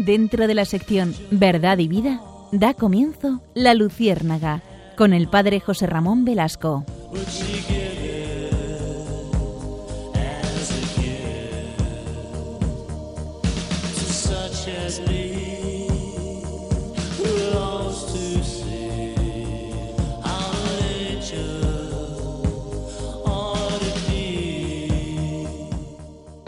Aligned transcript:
Dentro 0.00 0.46
de 0.46 0.54
la 0.54 0.64
sección 0.64 1.14
Verdad 1.30 1.76
y 1.76 1.86
Vida, 1.86 2.22
da 2.52 2.72
comienzo 2.72 3.42
La 3.52 3.74
Luciérnaga, 3.74 4.62
con 4.96 5.12
el 5.12 5.28
padre 5.28 5.60
José 5.60 5.86
Ramón 5.86 6.24
Velasco. 6.24 6.86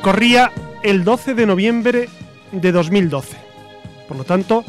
Corría 0.00 0.50
el 0.82 1.04
12 1.04 1.34
de 1.34 1.46
noviembre 1.46 2.08
de 2.52 2.70
2012, 2.70 3.36
por 4.06 4.16
lo 4.16 4.24
tanto, 4.24 4.64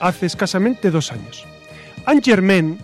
hace 0.00 0.26
escasamente 0.26 0.90
dos 0.90 1.12
años. 1.12 1.44
Anne 2.04 2.20
Germain, 2.22 2.78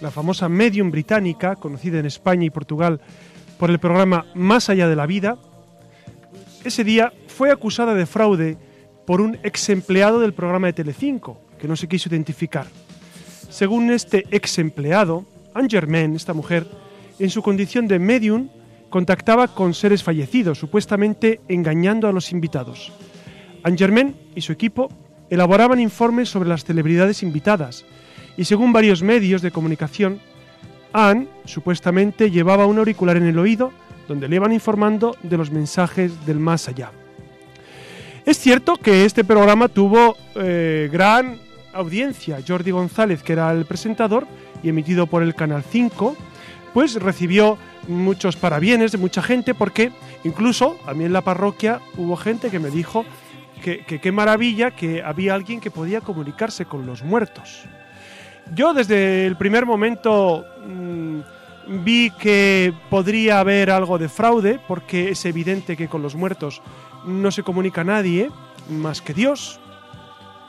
la 0.00 0.10
famosa 0.10 0.48
medium 0.48 0.90
británica, 0.90 1.56
conocida 1.56 1.98
en 1.98 2.06
España 2.06 2.44
y 2.46 2.50
Portugal 2.50 3.00
por 3.58 3.70
el 3.70 3.78
programa 3.78 4.26
Más 4.34 4.68
allá 4.68 4.88
de 4.88 4.96
la 4.96 5.06
vida, 5.06 5.38
ese 6.64 6.84
día 6.84 7.12
fue 7.28 7.50
acusada 7.50 7.94
de 7.94 8.06
fraude 8.06 8.58
por 9.06 9.20
un 9.20 9.38
ex 9.42 9.68
empleado 9.70 10.20
del 10.20 10.34
programa 10.34 10.66
de 10.66 10.72
Telecinco, 10.74 11.40
que 11.58 11.68
no 11.68 11.76
se 11.76 11.88
quiso 11.88 12.08
identificar. 12.08 12.66
Según 13.48 13.90
este 13.90 14.26
ex 14.30 14.58
empleado, 14.58 15.24
Anne 15.54 15.68
Germain, 15.70 16.14
esta 16.14 16.34
mujer, 16.34 16.66
en 17.18 17.30
su 17.30 17.42
condición 17.42 17.88
de 17.88 17.98
medium, 17.98 18.48
contactaba 18.88 19.48
con 19.48 19.74
seres 19.74 20.02
fallecidos, 20.02 20.58
supuestamente 20.58 21.40
engañando 21.48 22.08
a 22.08 22.12
los 22.12 22.32
invitados. 22.32 22.92
Angermain 23.62 24.14
y 24.34 24.40
su 24.40 24.52
equipo 24.52 24.88
elaboraban 25.30 25.80
informes 25.80 26.28
sobre 26.28 26.48
las 26.48 26.64
celebridades 26.64 27.22
invitadas 27.22 27.84
y 28.36 28.44
según 28.44 28.72
varios 28.72 29.02
medios 29.02 29.42
de 29.42 29.50
comunicación, 29.50 30.20
Anne 30.92 31.28
supuestamente 31.44 32.30
llevaba 32.30 32.66
un 32.66 32.78
auricular 32.78 33.16
en 33.16 33.26
el 33.26 33.38
oído 33.38 33.72
donde 34.08 34.28
le 34.28 34.36
iban 34.36 34.52
informando 34.52 35.16
de 35.22 35.36
los 35.36 35.50
mensajes 35.50 36.26
del 36.26 36.40
más 36.40 36.68
allá. 36.68 36.90
Es 38.26 38.38
cierto 38.38 38.76
que 38.76 39.04
este 39.04 39.24
programa 39.24 39.68
tuvo 39.68 40.16
eh, 40.34 40.88
gran 40.92 41.38
audiencia. 41.72 42.38
Jordi 42.46 42.70
González, 42.70 43.22
que 43.22 43.32
era 43.32 43.50
el 43.52 43.64
presentador 43.64 44.26
y 44.62 44.68
emitido 44.68 45.06
por 45.06 45.22
el 45.22 45.34
Canal 45.34 45.62
5, 45.62 46.16
pues 46.74 46.94
recibió 46.94 47.56
muchos 47.88 48.36
parabienes 48.36 48.92
de 48.92 48.98
mucha 48.98 49.22
gente 49.22 49.54
porque 49.54 49.90
incluso 50.24 50.76
a 50.86 50.94
mí 50.94 51.04
en 51.04 51.12
la 51.12 51.22
parroquia 51.22 51.80
hubo 51.96 52.16
gente 52.16 52.50
que 52.50 52.58
me 52.58 52.70
dijo 52.70 53.04
que 53.60 53.84
qué 53.84 54.12
maravilla 54.12 54.72
que 54.72 55.02
había 55.02 55.34
alguien 55.34 55.60
que 55.60 55.70
podía 55.70 56.00
comunicarse 56.00 56.64
con 56.64 56.86
los 56.86 57.02
muertos. 57.02 57.64
Yo 58.54 58.74
desde 58.74 59.26
el 59.26 59.36
primer 59.36 59.64
momento 59.64 60.44
mm, 60.66 61.20
vi 61.84 62.10
que 62.10 62.72
podría 62.88 63.40
haber 63.40 63.70
algo 63.70 63.98
de 63.98 64.08
fraude 64.08 64.58
porque 64.66 65.10
es 65.10 65.24
evidente 65.24 65.76
que 65.76 65.88
con 65.88 66.02
los 66.02 66.16
muertos 66.16 66.62
no 67.06 67.30
se 67.30 67.42
comunica 67.42 67.84
nadie 67.84 68.30
más 68.68 69.00
que 69.00 69.14
Dios. 69.14 69.60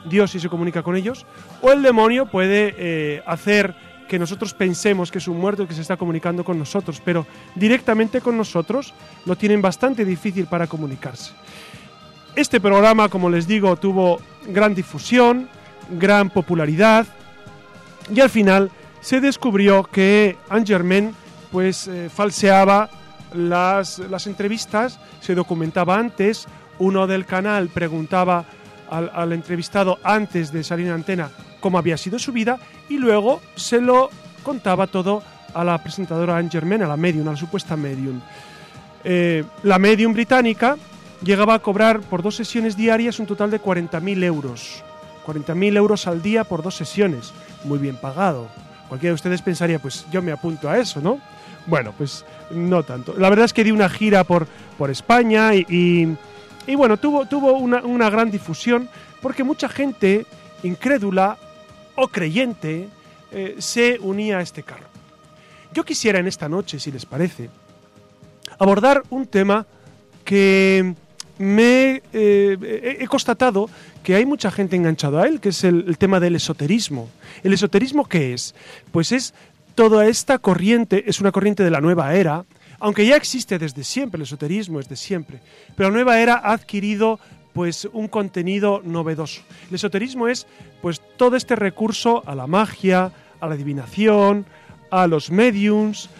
Dios 0.04 0.32
sí 0.32 0.40
se 0.40 0.48
comunica 0.48 0.82
con 0.82 0.96
ellos. 0.96 1.26
O 1.60 1.70
el 1.70 1.82
demonio 1.82 2.26
puede 2.26 2.74
eh, 2.76 3.22
hacer 3.24 3.74
que 4.08 4.18
nosotros 4.18 4.52
pensemos 4.52 5.10
que 5.10 5.18
es 5.18 5.28
un 5.28 5.38
muerto 5.38 5.66
que 5.66 5.74
se 5.74 5.80
está 5.80 5.96
comunicando 5.96 6.44
con 6.44 6.58
nosotros, 6.58 7.00
pero 7.04 7.24
directamente 7.54 8.20
con 8.20 8.36
nosotros 8.36 8.92
lo 9.24 9.36
tienen 9.36 9.62
bastante 9.62 10.04
difícil 10.04 10.46
para 10.46 10.66
comunicarse. 10.66 11.32
Este 12.34 12.60
programa, 12.60 13.08
como 13.08 13.28
les 13.28 13.46
digo, 13.46 13.76
tuvo 13.76 14.20
gran 14.46 14.74
difusión, 14.74 15.48
gran 15.90 16.30
popularidad 16.30 17.06
y 18.12 18.20
al 18.20 18.30
final 18.30 18.70
se 19.00 19.20
descubrió 19.20 19.84
que 19.84 20.38
Angermain 20.48 21.14
pues 21.50 21.88
eh, 21.88 22.08
falseaba 22.08 22.88
las, 23.34 23.98
las, 23.98 24.26
entrevistas, 24.26 24.98
se 25.20 25.34
documentaba 25.34 25.98
antes, 25.98 26.46
uno 26.78 27.06
del 27.06 27.26
canal 27.26 27.68
preguntaba 27.68 28.46
al, 28.90 29.32
entrevistado 29.32 29.98
antes 30.02 30.52
de 30.52 30.64
salir 30.64 30.86
en 30.86 30.92
antena 30.92 31.30
cómo 31.60 31.78
había 31.78 31.96
sido 31.96 32.18
su 32.18 32.32
vida 32.32 32.58
y 32.88 32.98
luego 32.98 33.40
se 33.56 33.80
lo 33.80 34.10
contaba 34.42 34.86
todo 34.86 35.22
a 35.54 35.64
la 35.64 35.82
presentadora 35.82 36.36
Anne 36.36 36.84
a 36.84 36.88
la 36.88 36.96
medium, 36.96 37.28
a 37.28 37.32
la 37.32 37.36
supuesta 37.36 37.76
medium. 37.76 38.20
Eh, 39.04 39.44
la 39.64 39.78
medium 39.78 40.12
británica 40.12 40.76
llegaba 41.24 41.54
a 41.54 41.58
cobrar 41.60 42.00
por 42.00 42.22
dos 42.22 42.36
sesiones 42.36 42.76
diarias 42.76 43.18
un 43.18 43.26
total 43.26 43.50
de 43.50 43.60
40.000 43.60 44.24
euros. 44.24 44.82
40.000 45.26 45.76
euros 45.76 46.06
al 46.06 46.22
día 46.22 46.44
por 46.44 46.62
dos 46.62 46.74
sesiones. 46.74 47.32
Muy 47.64 47.78
bien 47.78 47.96
pagado. 47.96 48.48
Cualquiera 48.88 49.12
de 49.12 49.14
ustedes 49.14 49.42
pensaría, 49.42 49.78
pues 49.78 50.06
yo 50.10 50.20
me 50.20 50.32
apunto 50.32 50.68
a 50.68 50.78
eso, 50.78 51.00
¿no? 51.00 51.20
Bueno, 51.66 51.94
pues 51.96 52.24
no 52.50 52.82
tanto. 52.82 53.14
La 53.16 53.30
verdad 53.30 53.44
es 53.44 53.52
que 53.52 53.64
di 53.64 53.70
una 53.70 53.88
gira 53.88 54.24
por, 54.24 54.46
por 54.76 54.90
España 54.90 55.54
y, 55.54 56.16
y, 56.66 56.74
bueno, 56.74 56.96
tuvo, 56.96 57.26
tuvo 57.26 57.52
una, 57.52 57.82
una 57.82 58.10
gran 58.10 58.30
difusión 58.30 58.88
porque 59.20 59.44
mucha 59.44 59.68
gente 59.68 60.26
incrédula 60.62 61.38
o 61.94 62.08
creyente 62.08 62.88
eh, 63.30 63.56
se 63.58 63.98
unía 64.00 64.38
a 64.38 64.42
este 64.42 64.62
carro. 64.62 64.86
Yo 65.72 65.84
quisiera 65.84 66.18
en 66.18 66.26
esta 66.26 66.48
noche, 66.48 66.78
si 66.78 66.90
les 66.90 67.06
parece, 67.06 67.48
abordar 68.58 69.02
un 69.08 69.26
tema 69.26 69.64
que 70.24 70.94
me 71.38 72.02
eh, 72.12 72.98
he 73.00 73.06
constatado 73.06 73.68
que 74.02 74.14
hay 74.14 74.26
mucha 74.26 74.50
gente 74.50 74.76
enganchada 74.76 75.22
a 75.22 75.26
él, 75.26 75.40
que 75.40 75.50
es 75.50 75.64
el, 75.64 75.96
tema 75.98 76.20
del 76.20 76.36
esoterismo. 76.36 77.08
¿El 77.42 77.52
esoterismo 77.52 78.06
qué 78.06 78.34
es? 78.34 78.54
Pues 78.90 79.12
es 79.12 79.34
toda 79.74 80.06
esta 80.06 80.38
corriente, 80.38 81.04
es 81.06 81.20
una 81.20 81.32
corriente 81.32 81.64
de 81.64 81.70
la 81.70 81.80
nueva 81.80 82.14
era, 82.14 82.44
aunque 82.80 83.06
ya 83.06 83.16
existe 83.16 83.58
desde 83.58 83.84
siempre, 83.84 84.18
el 84.18 84.22
esoterismo 84.22 84.80
es 84.80 84.88
de 84.88 84.96
siempre, 84.96 85.40
pero 85.76 85.88
la 85.88 85.94
nueva 85.94 86.20
era 86.20 86.34
ha 86.34 86.52
adquirido 86.52 87.20
pues 87.52 87.88
un 87.92 88.08
contenido 88.08 88.80
novedoso. 88.84 89.42
El 89.68 89.76
esoterismo 89.76 90.28
es 90.28 90.46
pues 90.80 91.00
todo 91.16 91.36
este 91.36 91.54
recurso 91.54 92.22
a 92.26 92.34
la 92.34 92.46
magia, 92.46 93.12
a 93.40 93.46
la 93.46 93.54
adivinación, 93.54 94.46
a 94.90 95.06
los 95.06 95.30
mediums, 95.30 96.10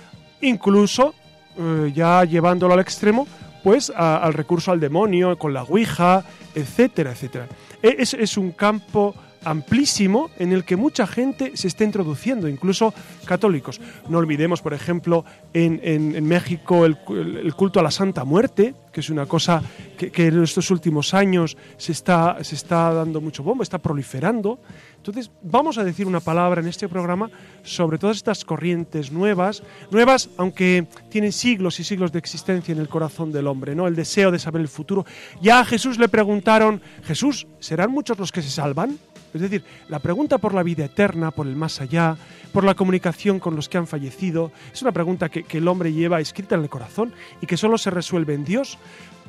incluso 0.41 1.15
eh, 1.59 1.93
ya 1.95 2.25
llevándolo 2.25 2.75
al 2.75 2.81
extremo, 2.81 3.27
pues 3.63 3.91
al 3.91 4.35
recurso 4.35 4.73
al 4.73 4.81
demonio 4.81 5.39
con 5.39 5.53
la 5.53 5.63
ouija, 5.63 6.25
etcétera, 6.55 7.13
etcétera. 7.13 7.49
E, 7.83 7.97
es, 7.99 8.15
es 8.15 8.37
un 8.37 8.53
campo 8.53 9.15
amplísimo 9.45 10.31
en 10.39 10.53
el 10.53 10.65
que 10.65 10.77
mucha 10.77 11.07
gente 11.07 11.57
se 11.57 11.69
está 11.69 11.85
introduciendo, 11.85 12.49
incluso 12.49 12.95
católicos. 13.25 13.81
No 14.09 14.19
olvidemos, 14.19 14.63
por 14.63 14.75
ejemplo, 14.75 15.25
en, 15.53 15.81
en, 15.83 16.25
México 16.25 16.85
el, 16.87 16.99
el, 17.09 17.55
culto 17.55 17.81
a 17.81 17.83
la 17.83 17.91
Santa 17.91 18.25
Muerte, 18.25 18.75
que 18.93 19.01
es 19.01 19.11
una 19.11 19.27
cosa 19.27 19.63
que, 19.99 20.11
que, 20.11 20.29
en 20.29 20.43
estos 20.43 20.71
últimos 20.71 21.15
años 21.15 21.57
se 21.77 21.93
está, 21.93 22.43
se 22.43 22.55
está 22.55 22.93
dando 22.93 23.21
mucho 23.21 23.43
bombo, 23.43 23.63
está 23.63 23.79
proliferando. 23.79 24.61
Entonces, 25.03 25.33
vamos 25.43 25.79
a 25.79 25.85
decir 25.85 26.07
una 26.07 26.21
palabra 26.21 26.61
en 26.61 26.69
este 26.69 26.89
programa 26.89 27.29
sobre 27.65 27.99
todas 27.99 28.19
estas 28.19 28.45
corrientes 28.45 29.11
nuevas, 29.11 29.65
nuevas 29.91 30.31
aunque 30.37 30.87
tienen 31.09 31.33
siglos 31.33 31.81
y 31.81 31.85
siglos 31.85 32.13
de 32.13 32.21
existencia 32.21 32.71
en 32.71 32.79
el 32.79 32.89
corazón 32.89 33.33
del 33.33 33.49
hombre, 33.49 33.75
¿no? 33.75 33.89
El 33.89 33.97
deseo 33.97 34.31
de 34.31 34.39
saber 34.39 34.63
el 34.63 34.69
futuro. 34.69 35.05
Ya 35.41 35.59
a 35.59 35.65
Jesús 35.65 35.99
le 35.99 36.09
preguntaron, 36.09 36.81
Jesús, 37.03 37.49
¿serán 37.59 37.91
muchos 37.91 38.17
los 38.17 38.31
que 38.31 38.43
se 38.43 38.51
salvan? 38.51 38.97
Es 39.35 39.41
decir, 39.41 39.65
la 39.89 39.99
pregunta 39.99 40.39
por 40.39 40.55
la 40.55 40.63
vida 40.63 40.85
eterna, 40.85 41.33
por 41.33 41.49
el 41.49 41.57
más 41.57 41.81
allá, 41.81 42.17
por 42.53 42.63
la 42.63 42.77
comunicación 42.77 43.41
con 43.41 43.57
los 43.57 43.69
que 43.69 43.79
han 43.79 43.89
fallecido, 43.89 44.53
es 44.73 44.83
una 44.83 44.93
pregunta 44.93 45.29
que, 45.29 45.43
que 45.43 45.59
el 45.59 45.67
hombre 45.67 45.93
lleva 45.93 46.21
escrita 46.21 46.55
en 46.55 46.61
el 46.63 46.71
corazón 46.71 47.13
y 47.41 47.47
que 47.47 47.57
solo 47.57 47.77
se 47.77 47.91
resuelve 47.91 48.35
en 48.35 48.45
Dios, 48.45 48.79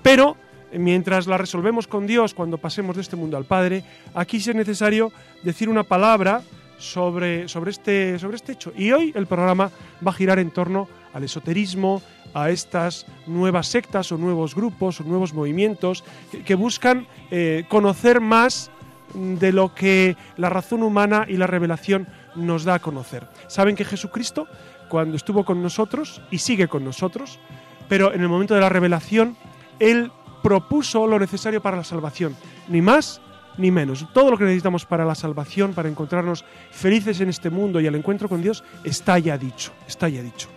pero 0.03 0.37
mientras 0.77 1.27
la 1.27 1.37
resolvemos 1.37 1.87
con 1.87 2.07
Dios 2.07 2.33
cuando 2.33 2.57
pasemos 2.57 2.95
de 2.95 3.01
este 3.01 3.15
mundo 3.15 3.37
al 3.37 3.45
Padre, 3.45 3.83
aquí 4.13 4.39
sí 4.39 4.49
es 4.49 4.55
necesario 4.55 5.11
decir 5.43 5.69
una 5.69 5.83
palabra 5.83 6.41
sobre, 6.77 7.47
sobre, 7.47 7.71
este, 7.71 8.19
sobre 8.19 8.35
este 8.35 8.53
hecho. 8.53 8.73
Y 8.75 8.91
hoy 8.91 9.11
el 9.15 9.27
programa 9.27 9.71
va 10.05 10.11
a 10.11 10.13
girar 10.13 10.39
en 10.39 10.51
torno 10.51 10.87
al 11.13 11.23
esoterismo, 11.23 12.01
a 12.33 12.49
estas 12.49 13.05
nuevas 13.27 13.67
sectas 13.67 14.11
o 14.11 14.17
nuevos 14.17 14.55
grupos 14.55 14.99
o 14.99 15.03
nuevos 15.03 15.33
movimientos 15.33 16.03
que, 16.45 16.55
buscan 16.55 17.07
eh, 17.31 17.65
conocer 17.69 18.19
más 18.19 18.71
de 19.13 19.51
lo 19.51 19.75
que 19.75 20.17
la 20.37 20.49
razón 20.49 20.81
humana 20.81 21.25
y 21.27 21.37
la 21.37 21.47
revelación 21.47 22.07
nos 22.35 22.63
da 22.63 22.75
a 22.75 22.79
conocer. 22.79 23.27
Saben 23.47 23.75
que 23.75 23.85
Jesucristo, 23.85 24.47
cuando 24.89 25.15
estuvo 25.15 25.45
con 25.45 25.61
nosotros 25.61 26.21
y 26.31 26.39
sigue 26.39 26.67
con 26.67 26.83
nosotros, 26.83 27.39
pero 27.87 28.13
en 28.13 28.21
el 28.21 28.29
momento 28.29 28.55
de 28.55 28.61
la 28.61 28.69
revelación, 28.69 29.37
Él 29.79 30.11
propuso 30.43 31.07
lo 31.07 31.17
necesario 31.17 31.61
para 31.61 31.77
la 31.77 31.83
salvación, 31.83 32.35
ni 32.67 32.81
más 32.81 33.21
ni 33.57 33.71
menos. 33.71 34.05
Todo 34.13 34.31
lo 34.31 34.37
que 34.37 34.43
necesitamos 34.43 34.85
para 34.85 35.05
la 35.05 35.15
salvación, 35.15 35.73
para 35.73 35.89
encontrarnos 35.89 36.43
felices 36.71 37.21
en 37.21 37.29
este 37.29 37.49
mundo 37.49 37.79
y 37.79 37.87
al 37.87 37.95
encuentro 37.95 38.29
con 38.29 38.41
Dios, 38.41 38.63
está 38.83 39.17
ya 39.17 39.37
dicho, 39.37 39.71
está 39.87 40.09
ya 40.09 40.21
dicho. 40.21 40.49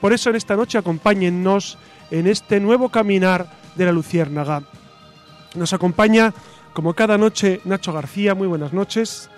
Por 0.00 0.12
eso 0.12 0.30
en 0.30 0.36
esta 0.36 0.56
noche 0.56 0.78
acompáñennos 0.78 1.78
en 2.10 2.26
este 2.26 2.60
nuevo 2.60 2.88
caminar 2.90 3.50
de 3.74 3.84
la 3.84 3.92
Luciérnaga. 3.92 4.62
Nos 5.54 5.72
acompaña 5.72 6.32
Como 6.74 6.92
cada 6.94 7.16
noche, 7.16 7.60
Nacho 7.64 7.92
García, 7.92 8.34
muy 8.34 8.48
buenas 8.48 8.72
noches. 8.72 9.30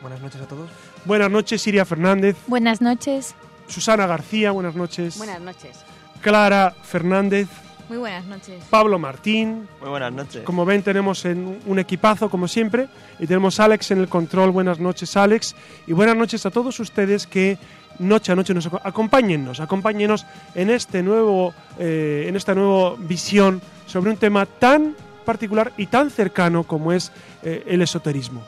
Buenas 0.00 0.20
noches 0.20 0.40
a 0.40 0.46
todos. 0.46 0.70
Buenas 1.04 1.28
noches, 1.28 1.60
Siria 1.60 1.84
Fernández. 1.84 2.36
Buenas 2.46 2.80
noches. 2.80 3.34
Susana 3.66 4.06
García, 4.06 4.52
buenas 4.52 4.76
noches. 4.76 5.18
Buenas 5.18 5.40
noches. 5.40 5.84
Clara 6.22 6.72
Fernández. 6.84 7.48
Muy 7.90 7.98
buenas 7.98 8.24
noches. 8.24 8.62
Pablo 8.70 9.00
Martín. 9.00 9.66
Muy 9.80 9.90
buenas 9.90 10.12
noches. 10.12 10.44
Como 10.44 10.64
ven, 10.64 10.80
tenemos 10.84 11.24
en 11.24 11.60
un 11.66 11.78
equipazo, 11.80 12.30
como 12.30 12.46
siempre, 12.46 12.86
y 13.18 13.26
tenemos 13.26 13.58
a 13.58 13.64
Alex 13.64 13.90
en 13.90 13.98
el 13.98 14.06
control. 14.06 14.52
Buenas 14.52 14.78
noches, 14.78 15.16
Alex. 15.16 15.56
Y 15.88 15.92
buenas 15.92 16.16
noches 16.16 16.46
a 16.46 16.52
todos 16.52 16.78
ustedes 16.78 17.26
que 17.26 17.58
noche 17.98 18.30
a 18.30 18.36
noche 18.36 18.54
nos 18.54 18.68
acompáñennos, 18.84 19.58
acompáñenos 19.58 20.24
en 20.54 20.70
este 20.70 21.02
nuevo, 21.02 21.52
eh, 21.80 22.26
en 22.28 22.36
esta 22.36 22.54
nueva 22.54 22.94
visión 22.96 23.60
sobre 23.86 24.12
un 24.12 24.18
tema 24.18 24.46
tan 24.46 24.94
particular 25.24 25.72
y 25.76 25.86
tan 25.86 26.10
cercano 26.10 26.62
como 26.62 26.92
es 26.92 27.10
eh, 27.42 27.64
el 27.66 27.82
esoterismo. 27.82 28.44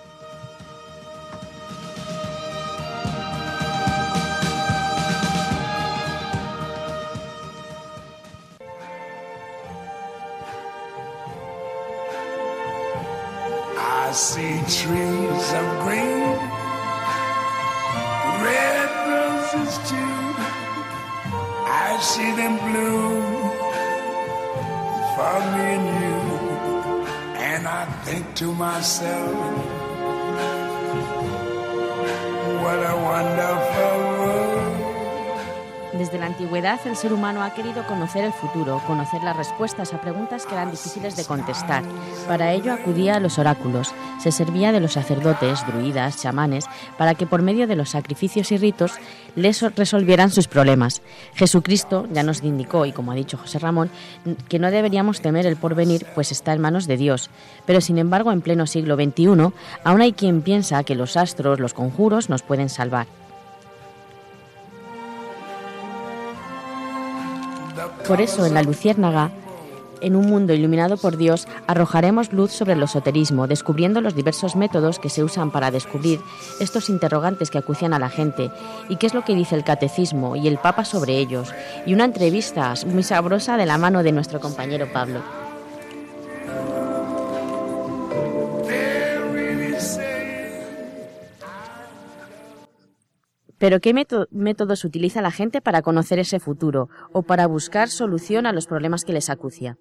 I 14.12 14.14
see 14.14 14.59
trees 14.69 15.47
of 15.61 15.67
green, 15.85 16.37
red 18.44 18.91
roses 19.09 19.73
too. 19.88 20.17
I 21.64 21.99
see 21.99 22.31
them 22.37 22.55
bloom 22.67 23.23
for 25.14 25.37
me 25.53 25.64
and 25.76 25.87
you. 26.03 26.19
And 27.41 27.67
I 27.67 27.87
think 28.05 28.35
to 28.35 28.53
myself, 28.53 29.35
what 32.61 32.81
a 32.93 32.97
wonderful. 33.09 33.91
Desde 35.92 36.18
la 36.18 36.26
antigüedad 36.26 36.80
el 36.86 36.96
ser 36.96 37.12
humano 37.12 37.42
ha 37.42 37.52
querido 37.52 37.86
conocer 37.86 38.24
el 38.24 38.32
futuro, 38.32 38.80
conocer 38.86 39.22
las 39.22 39.36
respuestas 39.36 39.92
a 39.92 40.00
preguntas 40.00 40.46
que 40.46 40.54
eran 40.54 40.70
difíciles 40.70 41.16
de 41.16 41.24
contestar. 41.24 41.82
Para 42.26 42.52
ello 42.52 42.72
acudía 42.72 43.16
a 43.16 43.20
los 43.20 43.38
oráculos, 43.38 43.92
se 44.18 44.32
servía 44.32 44.72
de 44.72 44.80
los 44.80 44.94
sacerdotes, 44.94 45.66
druidas, 45.66 46.22
chamanes, 46.22 46.64
para 46.96 47.14
que 47.14 47.26
por 47.26 47.42
medio 47.42 47.66
de 47.66 47.76
los 47.76 47.90
sacrificios 47.90 48.52
y 48.52 48.56
ritos 48.56 48.92
les 49.36 49.60
resolvieran 49.76 50.30
sus 50.30 50.48
problemas. 50.48 51.02
Jesucristo 51.34 52.06
ya 52.10 52.22
nos 52.22 52.42
indicó, 52.42 52.86
y 52.86 52.92
como 52.92 53.12
ha 53.12 53.16
dicho 53.16 53.36
José 53.36 53.58
Ramón, 53.58 53.90
que 54.48 54.58
no 54.58 54.70
deberíamos 54.70 55.20
temer 55.20 55.44
el 55.44 55.56
porvenir, 55.56 56.06
pues 56.14 56.32
está 56.32 56.54
en 56.54 56.62
manos 56.62 56.86
de 56.86 56.96
Dios. 56.96 57.28
Pero 57.66 57.82
sin 57.82 57.98
embargo, 57.98 58.32
en 58.32 58.40
pleno 58.40 58.66
siglo 58.66 58.96
XXI, 58.96 59.52
aún 59.84 60.00
hay 60.00 60.14
quien 60.14 60.40
piensa 60.40 60.84
que 60.84 60.94
los 60.94 61.18
astros, 61.18 61.60
los 61.60 61.74
conjuros, 61.74 62.30
nos 62.30 62.42
pueden 62.42 62.70
salvar. 62.70 63.06
Por 68.06 68.20
eso, 68.20 68.44
en 68.44 68.54
la 68.54 68.62
Luciérnaga, 68.62 69.31
en 70.00 70.16
un 70.16 70.26
mundo 70.26 70.52
iluminado 70.52 70.96
por 70.96 71.16
Dios, 71.16 71.46
arrojaremos 71.66 72.32
luz 72.32 72.50
sobre 72.50 72.72
el 72.72 72.82
esoterismo, 72.82 73.46
descubriendo 73.46 74.00
los 74.00 74.14
diversos 74.14 74.56
métodos 74.56 74.99
que 74.99 75.08
se 75.08 75.22
usan 75.22 75.50
para 75.50 75.70
descubrir 75.70 76.20
estos 76.60 76.90
interrogantes 76.90 77.50
que 77.50 77.58
acucian 77.58 77.94
a 77.94 77.99
la 77.99 78.10
gente 78.10 78.50
y 78.88 78.96
qué 78.96 79.06
es 79.06 79.14
lo 79.14 79.25
que 79.25 79.34
dice 79.34 79.54
el 79.54 79.64
catecismo 79.64 80.37
y 80.37 80.49
el 80.49 80.58
Papa 80.58 80.84
sobre 80.84 81.19
ellos, 81.19 81.54
y 81.87 81.94
una 81.94 82.04
entrevista 82.04 82.75
muy 82.87 83.04
sabrosa 83.04 83.56
de 83.56 83.66
la 83.66 83.78
mano 83.78 84.02
de 84.02 84.12
nuestro 84.12 84.40
compañero 84.40 84.93
Pablo. 84.93 85.20
Pero 93.62 93.79
¿qué 93.79 93.94
métodos 93.94 94.85
utiliza 94.85 95.23
la 95.23 95.31
gente 95.31 95.61
para 95.61 95.82
conocer 95.82 96.19
ese 96.19 96.41
futuro 96.41 96.88
o 97.12 97.23
para 97.23 97.47
buscar 97.47 97.91
solución 97.91 98.44
a 98.44 98.53
los 98.53 98.67
problemas 98.67 99.05
que 99.05 99.12
les 99.12 99.31
acucia? 99.31 99.79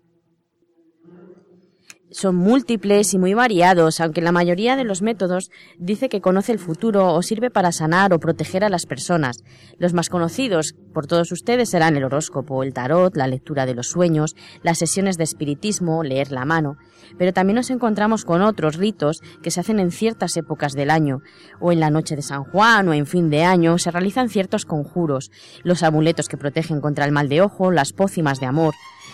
Son 2.11 2.35
múltiples 2.35 3.13
y 3.13 3.17
muy 3.17 3.33
variados, 3.33 3.99
aunque 4.01 4.21
la 4.21 4.31
mayoría 4.31 4.75
de 4.75 4.83
los 4.83 5.01
métodos 5.01 5.49
dice 5.77 6.09
que 6.09 6.21
conoce 6.21 6.51
el 6.51 6.59
futuro 6.59 7.13
o 7.13 7.21
sirve 7.21 7.49
para 7.49 7.71
sanar 7.71 8.13
o 8.13 8.19
proteger 8.19 8.63
a 8.63 8.69
las 8.69 8.85
personas. 8.85 9.43
Los 9.77 9.93
más 9.93 10.09
conocidos 10.09 10.75
por 10.93 11.07
todos 11.07 11.31
ustedes 11.31 11.69
serán 11.69 11.95
el 11.95 12.03
horóscopo, 12.03 12.63
el 12.63 12.73
tarot, 12.73 13.15
la 13.15 13.27
lectura 13.27 13.65
de 13.65 13.75
los 13.75 13.87
sueños, 13.87 14.35
las 14.61 14.77
sesiones 14.77 15.17
de 15.17 15.23
espiritismo, 15.23 16.03
leer 16.03 16.31
la 16.31 16.45
mano, 16.45 16.77
pero 17.17 17.33
también 17.33 17.55
nos 17.55 17.69
encontramos 17.69 18.25
con 18.25 18.41
otros 18.41 18.75
ritos 18.75 19.21
que 19.41 19.51
se 19.51 19.59
hacen 19.59 19.79
en 19.79 19.91
ciertas 19.91 20.35
épocas 20.37 20.73
del 20.73 20.89
año, 20.89 21.21
o 21.59 21.71
en 21.71 21.79
la 21.79 21.89
noche 21.89 22.15
de 22.15 22.21
San 22.21 22.43
Juan 22.43 22.87
o 22.89 22.93
en 22.93 23.05
fin 23.05 23.29
de 23.29 23.43
año 23.43 23.77
se 23.77 23.91
realizan 23.91 24.29
ciertos 24.29 24.65
conjuros, 24.65 25.31
los 25.63 25.83
amuletos 25.83 26.27
que 26.27 26.37
protegen 26.37 26.81
contra 26.81 27.05
el 27.05 27.11
mal 27.11 27.29
de 27.29 27.41
ojo, 27.41 27.71
las 27.71 27.93
pócimas 27.93 28.39
de 28.39 28.47
amor, 28.47 28.73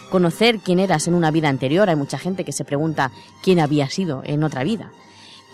conocer 0.09 0.59
quién 0.59 0.79
eras 0.79 1.07
en 1.07 1.13
una 1.13 1.31
vida 1.31 1.49
anterior. 1.49 1.89
Hay 1.89 1.95
mucha 1.95 2.17
gente 2.17 2.43
que 2.43 2.51
se 2.51 2.65
pregunta 2.65 3.11
quién 3.43 3.59
había 3.59 3.89
sido 3.89 4.21
en 4.25 4.43
otra 4.43 4.63
vida. 4.63 4.91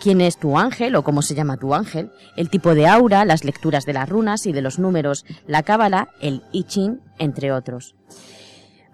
¿Quién 0.00 0.20
es 0.20 0.36
tu 0.36 0.58
ángel 0.58 0.96
o 0.96 1.02
cómo 1.02 1.22
se 1.22 1.34
llama 1.34 1.56
tu 1.56 1.74
ángel? 1.74 2.10
El 2.36 2.50
tipo 2.50 2.74
de 2.74 2.86
aura, 2.86 3.24
las 3.24 3.44
lecturas 3.44 3.86
de 3.86 3.94
las 3.94 4.08
runas 4.08 4.46
y 4.46 4.52
de 4.52 4.60
los 4.60 4.78
números, 4.78 5.24
la 5.46 5.62
cábala, 5.62 6.08
el 6.20 6.42
I 6.52 6.64
Ching, 6.64 7.00
entre 7.18 7.52
otros. 7.52 7.94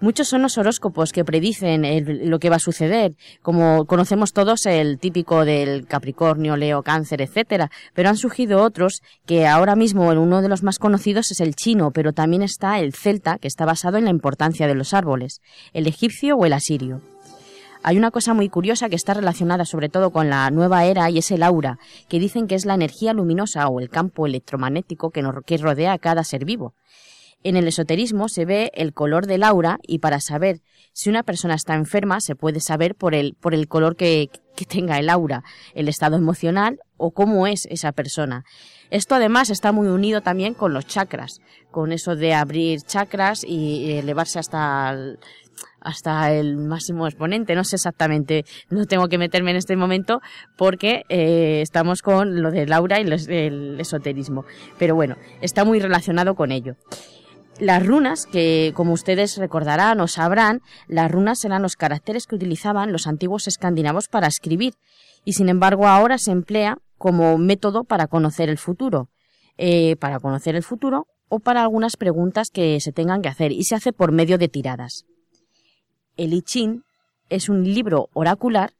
Muchos 0.01 0.29
son 0.29 0.41
los 0.41 0.57
horóscopos 0.57 1.13
que 1.13 1.27
predicen 1.27 2.31
lo 2.31 2.39
que 2.39 2.49
va 2.49 2.57
a 2.57 2.61
suceder, 2.61 3.13
como 3.43 3.85
conocemos 3.85 4.33
todos 4.33 4.65
el 4.65 4.99
típico 4.99 5.45
del 5.45 5.87
Capricornio, 5.87 6.57
Leo, 6.57 6.83
Cáncer, 6.83 7.21
etcétera, 7.21 7.71
pero 7.93 8.09
han 8.09 8.17
surgido 8.17 8.63
otros 8.63 9.03
que 9.27 9.47
ahora 9.47 9.77
mismo 9.77 10.09
uno 10.09 10.41
de 10.41 10.49
los 10.49 10.63
más 10.63 10.79
conocidos 10.79 11.31
es 11.33 11.41
el 11.41 11.55
chino, 11.55 11.91
pero 11.91 12.15
también 12.15 12.41
está 12.43 12.79
el 12.79 12.95
celta, 12.95 13.37
que 13.37 13.47
está 13.47 13.67
basado 13.67 13.99
en 13.99 14.05
la 14.05 14.11
importancia 14.11 14.67
de 14.67 14.75
los 14.75 14.95
árboles, 14.95 15.43
el 15.75 15.87
egipcio 15.87 16.35
o 16.35 16.47
el 16.47 16.55
asirio. 16.55 17.03
Hay 17.83 17.99
una 17.99 18.11
cosa 18.11 18.33
muy 18.33 18.49
curiosa 18.49 18.89
que 18.89 18.97
está 18.97 19.13
relacionada 19.13 19.67
sobre 19.67 19.91
todo 19.91 20.13
con 20.13 20.31
la 20.31 20.51
nueva 20.51 20.87
era 20.87 21.11
y 21.11 21.19
es 21.19 21.31
el 21.31 21.43
aura, 21.43 21.79
que 22.09 22.19
dicen 22.19 22.47
que 22.47 22.55
es 22.55 22.65
la 22.65 22.75
energía 22.75 23.13
luminosa 23.13 23.69
o 23.69 23.81
el 23.81 23.91
campo 23.91 24.27
electromagnético 24.27 25.11
que, 25.11 25.23
que 25.45 25.59
rodea 25.59 25.93
a 25.93 25.99
cada 25.99 26.25
ser 26.25 26.47
vivo. 26.47 26.75
En 27.43 27.57
el 27.57 27.67
esoterismo 27.67 28.29
se 28.29 28.45
ve 28.45 28.71
el 28.75 28.93
color 28.93 29.27
del 29.27 29.43
aura 29.43 29.79
y 29.83 30.01
para 30.01 30.21
saber 30.21 30.61
si 30.93 31.09
una 31.09 31.23
persona 31.23 31.55
está 31.55 31.75
enferma 31.75 32.21
se 32.21 32.37
puede 32.37 32.61
saber 32.61 32.95
por 32.95 33.15
el, 33.15 33.35
por 33.35 33.55
el 33.55 33.67
color 33.67 33.97
que, 33.97 34.29
que 34.57 34.67
tenga 34.67 34.99
el 34.99 35.09
aura, 35.09 35.43
el 35.75 35.89
estado 35.89 36.17
emocional 36.17 36.81
o 36.99 37.13
cómo 37.13 37.47
es 37.47 37.67
esa 37.71 37.93
persona. 37.93 38.45
Esto 38.91 39.15
además 39.15 39.49
está 39.49 39.73
muy 39.73 39.89
unido 39.89 40.21
también 40.21 40.53
con 40.53 40.75
los 40.75 40.87
chakras, 40.87 41.41
con 41.71 41.93
eso 41.93 42.15
de 42.15 42.35
abrir 42.35 42.83
chakras 42.83 43.43
y 43.43 43.93
elevarse 43.93 44.39
hasta 44.39 44.91
el, 44.91 45.19
hasta 45.81 46.35
el 46.35 46.59
máximo 46.59 47.07
exponente. 47.07 47.55
No 47.55 47.65
sé 47.65 47.77
exactamente, 47.77 48.45
no 48.69 48.85
tengo 48.85 49.09
que 49.09 49.17
meterme 49.17 49.53
en 49.53 49.57
este 49.57 49.77
momento 49.77 50.21
porque 50.59 51.05
eh, 51.09 51.61
estamos 51.63 52.03
con 52.03 52.43
lo 52.43 52.51
del 52.51 52.73
aura 52.73 53.01
y 53.01 53.05
el 53.05 53.81
esoterismo. 53.81 54.45
Pero 54.79 54.95
bueno, 54.95 55.17
está 55.41 55.65
muy 55.65 55.81
relacionado 55.81 56.35
con 56.35 56.53
ello. 56.53 56.77
Las 57.61 57.87
runas, 57.87 58.25
que 58.25 58.73
como 58.75 58.95
ustedes 58.95 59.37
recordarán 59.37 60.01
o 60.01 60.09
sabrán, 60.09 60.63
las 60.89 61.11
runas 61.11 61.45
eran 61.45 61.61
los 61.61 61.77
caracteres 61.77 62.27
que 62.27 62.35
utilizaban 62.35 62.91
los 62.91 63.07
antiguos 63.07 63.47
escandinavos 63.47 64.09
para 64.09 64.29
escribir, 64.29 64.77
y 65.27 65.35
sin 65.35 65.51
embargo 65.51 65.87
ahora 65.87 66.17
se 66.17 66.31
emplea 66.31 66.79
como 66.97 67.37
método 67.37 67.85
para 67.85 68.07
conocer 68.07 68.49
el 68.49 68.57
futuro, 68.57 69.11
eh, 69.59 69.97
para 69.97 70.21
conocer 70.21 70.57
el 70.57 70.63
futuro 70.63 71.07
o 71.29 71.39
para 71.39 71.61
algunas 71.61 71.99
preguntas 71.99 72.51
que 72.51 72.81
se 72.81 72.93
tengan 72.93 73.21
que 73.21 73.29
hacer, 73.29 73.53
y 73.53 73.65
se 73.65 73.75
hace 73.75 73.93
por 73.93 74.11
medio 74.11 74.39
de 74.39 74.49
tiradas. 74.49 75.05
El 76.17 76.33
I 76.33 76.41
Ching 76.41 76.83
es 77.29 77.51
un 77.51 77.65
libro 77.65 78.09
oracular 78.15 78.73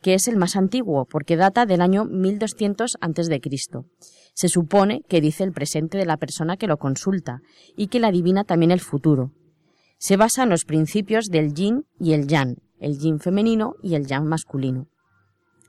que 0.00 0.14
es 0.14 0.28
el 0.28 0.36
más 0.36 0.54
antiguo 0.54 1.06
porque 1.06 1.36
data 1.36 1.66
del 1.66 1.80
año 1.80 2.04
1200 2.04 2.98
a.C. 3.00 3.40
Se 4.38 4.46
supone 4.46 5.02
que 5.08 5.20
dice 5.20 5.42
el 5.42 5.50
presente 5.50 5.98
de 5.98 6.06
la 6.06 6.16
persona 6.16 6.56
que 6.56 6.68
lo 6.68 6.76
consulta 6.76 7.40
y 7.76 7.88
que 7.88 7.98
le 7.98 8.06
adivina 8.06 8.44
también 8.44 8.70
el 8.70 8.78
futuro. 8.78 9.32
Se 9.98 10.16
basa 10.16 10.44
en 10.44 10.48
los 10.48 10.64
principios 10.64 11.26
del 11.26 11.54
yin 11.54 11.86
y 11.98 12.12
el 12.12 12.28
yang, 12.28 12.54
el 12.78 13.00
yin 13.00 13.18
femenino 13.18 13.74
y 13.82 13.96
el 13.96 14.06
yang 14.06 14.26
masculino. 14.26 14.86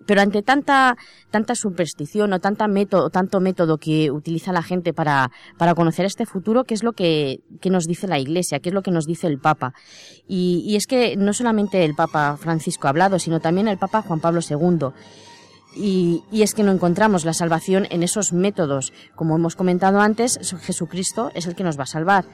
Pero 0.06 0.22
ante 0.22 0.44
tanta, 0.44 0.98
tanta 1.32 1.56
superstición 1.56 2.32
o 2.32 2.40
tanta 2.40 2.68
método, 2.68 3.10
tanto 3.10 3.40
método 3.40 3.80
que 3.80 4.12
utiliza 4.12 4.54
la 4.54 4.62
gente 4.62 4.94
para, 4.94 5.32
para 5.58 5.74
conocer 5.74 6.06
este 6.06 6.28
futuro, 6.28 6.64
¿qué 6.66 6.76
es 6.76 6.84
lo 6.84 6.94
que, 6.94 7.40
que, 7.62 7.72
nos 7.72 7.88
dice 7.88 8.08
la 8.08 8.20
Iglesia? 8.20 8.60
¿Qué 8.60 8.70
es 8.70 8.76
lo 8.76 8.84
que 8.84 8.92
nos 8.92 9.08
dice 9.08 9.26
el 9.26 9.40
Papa? 9.40 9.74
Y, 10.28 10.64
y 10.68 10.76
es 10.76 10.86
que 10.86 11.18
no 11.18 11.34
solamente 11.34 11.86
el 11.86 11.96
Papa 11.96 12.38
Francisco 12.38 12.86
ha 12.86 12.92
hablado, 12.92 13.18
sino 13.18 13.40
también 13.40 13.68
el 13.68 13.80
Papa 13.80 14.04
Juan 14.04 14.20
Pablo 14.20 14.42
II. 14.48 14.94
Y, 15.82 16.24
es 16.34 16.54
que 16.54 16.64
no 16.64 16.74
encontramos 16.74 17.24
la 17.24 17.34
salvación 17.34 17.88
en 17.90 18.04
esos 18.04 18.34
métodos. 18.34 18.92
Como 19.16 19.38
hemos 19.38 19.56
comentado 19.56 20.02
antes, 20.02 20.38
Jesucristo 20.62 21.32
es 21.36 21.48
el 21.48 21.56
que 21.56 21.64
nos 21.64 21.80
va 21.80 21.84
a 21.84 21.88
salvar. 21.88 22.26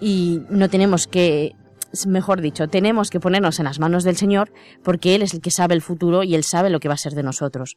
Y 0.00 0.42
no 0.48 0.68
tenemos 0.68 1.08
que 1.08 1.56
mejor 2.06 2.40
dicho, 2.40 2.68
tenemos 2.68 3.10
que 3.10 3.20
ponernos 3.20 3.58
en 3.58 3.66
las 3.66 3.78
manos 3.78 4.02
del 4.02 4.16
Señor 4.16 4.50
porque 4.82 5.14
Él 5.14 5.20
es 5.20 5.34
el 5.34 5.42
que 5.42 5.50
sabe 5.50 5.74
el 5.74 5.82
futuro 5.82 6.22
y 6.22 6.34
Él 6.34 6.42
sabe 6.42 6.70
lo 6.70 6.80
que 6.80 6.88
va 6.88 6.94
a 6.94 6.98
ser 6.98 7.12
de 7.14 7.22
nosotros. 7.22 7.76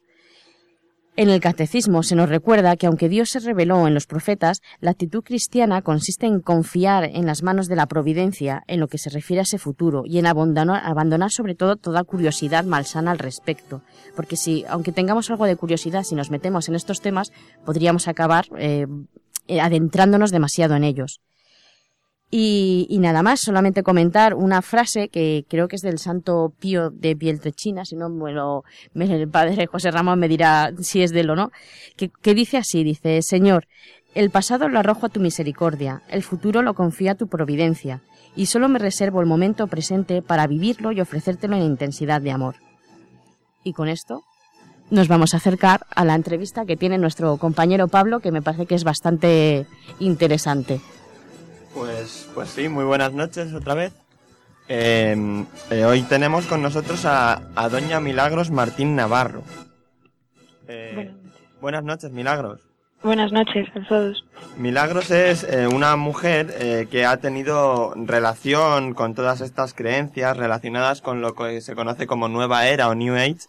En 1.18 1.30
el 1.30 1.40
catecismo 1.40 2.02
se 2.02 2.14
nos 2.14 2.28
recuerda 2.28 2.76
que 2.76 2.86
aunque 2.86 3.08
Dios 3.08 3.30
se 3.30 3.40
reveló 3.40 3.86
en 3.86 3.94
los 3.94 4.06
profetas, 4.06 4.60
la 4.80 4.90
actitud 4.90 5.24
cristiana 5.24 5.80
consiste 5.80 6.26
en 6.26 6.40
confiar 6.40 7.04
en 7.04 7.24
las 7.24 7.42
manos 7.42 7.68
de 7.68 7.76
la 7.76 7.86
providencia 7.86 8.62
en 8.66 8.80
lo 8.80 8.88
que 8.88 8.98
se 8.98 9.08
refiere 9.08 9.40
a 9.40 9.44
ese 9.44 9.56
futuro 9.56 10.02
y 10.04 10.18
en 10.18 10.26
abandonar, 10.26 11.30
sobre 11.30 11.54
todo 11.54 11.76
toda 11.76 12.04
curiosidad 12.04 12.66
malsana 12.66 13.12
al 13.12 13.18
respecto. 13.18 13.80
Porque 14.14 14.36
si, 14.36 14.66
aunque 14.68 14.92
tengamos 14.92 15.30
algo 15.30 15.46
de 15.46 15.56
curiosidad, 15.56 16.02
si 16.02 16.14
nos 16.14 16.30
metemos 16.30 16.68
en 16.68 16.74
estos 16.74 17.00
temas, 17.00 17.32
podríamos 17.64 18.08
acabar 18.08 18.44
eh, 18.58 18.86
adentrándonos 19.58 20.32
demasiado 20.32 20.76
en 20.76 20.84
ellos. 20.84 21.22
Y, 22.28 22.86
y, 22.90 22.98
nada 22.98 23.22
más, 23.22 23.40
solamente 23.40 23.84
comentar 23.84 24.34
una 24.34 24.60
frase 24.60 25.08
que 25.08 25.44
creo 25.48 25.68
que 25.68 25.76
es 25.76 25.82
del 25.82 25.98
Santo 25.98 26.52
Pío 26.58 26.90
de 26.90 27.14
Pieltrechina, 27.14 27.84
si 27.84 27.94
no, 27.94 28.10
bueno, 28.10 28.64
el 28.94 29.28
padre 29.28 29.66
José 29.66 29.92
Ramón 29.92 30.18
me 30.18 30.26
dirá 30.26 30.72
si 30.80 31.02
es 31.02 31.12
de 31.12 31.20
él 31.20 31.30
o 31.30 31.36
no, 31.36 31.52
que, 31.96 32.10
que 32.10 32.34
dice 32.34 32.56
así, 32.56 32.82
dice, 32.82 33.22
Señor, 33.22 33.68
el 34.16 34.30
pasado 34.30 34.68
lo 34.68 34.80
arrojo 34.80 35.06
a 35.06 35.08
tu 35.08 35.20
misericordia, 35.20 36.02
el 36.08 36.24
futuro 36.24 36.62
lo 36.62 36.74
confío 36.74 37.12
a 37.12 37.14
tu 37.14 37.28
providencia, 37.28 38.02
y 38.34 38.46
solo 38.46 38.68
me 38.68 38.80
reservo 38.80 39.20
el 39.20 39.26
momento 39.26 39.68
presente 39.68 40.20
para 40.20 40.48
vivirlo 40.48 40.90
y 40.90 41.00
ofrecértelo 41.00 41.54
en 41.54 41.62
intensidad 41.62 42.20
de 42.20 42.32
amor. 42.32 42.56
Y 43.62 43.72
con 43.72 43.88
esto 43.88 44.24
nos 44.90 45.08
vamos 45.08 45.34
a 45.34 45.38
acercar 45.38 45.86
a 45.94 46.04
la 46.04 46.14
entrevista 46.14 46.64
que 46.64 46.76
tiene 46.76 46.98
nuestro 46.98 47.36
compañero 47.38 47.88
Pablo, 47.88 48.20
que 48.20 48.32
me 48.32 48.42
parece 48.42 48.66
que 48.66 48.74
es 48.74 48.84
bastante 48.84 49.66
interesante. 49.98 50.80
Pues, 51.76 52.26
pues 52.34 52.48
sí, 52.48 52.70
muy 52.70 52.84
buenas 52.84 53.12
noches 53.12 53.52
otra 53.52 53.74
vez. 53.74 53.92
Eh, 54.66 55.14
eh, 55.70 55.84
hoy 55.84 56.00
tenemos 56.04 56.46
con 56.46 56.62
nosotros 56.62 57.04
a, 57.04 57.42
a, 57.54 57.68
Doña 57.68 58.00
Milagros 58.00 58.50
Martín 58.50 58.96
Navarro. 58.96 59.42
Eh, 60.68 60.92
buenas, 60.94 61.14
noches. 61.14 61.60
buenas 61.60 61.84
noches, 61.84 62.12
Milagros. 62.12 62.60
Buenas 63.02 63.30
noches 63.30 63.68
a 63.74 63.86
todos. 63.86 64.24
Milagros 64.56 65.10
es 65.10 65.44
eh, 65.44 65.66
una 65.66 65.96
mujer 65.96 66.54
eh, 66.58 66.88
que 66.90 67.04
ha 67.04 67.18
tenido 67.18 67.92
relación 67.94 68.94
con 68.94 69.14
todas 69.14 69.42
estas 69.42 69.74
creencias 69.74 70.34
relacionadas 70.34 71.02
con 71.02 71.20
lo 71.20 71.34
que 71.34 71.60
se 71.60 71.74
conoce 71.74 72.06
como 72.06 72.28
Nueva 72.28 72.66
Era 72.68 72.88
o 72.88 72.94
New 72.94 73.14
Age 73.16 73.48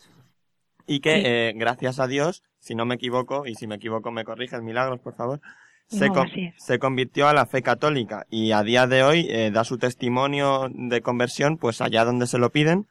y 0.85 0.99
que, 0.99 1.51
sí. 1.53 1.57
gracias 1.57 2.01
a 2.01 2.07
Dios, 2.07 2.43
si 2.59 2.75
no 2.75 2.83
me 2.83 2.95
equivoco, 2.95 3.47
y 3.47 3.55
si 3.55 3.67
me 3.67 3.75
equivoco 3.75 4.11
me 4.11 4.25
corriges, 4.25 4.61
Milagros, 4.61 4.99
por 4.99 5.15
favor, 5.15 5.39
se, 5.87 6.07
no, 6.07 6.13
con, 6.13 6.29
se, 6.57 6.79
convirtió 6.79 7.27
a 7.27 7.33
la 7.33 7.45
fe 7.45 7.61
católica 7.61 8.25
y 8.29 8.51
a 8.51 8.63
día 8.63 8.87
de 8.87 9.03
hoy 9.03 9.27
eh, 9.29 9.51
da 9.51 9.63
su 9.63 9.77
testimonio 9.77 10.69
de 10.73 11.01
conversión 11.01 11.57
pues 11.57 11.81
allá 11.81 12.05
donde 12.05 12.27
se 12.27 12.37
lo 12.37 12.51
piden 12.51 12.79
uh 12.79 12.83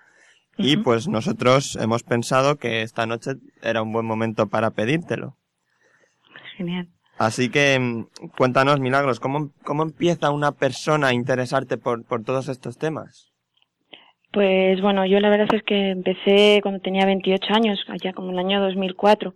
-huh. 0.63 0.67
y 0.67 0.77
pues 0.79 1.07
nosotros 1.07 1.77
hemos 1.81 2.03
pensado 2.03 2.57
que 2.57 2.83
esta 2.83 3.07
noche 3.07 3.33
era 3.63 3.83
un 3.83 3.93
buen 3.93 4.07
momento 4.07 4.49
para 4.49 4.71
pedírtelo. 4.71 5.37
Genial. 6.57 6.89
Así 7.19 7.51
que 7.51 7.79
mm, 7.79 8.29
cuéntanos, 8.37 8.81
Milagros, 8.81 9.21
¿cómo, 9.21 9.51
cómo 9.65 9.83
empieza 9.83 10.31
una 10.31 10.53
persona 10.53 11.09
a 11.09 11.13
interesarte 11.13 11.79
por, 11.79 12.05
por 12.05 12.25
todos 12.25 12.49
estos 12.49 12.79
temas? 12.79 13.33
Pues 14.33 14.81
bueno, 14.83 15.07
yo 15.07 15.19
la 15.21 15.31
verdad 15.31 15.55
es 15.55 15.63
que 15.63 15.91
empecé 15.91 16.61
cuando 16.63 16.81
tenía 16.81 17.07
28 17.07 17.55
años, 17.55 17.83
allá 17.89 18.13
como 18.13 18.29
en 18.29 18.35
el 18.35 18.45
año 18.45 18.61
2004. 18.61 19.35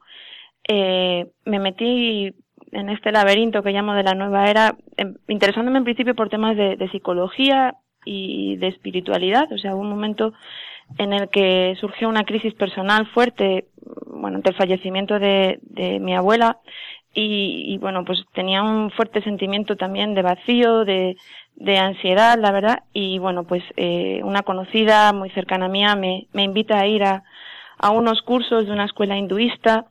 Eh, 0.68 1.26
me 1.46 1.58
metí 1.58 2.34
en 2.72 2.90
este 2.90 3.12
laberinto 3.12 3.62
que 3.62 3.72
llamo 3.72 3.94
de 3.94 4.02
la 4.02 4.14
nueva 4.14 4.50
era, 4.50 4.76
em, 4.96 5.14
interesándome 5.28 5.78
en 5.78 5.84
principio 5.84 6.14
por 6.14 6.28
temas 6.28 6.56
de, 6.56 6.88
psicología 6.90 7.76
y 8.04 8.56
de 8.56 8.68
espiritualidad. 8.68 9.52
O 9.52 9.58
sea, 9.58 9.74
hubo 9.74 9.82
un 9.82 9.90
momento 9.90 10.32
en 10.98 11.12
el 11.12 11.28
que 11.28 11.76
surgió 11.80 12.08
una 12.08 12.24
crisis 12.24 12.54
personal 12.54 13.06
fuerte, 13.08 13.66
bueno, 14.06 14.36
ante 14.36 14.50
el 14.50 14.56
fallecimiento 14.56 15.18
de, 15.18 15.58
de 15.62 16.00
mi 16.00 16.14
abuela. 16.14 16.58
Y, 17.12 17.64
y, 17.66 17.78
bueno, 17.78 18.04
pues 18.04 18.24
tenía 18.34 18.62
un 18.62 18.92
fuerte 18.92 19.20
sentimiento 19.22 19.76
también 19.76 20.14
de 20.14 20.22
vacío, 20.22 20.84
de, 20.84 21.16
de 21.56 21.78
ansiedad, 21.78 22.38
la 22.38 22.52
verdad. 22.52 22.84
Y 22.92 23.18
bueno, 23.18 23.44
pues 23.44 23.64
eh, 23.76 24.20
una 24.22 24.42
conocida 24.42 25.12
muy 25.12 25.30
cercana 25.30 25.68
mía 25.68 25.96
me, 25.96 26.28
me 26.32 26.44
invita 26.44 26.78
a 26.78 26.86
ir 26.86 27.02
a 27.02 27.22
unos 27.90 28.22
cursos 28.22 28.66
de 28.66 28.72
una 28.72 28.84
escuela 28.84 29.16
hinduista 29.16 29.86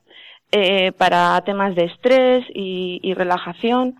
eh, 0.52 0.92
para 0.94 1.40
temas 1.42 1.76
de 1.76 1.86
estrés 1.86 2.46
y, 2.54 3.00
y, 3.04 3.14
relajación. 3.14 3.96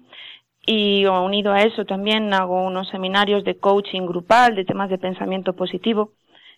Y 0.66 1.06
unido 1.06 1.52
a 1.52 1.62
eso 1.64 1.86
también 1.86 2.34
hago 2.34 2.64
unos 2.64 2.90
seminarios 2.90 3.44
de 3.44 3.58
coaching 3.58 4.06
grupal, 4.06 4.56
de 4.56 4.66
temas 4.66 4.90
de 4.90 4.98
pensamiento 4.98 5.54
positivo. 5.54 6.12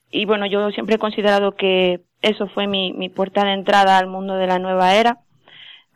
Y 0.09 0.25
bueno, 0.25 0.45
yo 0.45 0.69
siempre 0.71 0.95
he 0.95 0.99
considerado 0.99 1.53
que 1.53 2.01
eso 2.21 2.47
fue 2.47 2.67
mi, 2.67 2.93
mi 2.93 3.09
puerta 3.09 3.45
de 3.45 3.53
entrada 3.53 3.97
al 3.97 4.07
mundo 4.07 4.35
de 4.35 4.47
la 4.47 4.59
nueva 4.59 4.95
era. 4.95 5.19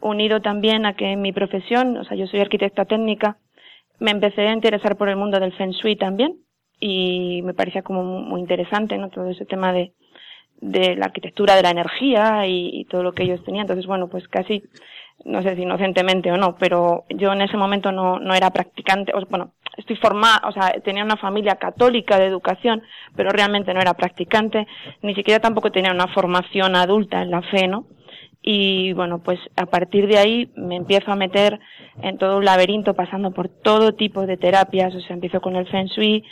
Unido 0.02 0.42
también 0.42 0.86
a 0.86 0.96
que 0.96 1.12
en 1.12 1.22
mi 1.22 1.34
profesión, 1.34 1.98
o 1.98 2.04
sea, 2.04 2.16
yo 2.16 2.28
soy 2.28 2.40
arquitecta 2.40 2.86
técnica, 2.86 3.38
me 4.00 4.12
empecé 4.12 4.48
a 4.48 4.54
interesar 4.54 4.98
por 4.98 5.10
el 5.10 5.16
mundo 5.16 5.40
del 5.40 5.54
Feng 5.54 5.72
Shui 5.72 5.96
también. 5.96 6.38
Y 6.80 7.42
me 7.44 7.54
parecía 7.54 7.82
como 7.82 8.04
muy 8.04 8.42
interesante, 8.42 8.98
¿no? 8.98 9.10
Todo 9.10 9.30
ese 9.30 9.46
tema 9.46 9.72
de, 9.72 9.94
de 10.62 10.96
la 10.96 11.06
arquitectura 11.06 11.56
de 11.56 11.64
la 11.64 11.72
energía 11.72 12.46
y, 12.48 12.86
todo 12.90 13.04
lo 13.04 13.14
que 13.14 13.24
ellos 13.24 13.44
tenían. 13.44 13.64
Entonces, 13.64 13.86
bueno, 13.86 14.08
pues 14.08 14.28
casi, 14.28 14.64
no 15.24 15.42
sé 15.42 15.56
si 15.56 15.64
inocentemente 15.64 16.32
o 16.32 16.38
no, 16.38 16.56
pero 16.58 17.06
yo 17.10 17.34
en 17.34 17.42
ese 17.42 17.58
momento 17.58 17.92
no, 17.92 18.20
no 18.20 18.34
era 18.34 18.52
practicante, 18.52 19.12
o, 19.14 19.26
bueno, 19.30 19.52
estoy 19.78 19.96
formada, 19.98 20.42
o 20.48 20.52
sea, 20.52 20.72
tenía 20.84 21.04
una 21.04 21.18
familia 21.18 21.56
católica 21.56 22.18
de 22.18 22.28
educación, 22.28 22.82
pero 23.16 23.32
realmente 23.32 23.74
no 23.74 23.82
era 23.82 23.94
practicante, 23.94 24.68
ni 25.02 25.16
siquiera 25.16 25.40
tampoco 25.40 25.72
tenía 25.72 25.92
una 25.92 26.08
formación 26.08 26.76
adulta 26.76 27.22
en 27.22 27.32
la 27.32 27.42
fe, 27.42 27.68
¿no? 27.68 27.86
Y 28.48 28.94
bueno, 28.94 29.24
pues 29.24 29.40
a 29.56 29.66
partir 29.66 30.08
de 30.08 30.20
ahí 30.20 30.52
me 30.56 30.76
empiezo 30.76 31.12
a 31.12 31.16
meter 31.16 31.60
en 32.04 32.20
todo 32.20 32.38
un 32.38 32.46
laberinto 32.46 32.94
pasando 32.94 33.32
por 33.32 33.50
todo 33.50 33.96
tipo 33.96 34.28
de 34.28 34.38
terapias, 34.38 34.94
o 34.94 35.00
sea, 35.00 35.16
empiezo 35.16 35.42
con 35.42 35.56
el 35.56 35.66
Feng 35.66 35.88
Shui, 35.88 36.24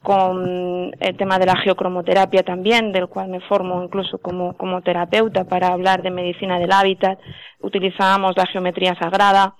con 0.00 0.92
el 1.00 1.16
tema 1.16 1.40
de 1.40 1.46
la 1.46 1.56
geocromoterapia 1.56 2.44
también, 2.44 2.92
del 2.92 3.08
cual 3.08 3.30
me 3.30 3.40
formo 3.40 3.82
incluso 3.82 4.18
como, 4.18 4.56
como 4.56 4.80
terapeuta 4.82 5.42
para 5.42 5.72
hablar 5.72 6.02
de 6.02 6.12
medicina 6.12 6.60
del 6.60 6.70
hábitat, 6.70 7.18
utilizábamos 7.60 8.36
la 8.36 8.46
geometría 8.46 8.94
sagrada, 8.94 9.56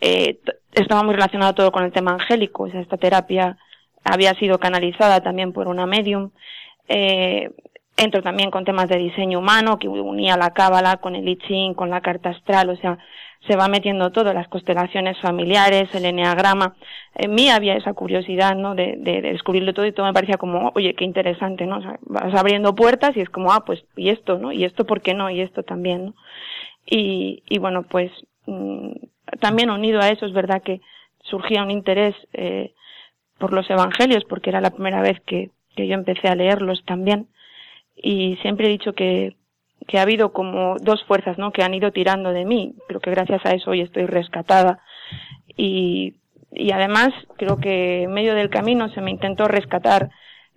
eh, 0.00 0.38
estaba 0.72 1.02
muy 1.02 1.14
relacionado 1.14 1.54
todo 1.54 1.72
con 1.72 1.82
el 1.82 1.90
tema 1.90 2.12
angélico, 2.12 2.62
o 2.62 2.70
sea, 2.70 2.80
esta 2.80 2.96
terapia 2.96 3.58
había 4.04 4.34
sido 4.34 4.60
canalizada 4.60 5.20
también 5.20 5.52
por 5.52 5.66
una 5.66 5.84
medium, 5.84 6.30
eh, 6.86 7.50
entro 8.00 8.22
también 8.22 8.50
con 8.50 8.64
temas 8.64 8.88
de 8.88 8.96
diseño 8.96 9.38
humano, 9.38 9.78
que 9.78 9.88
unía 9.88 10.36
la 10.36 10.50
cábala 10.50 10.96
con 10.96 11.14
el 11.14 11.28
I 11.28 11.36
Ching, 11.36 11.74
con 11.74 11.90
la 11.90 12.00
carta 12.00 12.30
astral, 12.30 12.70
o 12.70 12.76
sea, 12.76 12.98
se 13.46 13.56
va 13.56 13.68
metiendo 13.68 14.10
todo, 14.10 14.32
las 14.32 14.48
constelaciones 14.48 15.18
familiares, 15.20 15.94
el 15.94 16.04
eneagrama. 16.04 16.74
En 17.14 17.34
mí 17.34 17.48
había 17.48 17.74
esa 17.74 17.94
curiosidad, 17.94 18.54
¿no? 18.54 18.74
De, 18.74 18.96
de, 18.98 19.22
de, 19.22 19.32
descubrirlo 19.32 19.72
todo 19.72 19.86
y 19.86 19.92
todo 19.92 20.06
me 20.06 20.12
parecía 20.12 20.36
como, 20.36 20.72
oye, 20.74 20.94
qué 20.94 21.04
interesante, 21.04 21.66
¿no? 21.66 21.78
O 21.78 21.82
sea, 21.82 21.98
vas 22.02 22.34
abriendo 22.34 22.74
puertas 22.74 23.16
y 23.16 23.20
es 23.20 23.30
como, 23.30 23.52
ah, 23.52 23.64
pues, 23.64 23.84
y 23.96 24.10
esto, 24.10 24.38
¿no? 24.38 24.52
Y 24.52 24.64
esto, 24.64 24.84
¿por 24.84 25.00
qué 25.00 25.14
no? 25.14 25.30
Y 25.30 25.40
esto 25.40 25.62
también, 25.62 26.06
¿no? 26.06 26.14
Y, 26.86 27.42
y 27.48 27.58
bueno, 27.58 27.84
pues, 27.84 28.10
mmm, 28.46 28.92
también 29.40 29.70
unido 29.70 30.00
a 30.00 30.08
eso 30.08 30.26
es 30.26 30.32
verdad 30.32 30.62
que 30.62 30.80
surgía 31.22 31.62
un 31.62 31.70
interés, 31.70 32.14
eh, 32.32 32.72
por 33.38 33.52
los 33.52 33.68
evangelios, 33.70 34.24
porque 34.24 34.50
era 34.50 34.60
la 34.60 34.70
primera 34.70 35.00
vez 35.00 35.18
que, 35.26 35.50
que 35.74 35.86
yo 35.86 35.94
empecé 35.94 36.28
a 36.28 36.34
leerlos 36.34 36.84
también 36.84 37.28
y 38.02 38.36
siempre 38.42 38.66
he 38.66 38.70
dicho 38.70 38.92
que, 38.94 39.36
que 39.86 39.98
ha 39.98 40.02
habido 40.02 40.32
como 40.32 40.76
dos 40.80 41.04
fuerzas, 41.04 41.38
¿no? 41.38 41.52
Que 41.52 41.62
han 41.62 41.74
ido 41.74 41.92
tirando 41.92 42.32
de 42.32 42.44
mí. 42.44 42.74
Creo 42.88 43.00
que 43.00 43.10
gracias 43.10 43.44
a 43.44 43.52
eso 43.52 43.70
hoy 43.70 43.80
estoy 43.80 44.06
rescatada. 44.06 44.80
Y, 45.56 46.14
y 46.52 46.72
además 46.72 47.10
creo 47.36 47.58
que 47.58 48.02
en 48.04 48.12
medio 48.12 48.34
del 48.34 48.50
camino 48.50 48.88
se 48.90 49.00
me 49.00 49.10
intentó 49.10 49.48
rescatar 49.48 50.10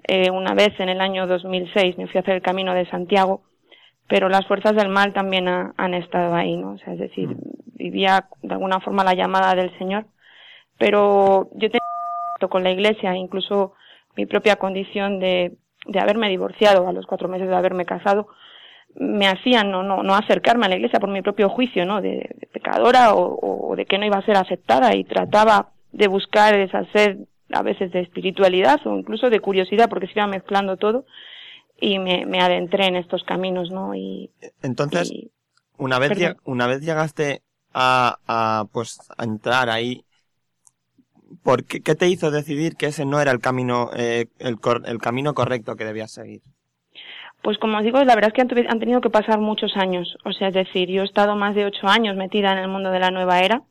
eh, 0.07 0.29
una 0.31 0.53
vez 0.53 0.79
en 0.79 0.89
el 0.89 1.01
año 1.01 1.27
2006. 1.27 1.97
Me 1.97 2.07
fui 2.07 2.17
a 2.17 2.21
hacer 2.21 2.35
el 2.35 2.41
camino 2.41 2.73
de 2.73 2.89
Santiago, 2.89 3.41
pero 4.07 4.29
las 4.29 4.45
fuerzas 4.47 4.75
del 4.75 4.89
mal 4.89 5.13
también 5.13 5.47
ha, 5.47 5.73
han 5.77 5.93
estado 5.93 6.35
ahí, 6.35 6.55
¿no? 6.55 6.71
O 6.71 6.77
sea, 6.77 6.93
es 6.93 6.99
decir, 6.99 7.29
vivía 7.75 8.27
de 8.41 8.53
alguna 8.53 8.79
forma 8.79 9.03
la 9.03 9.15
llamada 9.15 9.55
del 9.55 9.77
Señor. 9.77 10.05
Pero 10.77 11.49
yo 11.53 11.69
tengo 11.69 12.49
con 12.49 12.63
la 12.63 12.71
iglesia, 12.71 13.15
incluso 13.15 13.73
mi 14.15 14.25
propia 14.25 14.57
condición 14.57 15.19
de 15.19 15.53
de 15.85 15.99
haberme 15.99 16.29
divorciado 16.29 16.87
a 16.87 16.93
los 16.93 17.05
cuatro 17.05 17.27
meses 17.27 17.47
de 17.47 17.55
haberme 17.55 17.85
casado, 17.85 18.27
me 18.95 19.27
hacían 19.27 19.71
no, 19.71 19.83
no, 19.83 20.03
no 20.03 20.15
acercarme 20.15 20.65
a 20.65 20.69
la 20.69 20.75
iglesia 20.75 20.99
por 20.99 21.09
mi 21.09 21.21
propio 21.21 21.49
juicio, 21.49 21.85
¿no? 21.85 22.01
De, 22.01 22.29
de 22.39 22.47
pecadora 22.51 23.13
o, 23.15 23.69
o, 23.69 23.75
de 23.75 23.85
que 23.85 23.97
no 23.97 24.05
iba 24.05 24.17
a 24.17 24.25
ser 24.25 24.37
aceptada 24.37 24.95
y 24.95 25.03
trataba 25.03 25.71
de 25.91 26.07
buscar 26.07 26.55
esa 26.55 26.85
sed 26.91 27.17
a 27.51 27.61
veces 27.61 27.91
de 27.91 28.01
espiritualidad 28.01 28.79
o 28.85 28.97
incluso 28.97 29.29
de 29.29 29.39
curiosidad 29.39 29.89
porque 29.89 30.07
se 30.07 30.13
iba 30.15 30.27
mezclando 30.27 30.77
todo 30.77 31.05
y 31.79 31.99
me, 31.99 32.25
me 32.25 32.39
adentré 32.39 32.85
en 32.87 32.95
estos 32.95 33.23
caminos, 33.23 33.71
¿no? 33.71 33.95
Y, 33.95 34.29
Entonces, 34.61 35.11
y, 35.11 35.31
una 35.77 35.99
vez, 35.99 36.11
una 36.45 36.67
vez 36.67 36.81
llegaste 36.81 37.41
a, 37.73 38.17
a, 38.27 38.65
pues, 38.71 38.99
a 39.17 39.23
entrar 39.23 39.69
ahí, 39.69 40.05
¿por 41.43 41.65
qué, 41.65 41.79
te 41.95 42.07
hizo 42.07 42.31
decidir 42.31 42.75
que 42.75 42.87
ese 42.87 43.05
no 43.05 43.19
era 43.21 43.31
el 43.31 43.39
camino, 43.39 43.89
eh, 43.95 44.27
el, 44.39 44.59
cor- 44.59 44.83
el 44.85 44.99
camino 44.99 45.33
correcto 45.33 45.75
que 45.75 45.85
debías 45.85 46.11
seguir? 46.11 46.41
Pues 47.41 47.57
como 47.57 47.77
os 47.77 47.83
digo, 47.83 48.01
la 48.03 48.15
verdad 48.15 48.29
es 48.29 48.33
que 48.33 48.41
han, 48.41 48.79
tenido 48.79 49.01
que 49.01 49.09
pasar 49.09 49.39
muchos 49.39 49.75
años. 49.75 50.17
O 50.23 50.31
sea, 50.31 50.47
es 50.47 50.53
decir, 50.53 50.89
yo 50.89 51.01
he 51.01 51.05
estado 51.05 51.35
más 51.35 51.55
de 51.55 51.65
ocho 51.65 51.87
años 51.87 52.15
metida 52.15 52.51
en 52.53 52.59
el 52.59 52.69
mundo 52.69 52.89
de 52.91 52.99
la 52.99 53.11
nueva 53.11 53.41
era. 53.41 53.63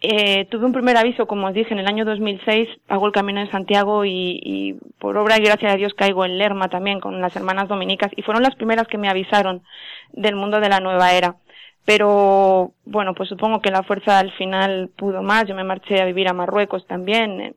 Eh, 0.00 0.46
tuve 0.50 0.66
un 0.66 0.72
primer 0.72 0.96
aviso, 0.96 1.26
como 1.26 1.46
os 1.46 1.54
dije, 1.54 1.72
en 1.72 1.80
el 1.80 1.86
año 1.86 2.04
2006 2.04 2.68
hago 2.88 3.06
el 3.06 3.12
Camino 3.12 3.40
de 3.40 3.50
Santiago 3.50 4.04
y, 4.04 4.40
y 4.42 4.74
por 4.98 5.16
obra 5.16 5.38
y 5.38 5.42
gracia 5.44 5.70
de 5.70 5.78
Dios 5.78 5.94
caigo 5.94 6.24
en 6.24 6.36
Lerma 6.38 6.68
también 6.68 7.00
con 7.00 7.20
las 7.20 7.34
hermanas 7.36 7.68
dominicas 7.68 8.12
y 8.16 8.22
fueron 8.22 8.42
las 8.42 8.56
primeras 8.56 8.88
que 8.88 8.98
me 8.98 9.08
avisaron 9.08 9.62
del 10.12 10.36
mundo 10.36 10.60
de 10.60 10.68
la 10.68 10.80
nueva 10.80 11.12
era. 11.14 11.36
Pero 11.86 12.72
bueno, 12.84 13.14
pues 13.14 13.28
supongo 13.28 13.62
que 13.62 13.70
la 13.70 13.84
fuerza 13.84 14.18
al 14.18 14.32
final 14.32 14.90
pudo 14.96 15.22
más. 15.22 15.46
Yo 15.46 15.54
me 15.54 15.64
marché 15.64 16.02
a 16.02 16.04
vivir 16.04 16.28
a 16.28 16.34
Marruecos 16.34 16.84
también 16.86 17.40
eh, 17.40 17.54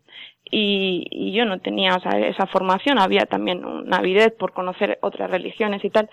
y, 0.52 1.08
y 1.10 1.34
yo 1.34 1.46
no 1.46 1.60
tenía 1.60 1.98
esa 1.98 2.46
formación. 2.46 3.00
Había 3.00 3.26
también 3.26 3.66
una 3.66 3.98
avidez 3.98 4.32
por 4.38 4.54
conocer 4.54 5.00
otras 5.02 5.32
religiones 5.32 5.84
y 5.84 5.90
tal. 5.90 6.10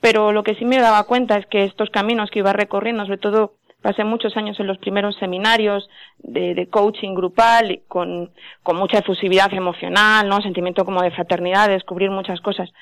Pero 0.00 0.32
lo 0.32 0.42
que 0.42 0.56
sí 0.56 0.64
me 0.64 0.80
daba 0.80 1.04
cuenta 1.04 1.38
es 1.38 1.46
que 1.46 1.64
estos 1.64 1.90
caminos 1.90 2.30
que 2.30 2.40
iba 2.40 2.52
recorriendo, 2.52 3.04
sobre 3.04 3.18
todo 3.18 3.54
pasé 3.84 4.02
muchos 4.02 4.34
años 4.38 4.58
en 4.58 4.66
los 4.66 4.78
primeros 4.78 5.14
seminarios 5.16 5.90
de, 6.20 6.66
coaching 6.70 7.14
grupal 7.14 7.82
con, 7.86 8.30
con 8.62 8.76
mucha 8.76 9.00
efusividad 9.00 9.52
emocional, 9.52 10.26
¿no? 10.26 10.40
Sentimiento 10.40 10.86
como 10.86 11.02
de 11.02 11.10
fraternidad, 11.10 11.66
de 11.68 11.74
descubrir 11.74 12.10
muchas 12.10 12.40
cosas. 12.40 12.72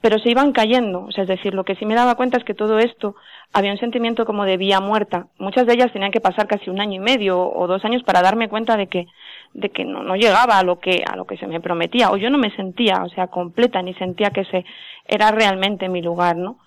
Pero 0.00 0.20
se 0.20 0.30
iban 0.30 0.52
cayendo, 0.52 1.06
o 1.06 1.10
sea, 1.10 1.24
es 1.24 1.28
decir, 1.28 1.52
lo 1.52 1.64
que 1.64 1.74
sí 1.74 1.84
me 1.84 1.96
daba 1.96 2.14
cuenta 2.14 2.38
es 2.38 2.44
que 2.44 2.54
todo 2.54 2.78
esto 2.78 3.16
había 3.52 3.72
un 3.72 3.78
sentimiento 3.78 4.24
como 4.24 4.44
de 4.44 4.56
vía 4.56 4.78
muerta. 4.78 5.26
Muchas 5.36 5.66
de 5.66 5.74
ellas 5.74 5.92
tenían 5.92 6.12
que 6.12 6.20
pasar 6.20 6.46
casi 6.46 6.70
un 6.70 6.80
año 6.80 6.94
y 6.94 7.04
medio 7.04 7.40
o 7.40 7.66
dos 7.66 7.84
años 7.84 8.04
para 8.04 8.22
darme 8.22 8.48
cuenta 8.48 8.76
de 8.76 8.86
que, 8.86 9.08
de 9.54 9.70
que 9.70 9.84
no, 9.84 10.04
no 10.04 10.14
llegaba 10.14 10.60
a 10.60 10.62
lo 10.62 10.78
que, 10.78 11.02
a 11.04 11.16
lo 11.16 11.24
que 11.24 11.38
se 11.38 11.48
me 11.48 11.60
prometía, 11.60 12.12
o 12.12 12.16
yo 12.16 12.30
no 12.30 12.38
me 12.38 12.54
sentía, 12.54 13.02
o 13.02 13.08
sea, 13.08 13.26
completa, 13.26 13.82
ni 13.82 13.94
sentía 13.94 14.30
que 14.30 14.42
ese 14.42 14.64
era 15.08 15.32
realmente 15.32 15.88
mi 15.88 16.02
lugar, 16.02 16.36
¿no? 16.36 16.58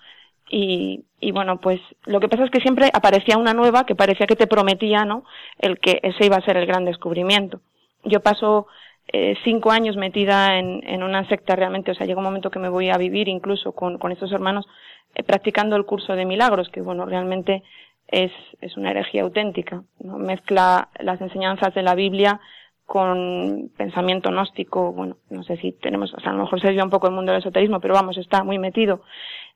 Y, 0.48 1.04
y 1.20 1.32
bueno, 1.32 1.60
pues 1.60 1.80
lo 2.04 2.20
que 2.20 2.28
pasa 2.28 2.44
es 2.44 2.50
que 2.50 2.60
siempre 2.60 2.88
aparecía 2.92 3.36
una 3.36 3.52
nueva 3.52 3.84
que 3.84 3.96
parecía 3.96 4.26
que 4.26 4.36
te 4.36 4.46
prometía, 4.46 5.04
¿no? 5.04 5.24
El 5.58 5.78
que 5.78 5.98
ese 6.02 6.26
iba 6.26 6.36
a 6.36 6.44
ser 6.44 6.56
el 6.56 6.66
gran 6.66 6.84
descubrimiento. 6.84 7.60
Yo 8.04 8.20
paso 8.20 8.68
eh, 9.12 9.34
cinco 9.42 9.70
años 9.72 9.96
metida 9.96 10.58
en, 10.58 10.82
en 10.86 11.02
una 11.02 11.28
secta 11.28 11.56
realmente, 11.56 11.90
o 11.90 11.94
sea, 11.94 12.06
llega 12.06 12.18
un 12.18 12.24
momento 12.24 12.50
que 12.50 12.60
me 12.60 12.68
voy 12.68 12.90
a 12.90 12.98
vivir 12.98 13.28
incluso 13.28 13.72
con, 13.72 13.98
con 13.98 14.12
estos 14.12 14.30
hermanos 14.30 14.66
eh, 15.14 15.24
practicando 15.24 15.74
el 15.74 15.84
curso 15.84 16.14
de 16.14 16.24
milagros, 16.24 16.68
que 16.68 16.80
bueno, 16.80 17.06
realmente 17.06 17.64
es, 18.06 18.30
es 18.60 18.76
una 18.76 18.92
herejía 18.92 19.22
auténtica, 19.22 19.82
¿no? 19.98 20.18
Mezcla 20.18 20.90
las 21.00 21.20
enseñanzas 21.20 21.74
de 21.74 21.82
la 21.82 21.96
Biblia 21.96 22.40
con 22.84 23.72
pensamiento 23.76 24.30
gnóstico, 24.30 24.92
bueno, 24.92 25.16
no 25.28 25.42
sé 25.42 25.56
si 25.56 25.72
tenemos, 25.72 26.14
o 26.14 26.20
sea, 26.20 26.30
a 26.30 26.34
lo 26.34 26.44
mejor 26.44 26.60
se 26.60 26.68
desvía 26.68 26.84
un 26.84 26.90
poco 26.90 27.08
el 27.08 27.14
mundo 27.14 27.32
del 27.32 27.40
esoterismo, 27.40 27.80
pero 27.80 27.94
vamos, 27.94 28.16
está 28.16 28.44
muy 28.44 28.60
metido. 28.60 29.02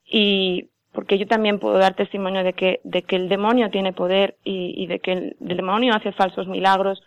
Y 0.04 0.68
porque 0.92 1.18
yo 1.18 1.26
también 1.26 1.59
puedo 1.59 1.78
dar 1.78 1.94
testimonio 1.94 2.42
de 2.42 2.52
que, 2.52 2.80
de 2.85 3.02
que 3.02 3.16
el 3.16 3.28
demonio 3.28 3.70
tiene 3.70 3.92
poder 3.92 4.37
y, 4.44 4.75
y 4.76 4.87
de 4.87 4.99
que 4.99 5.12
el, 5.12 5.37
demonio 5.38 5.94
hace 5.94 6.12
falsos 6.12 6.49
milagros. 6.49 7.02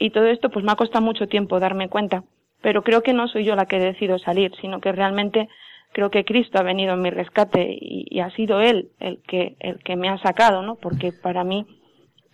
Y 0.00 0.10
todo 0.10 0.26
esto 0.26 0.50
pues 0.50 0.64
me 0.64 0.72
ha 0.72 0.76
costado 0.76 1.04
mucho 1.04 1.28
tiempo 1.28 1.60
darme 1.60 1.88
cuenta. 1.88 2.24
Pero 2.62 2.82
creo 2.82 3.02
que 3.02 3.12
no 3.12 3.28
soy 3.28 3.44
yo 3.44 3.54
la 3.54 3.66
que 3.66 3.78
decido 3.78 4.18
salir, 4.18 4.52
sino 4.60 4.80
que 4.80 4.92
realmente 4.92 5.48
creo 5.92 6.10
que 6.10 6.24
Cristo 6.24 6.58
ha 6.58 6.62
venido 6.62 6.94
en 6.94 7.02
mi 7.02 7.10
rescate 7.10 7.68
y, 7.70 8.06
y 8.10 8.20
ha 8.20 8.30
sido 8.30 8.60
Él 8.60 8.88
el 8.98 9.20
que, 9.22 9.56
el 9.60 9.78
que 9.82 9.96
me 9.96 10.08
ha 10.08 10.18
sacado, 10.18 10.62
¿no? 10.62 10.76
Porque 10.76 11.12
para 11.12 11.44
mí 11.44 11.66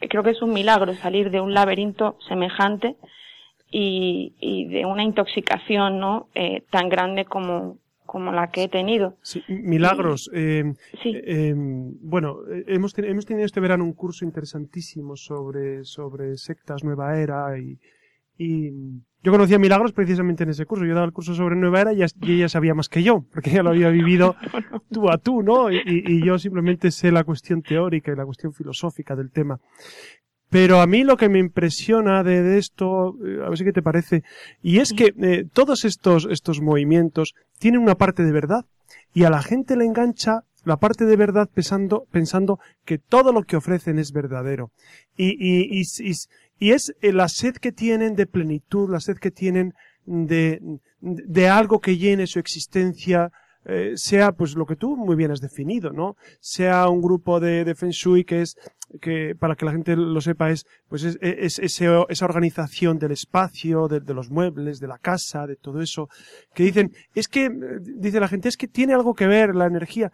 creo 0.08 0.22
que 0.22 0.30
es 0.30 0.42
un 0.42 0.52
milagro 0.52 0.94
salir 0.94 1.30
de 1.30 1.40
un 1.40 1.54
laberinto 1.54 2.16
semejante 2.28 2.96
y, 3.70 4.34
y 4.38 4.66
de 4.66 4.86
una 4.86 5.02
intoxicación, 5.02 5.98
¿no? 5.98 6.28
Eh, 6.34 6.62
tan 6.70 6.88
grande 6.88 7.24
como, 7.24 7.78
como 8.14 8.30
la 8.30 8.48
que 8.52 8.62
he 8.62 8.68
tenido. 8.68 9.16
Sí, 9.22 9.42
milagros. 9.48 10.30
eh, 10.32 10.72
Sí. 11.02 11.12
eh, 11.16 11.52
bueno, 11.56 12.38
hemos, 12.68 12.94
ten- 12.94 13.06
hemos 13.06 13.26
tenido 13.26 13.44
este 13.44 13.58
verano 13.58 13.82
un 13.82 13.92
curso 13.92 14.24
interesantísimo 14.24 15.16
sobre, 15.16 15.84
sobre 15.84 16.36
sectas, 16.36 16.84
nueva 16.84 17.18
era 17.18 17.58
y, 17.58 17.76
y 18.38 18.70
yo 19.24 19.32
conocía 19.32 19.58
Milagros 19.58 19.92
precisamente 19.92 20.44
en 20.44 20.50
ese 20.50 20.64
curso. 20.64 20.84
Yo 20.84 20.94
daba 20.94 21.06
el 21.06 21.12
curso 21.12 21.34
sobre 21.34 21.56
nueva 21.56 21.80
era 21.80 21.92
y, 21.92 22.02
ella- 22.30 22.48
sabía 22.48 22.72
más 22.74 22.88
que 22.88 23.02
yo, 23.02 23.24
porque 23.32 23.50
ella 23.50 23.64
lo 23.64 23.70
había 23.70 23.88
vivido 23.90 24.36
tú 24.92 25.10
a 25.10 25.18
tú, 25.18 25.42
¿no? 25.42 25.72
Y 25.72 26.24
yo 26.24 26.38
simplemente 26.38 26.92
sé 26.92 27.10
la 27.10 27.24
cuestión 27.24 27.62
teórica 27.62 28.12
y 28.12 28.16
la 28.16 28.24
cuestión 28.26 28.52
filosófica 28.52 29.16
del 29.16 29.32
tema. 29.32 29.58
Pero 30.54 30.80
a 30.80 30.86
mí 30.86 31.02
lo 31.02 31.16
que 31.16 31.28
me 31.28 31.40
impresiona 31.40 32.22
de, 32.22 32.40
de 32.40 32.58
esto, 32.58 33.16
eh, 33.26 33.40
a 33.44 33.48
ver 33.48 33.58
si 33.58 33.64
qué 33.64 33.72
te 33.72 33.82
parece, 33.82 34.22
y 34.62 34.78
es 34.78 34.92
que 34.92 35.12
eh, 35.20 35.46
todos 35.52 35.84
estos, 35.84 36.28
estos 36.30 36.60
movimientos 36.60 37.34
tienen 37.58 37.80
una 37.80 37.96
parte 37.96 38.22
de 38.22 38.30
verdad 38.30 38.64
y 39.12 39.24
a 39.24 39.30
la 39.30 39.42
gente 39.42 39.74
le 39.76 39.84
engancha 39.84 40.42
la 40.64 40.76
parte 40.76 41.06
de 41.06 41.16
verdad 41.16 41.48
pensando, 41.52 42.06
pensando 42.12 42.60
que 42.84 42.98
todo 42.98 43.32
lo 43.32 43.42
que 43.42 43.56
ofrecen 43.56 43.98
es 43.98 44.12
verdadero. 44.12 44.70
Y, 45.16 45.30
y, 45.44 45.80
y, 45.80 45.82
y- 45.98 46.14
y 46.60 46.70
es 46.70 46.94
eh, 47.02 47.12
la 47.12 47.26
sed 47.28 47.56
que 47.56 47.72
tienen 47.72 48.14
de 48.14 48.26
plenitud, 48.26 48.88
la 48.88 49.00
sed 49.00 49.16
que 49.16 49.32
tienen 49.32 49.74
de, 50.06 50.60
de 51.00 51.48
algo 51.48 51.80
que 51.80 51.96
llene 51.96 52.28
su 52.28 52.38
existencia, 52.38 53.32
eh, 53.66 53.92
sea 53.96 54.32
pues 54.32 54.54
lo 54.54 54.66
que 54.66 54.76
tú 54.76 54.96
muy 54.96 55.16
bien 55.16 55.30
has 55.30 55.40
definido, 55.40 55.90
¿no? 55.90 56.16
Sea 56.40 56.88
un 56.88 57.00
grupo 57.00 57.40
de, 57.40 57.64
de 57.64 57.74
Feng 57.74 57.90
Shui 57.90 58.24
que 58.24 58.42
es, 58.42 58.56
que 59.00 59.34
para 59.38 59.56
que 59.56 59.64
la 59.64 59.72
gente 59.72 59.96
lo 59.96 60.20
sepa 60.20 60.50
es, 60.50 60.66
pues 60.88 61.02
es, 61.04 61.18
es- 61.20 61.58
ese- 61.58 62.04
esa 62.08 62.24
organización 62.24 62.98
del 62.98 63.12
espacio, 63.12 63.88
de, 63.88 64.00
los 64.14 64.30
muebles, 64.30 64.80
de 64.80 64.88
la 64.88 64.98
casa, 64.98 65.46
de 65.46 65.56
todo 65.56 65.80
eso, 65.80 66.08
que 66.54 66.64
dicen, 66.64 66.92
es 67.14 67.28
que, 67.28 67.50
dice 67.80 68.20
la 68.20 68.28
gente, 68.28 68.48
es 68.48 68.56
que 68.56 68.68
tiene 68.68 68.94
algo 68.94 69.14
que 69.14 69.26
ver 69.26 69.54
la 69.54 69.66
energía. 69.66 70.12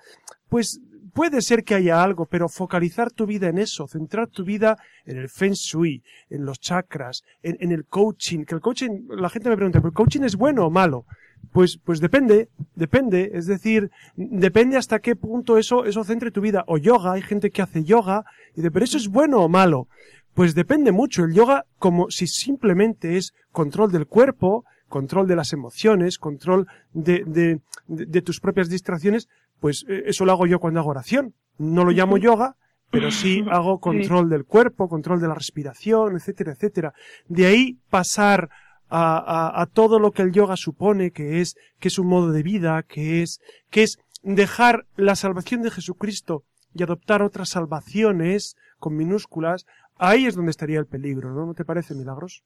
Pues 0.49 0.81
puede 1.13 1.43
ser 1.43 1.65
que 1.65 1.75
haya 1.75 2.03
algo, 2.03 2.27
pero 2.27 2.49
focalizar 2.49 3.11
tu 3.11 3.27
vida 3.27 3.49
en 3.49 3.59
eso, 3.59 3.87
centrar 3.89 4.29
tu 4.29 4.45
vida 4.45 4.77
en 5.05 5.19
el 5.19 5.29
feng 5.29 5.53
shui, 5.55 6.03
en 6.29 6.45
los 6.45 6.61
chakras, 6.61 7.23
en, 7.43 7.57
en 7.61 7.73
el 7.73 7.85
coaching, 7.87 8.45
que 8.45 8.55
el 8.55 8.61
coaching, 8.61 9.09
la 9.11 9.29
gente 9.29 9.49
me 9.49 9.57
pregunta, 9.57 9.81
¿pero 9.81 9.89
el 9.89 9.95
coaching 9.95 10.23
es 10.23 10.37
bueno 10.37 10.67
o 10.67 10.71
malo? 10.71 11.05
Pues, 11.53 11.79
pues 11.85 12.01
depende, 12.01 12.49
depende, 12.77 13.33
es 13.35 13.47
decir, 13.47 13.91
depende 14.15 14.77
hasta 14.77 15.01
qué 15.01 15.17
punto 15.17 15.59
eso, 15.59 15.85
eso 15.85 16.05
centre 16.05 16.31
tu 16.31 16.41
vida. 16.41 16.65
O 16.69 16.79
yoga, 16.79 17.13
hay 17.13 17.23
gente 17.23 17.51
que 17.51 17.63
hace 17.63 17.83
yoga, 17.83 18.25
y 18.53 18.57
dice, 18.57 18.71
pero 18.71 18.85
eso 18.85 18.97
es 18.97 19.09
bueno 19.09 19.39
o 19.41 19.49
malo. 19.49 19.89
Pues 20.35 20.55
depende 20.55 20.93
mucho. 20.93 21.25
El 21.25 21.35
yoga, 21.35 21.65
como 21.79 22.11
si 22.11 22.29
simplemente 22.29 23.17
es 23.17 23.35
control 23.51 23.91
del 23.91 24.07
cuerpo, 24.07 24.65
control 24.89 25.27
de 25.27 25.37
las 25.37 25.53
emociones, 25.53 26.19
control 26.19 26.69
de, 26.93 27.25
de, 27.27 27.61
de, 27.89 28.07
de 28.07 28.23
tus 28.23 28.41
propias 28.41 28.69
distracciones, 28.69 29.29
pues 29.59 29.85
eh, 29.89 30.05
eso 30.07 30.25
lo 30.25 30.33
hago 30.33 30.47
yo 30.47 30.61
cuando 30.61 30.81
hago 30.81 30.91
oración. 30.91 31.35
No 31.59 31.85
lo 31.85 31.91
llamo 31.91 32.17
yoga, 32.17 32.57
pero 32.91 33.11
sí 33.11 33.45
hago 33.51 33.81
control 33.81 34.29
del 34.29 34.45
cuerpo, 34.45 34.89
control 34.89 35.21
de 35.21 35.29
la 35.29 35.35
respiración, 35.35 36.17
etcétera, 36.17 36.53
etcétera. 36.53 36.95
De 37.27 37.47
ahí 37.47 37.79
pasar 37.91 38.51
a, 38.91 39.17
a, 39.17 39.63
a 39.63 39.67
todo 39.67 39.99
lo 39.99 40.13
que 40.13 40.23
el 40.23 40.33
yoga 40.33 40.57
supone, 40.57 41.11
que 41.11 41.41
es, 41.41 41.57
que 41.79 41.89
es 41.89 41.99
un 41.99 42.09
modo 42.09 42.33
de 42.33 42.43
vida, 42.43 42.83
que 42.83 43.23
es, 43.23 43.41
que 43.71 43.83
es 43.83 43.99
dejar 44.23 44.85
la 44.97 45.15
salvación 45.15 45.63
de 45.63 45.71
Jesucristo 45.71 46.43
y 46.75 46.83
adoptar 46.83 47.23
otras 47.23 47.49
salvaciones 47.49 48.57
con 48.79 48.97
minúsculas, 48.97 49.67
ahí 49.97 50.27
es 50.27 50.35
donde 50.35 50.51
estaría 50.51 50.79
el 50.79 50.87
peligro, 50.87 51.33
¿no? 51.33 51.47
¿No 51.47 51.55
te 51.55 51.65
parece, 51.65 51.95
Milagros? 51.95 52.43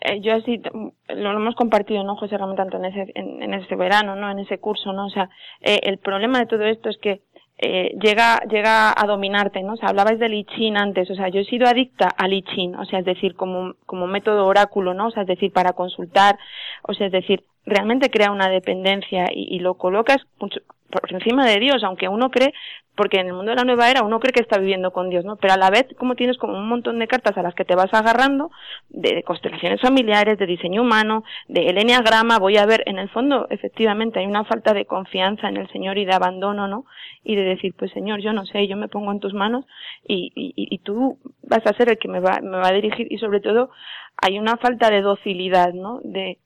Eh, 0.00 0.20
yo 0.20 0.34
así 0.34 0.60
lo 1.08 1.32
hemos 1.32 1.54
compartido 1.54 2.04
no 2.04 2.16
José 2.16 2.36
Ramón 2.36 2.56
tanto 2.56 2.76
en 2.76 2.84
ese 2.84 3.12
en, 3.14 3.42
en 3.42 3.54
ese 3.54 3.76
verano 3.76 4.14
no 4.14 4.30
en 4.30 4.40
ese 4.40 4.58
curso 4.58 4.92
no 4.92 5.06
o 5.06 5.10
sea 5.10 5.30
eh, 5.62 5.80
el 5.84 5.98
problema 5.98 6.38
de 6.38 6.46
todo 6.46 6.64
esto 6.64 6.90
es 6.90 6.98
que 6.98 7.22
eh, 7.58 7.96
llega 8.00 8.40
llega 8.50 8.92
a 8.94 9.06
dominarte 9.06 9.62
no 9.62 9.74
o 9.74 9.76
sea 9.76 9.88
hablabais 9.88 10.18
del 10.18 10.34
I 10.34 10.44
Ching 10.44 10.76
antes 10.76 11.10
o 11.10 11.14
sea 11.14 11.28
yo 11.28 11.40
he 11.40 11.44
sido 11.44 11.66
adicta 11.66 12.08
al 12.08 12.34
I 12.34 12.42
Ching 12.42 12.74
o 12.74 12.84
sea 12.84 12.98
es 12.98 13.06
decir 13.06 13.34
como 13.34 13.74
como 13.86 14.06
método 14.06 14.46
oráculo 14.46 14.92
no 14.92 15.06
o 15.06 15.10
sea 15.10 15.22
es 15.22 15.28
decir 15.28 15.52
para 15.52 15.72
consultar 15.72 16.38
o 16.82 16.92
sea 16.92 17.06
es 17.06 17.12
decir 17.12 17.44
realmente 17.66 18.10
crea 18.10 18.30
una 18.30 18.48
dependencia 18.48 19.28
y, 19.32 19.58
lo 19.58 19.74
colocas 19.74 20.18
mucho 20.38 20.60
por 20.88 21.12
encima 21.12 21.44
de 21.44 21.58
Dios, 21.58 21.82
aunque 21.82 22.08
uno 22.08 22.30
cree, 22.30 22.54
porque 22.94 23.18
en 23.18 23.26
el 23.26 23.32
mundo 23.32 23.50
de 23.50 23.56
la 23.56 23.64
nueva 23.64 23.90
era 23.90 24.04
uno 24.04 24.20
cree 24.20 24.32
que 24.32 24.40
está 24.40 24.56
viviendo 24.56 24.92
con 24.92 25.10
Dios, 25.10 25.24
¿no? 25.24 25.36
Pero 25.36 25.54
a 25.54 25.56
la 25.56 25.68
vez, 25.68 25.84
como 25.98 26.14
tienes 26.14 26.38
como 26.38 26.56
un 26.56 26.68
montón 26.68 27.00
de 27.00 27.08
cartas 27.08 27.36
a 27.36 27.42
las 27.42 27.54
que 27.54 27.64
te 27.64 27.74
vas 27.74 27.92
agarrando, 27.92 28.50
de, 28.88 29.16
de 29.16 29.22
constelaciones 29.24 29.80
familiares, 29.80 30.38
de 30.38 30.46
diseño 30.46 30.82
humano, 30.82 31.24
de 31.48 31.68
el 31.68 31.78
enneagrama, 31.78 32.38
voy 32.38 32.56
a 32.56 32.66
ver, 32.66 32.84
en 32.86 32.98
el 32.98 33.08
fondo, 33.10 33.48
efectivamente, 33.50 34.20
hay 34.20 34.26
una 34.26 34.44
falta 34.44 34.72
de 34.72 34.86
confianza 34.86 35.48
en 35.48 35.56
el 35.56 35.68
Señor 35.70 35.98
y 35.98 36.04
de 36.04 36.14
abandono, 36.14 36.68
¿no? 36.68 36.86
Y 37.24 37.34
de 37.34 37.42
decir, 37.42 37.74
pues 37.76 37.90
Señor, 37.90 38.20
yo 38.20 38.32
no 38.32 38.46
sé, 38.46 38.68
yo 38.68 38.76
me 38.76 38.88
pongo 38.88 39.10
en 39.10 39.20
tus 39.20 39.34
manos 39.34 39.64
y, 40.06 40.32
y, 40.36 40.54
y 40.56 40.78
tú 40.78 41.18
vas 41.42 41.66
a 41.66 41.74
ser 41.74 41.90
el 41.90 41.98
que 41.98 42.08
me 42.08 42.20
va, 42.20 42.38
me 42.40 42.58
va 42.58 42.68
a 42.68 42.72
dirigir 42.72 43.08
y 43.10 43.18
sobre 43.18 43.40
todo 43.40 43.70
hay 44.16 44.38
una 44.38 44.56
falta 44.56 44.88
de 44.90 45.02
docilidad, 45.02 45.74
¿no? 45.74 46.00
De, 46.02 46.38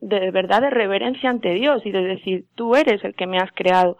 de 0.00 0.30
verdad 0.30 0.60
de 0.62 0.70
reverencia 0.70 1.30
ante 1.30 1.54
Dios 1.54 1.84
y 1.84 1.90
de 1.90 2.02
decir, 2.02 2.46
tú 2.54 2.76
eres 2.76 3.02
el 3.04 3.14
que 3.14 3.26
me 3.26 3.38
has 3.38 3.50
creado. 3.52 3.98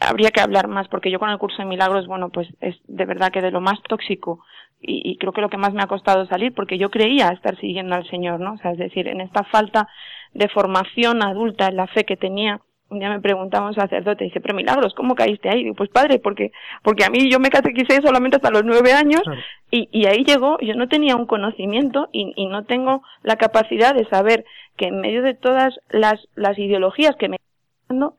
habría 0.00 0.30
que 0.30 0.40
hablar 0.40 0.68
más, 0.68 0.88
porque 0.88 1.10
yo 1.10 1.18
con 1.18 1.30
el 1.30 1.38
curso 1.38 1.58
de 1.58 1.68
milagros, 1.68 2.06
bueno, 2.06 2.30
pues 2.30 2.48
es 2.60 2.76
de 2.86 3.04
verdad 3.04 3.30
que 3.30 3.42
de 3.42 3.50
lo 3.50 3.60
más 3.60 3.80
tóxico 3.88 4.40
y, 4.80 5.02
y 5.10 5.16
creo 5.18 5.32
que 5.32 5.40
lo 5.40 5.50
que 5.50 5.56
más 5.56 5.72
me 5.72 5.82
ha 5.82 5.86
costado 5.86 6.26
salir, 6.26 6.52
porque 6.54 6.78
yo 6.78 6.90
creía 6.90 7.28
estar 7.28 7.58
siguiendo 7.58 7.94
al 7.94 8.08
Señor, 8.08 8.40
¿no? 8.40 8.54
O 8.54 8.58
sea, 8.58 8.72
es 8.72 8.78
decir, 8.78 9.08
en 9.08 9.20
esta 9.20 9.44
falta 9.44 9.88
de 10.32 10.48
formación 10.48 11.22
adulta 11.22 11.68
en 11.68 11.76
la 11.76 11.86
fe 11.86 12.04
que 12.04 12.16
tenía, 12.16 12.60
un 12.90 12.98
día 12.98 13.08
me 13.10 13.20
preguntaba 13.20 13.66
un 13.66 13.74
sacerdote, 13.74 14.24
dice, 14.24 14.40
pero 14.40 14.54
milagros, 14.54 14.94
¿cómo 14.94 15.14
caíste 15.14 15.48
ahí? 15.48 15.64
Digo, 15.64 15.74
pues 15.74 15.90
padre, 15.90 16.18
porque, 16.18 16.52
porque 16.82 17.04
a 17.04 17.10
mí 17.10 17.30
yo 17.30 17.40
me 17.40 17.50
catequicé 17.50 18.00
solamente 18.02 18.36
hasta 18.36 18.50
los 18.50 18.62
nueve 18.64 18.92
años 18.92 19.22
Claro. 19.24 19.40
y, 19.70 19.88
y 19.90 20.06
ahí 20.06 20.22
llegó, 20.24 20.58
yo 20.60 20.74
no 20.74 20.86
tenía 20.88 21.16
un 21.16 21.26
conocimiento 21.26 22.08
y, 22.12 22.32
y 22.36 22.46
no 22.46 22.64
tengo 22.64 23.02
la 23.22 23.36
capacidad 23.36 23.94
de 23.94 24.04
saber 24.06 24.44
que 24.76 24.86
en 24.88 25.00
medio 25.00 25.22
de 25.22 25.34
todas 25.34 25.74
las, 25.90 26.20
las 26.36 26.58
ideologías 26.58 27.16
que 27.16 27.28
me 27.28 27.38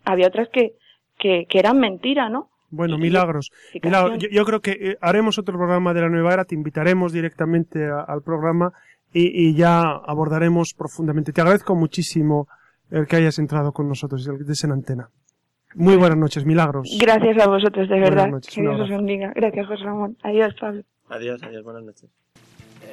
había 0.04 0.28
otras 0.28 0.50
que, 0.50 0.74
que, 1.18 1.46
que 1.50 1.60
eran 1.60 1.80
mentira, 1.80 2.30
¿no? 2.30 2.50
Bueno, 2.72 2.98
milagros. 2.98 3.52
Yo, 3.82 4.28
yo 4.32 4.46
creo 4.46 4.60
que 4.60 4.72
eh, 4.72 4.98
haremos 5.00 5.38
otro 5.38 5.56
programa 5.58 5.94
de 5.94 6.02
la 6.02 6.10
nueva 6.10 6.34
era, 6.34 6.44
te 6.46 6.56
invitaremos 6.56 7.14
directamente 7.14 7.86
a- 7.86 8.02
al 8.02 8.22
programa 8.22 8.74
y, 9.14 9.48
y 9.50 9.56
ya 9.56 9.82
abordaremos 9.82 10.74
profundamente. 10.74 11.32
Te 11.32 11.40
agradezco 11.42 11.76
muchísimo 11.76 12.48
el 12.92 13.08
que 13.08 13.16
hayas 13.18 13.38
entrado 13.40 13.72
con 13.72 13.88
nosotros 13.88 14.26
y 14.26 14.30
el 14.30 14.38
que 14.38 14.44
estés 14.44 14.64
en 14.64 14.72
antena. 14.72 15.10
Muy 15.76 15.98
buenas 15.98 16.18
noches, 16.18 16.46
milagros. 16.46 16.88
Gracias 17.00 17.38
a 17.38 17.48
vosotros, 17.50 17.90
de 17.90 17.96
Buenas 17.96 18.10
verdad. 18.10 18.30
noches, 18.30 18.54
que 18.56 18.62
Dios 18.62 18.80
os 18.80 18.90
bendiga. 18.90 19.34
Gracias, 19.36 19.68
José 19.68 19.84
Ramón. 19.84 20.18
Adiós, 20.24 20.54
Pablo. 20.60 20.84
Adiós, 21.10 21.44
adiós, 21.44 21.64
buenas 21.64 21.84
noches. 21.84 22.10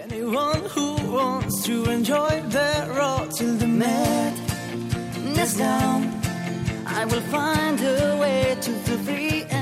Anyone 0.05 0.61
who 0.75 0.97
wants 1.17 1.63
to 1.65 1.85
enjoy 1.91 2.43
the 2.51 2.89
road 2.99 3.31
till 3.31 3.57
the 3.57 3.69
madness 3.69 5.57
down, 5.57 6.11
I 6.87 7.05
will 7.05 7.23
find 7.31 7.79
a 7.81 8.17
way 8.21 8.57
to 8.61 8.71
free 9.05 9.45
and 9.49 9.62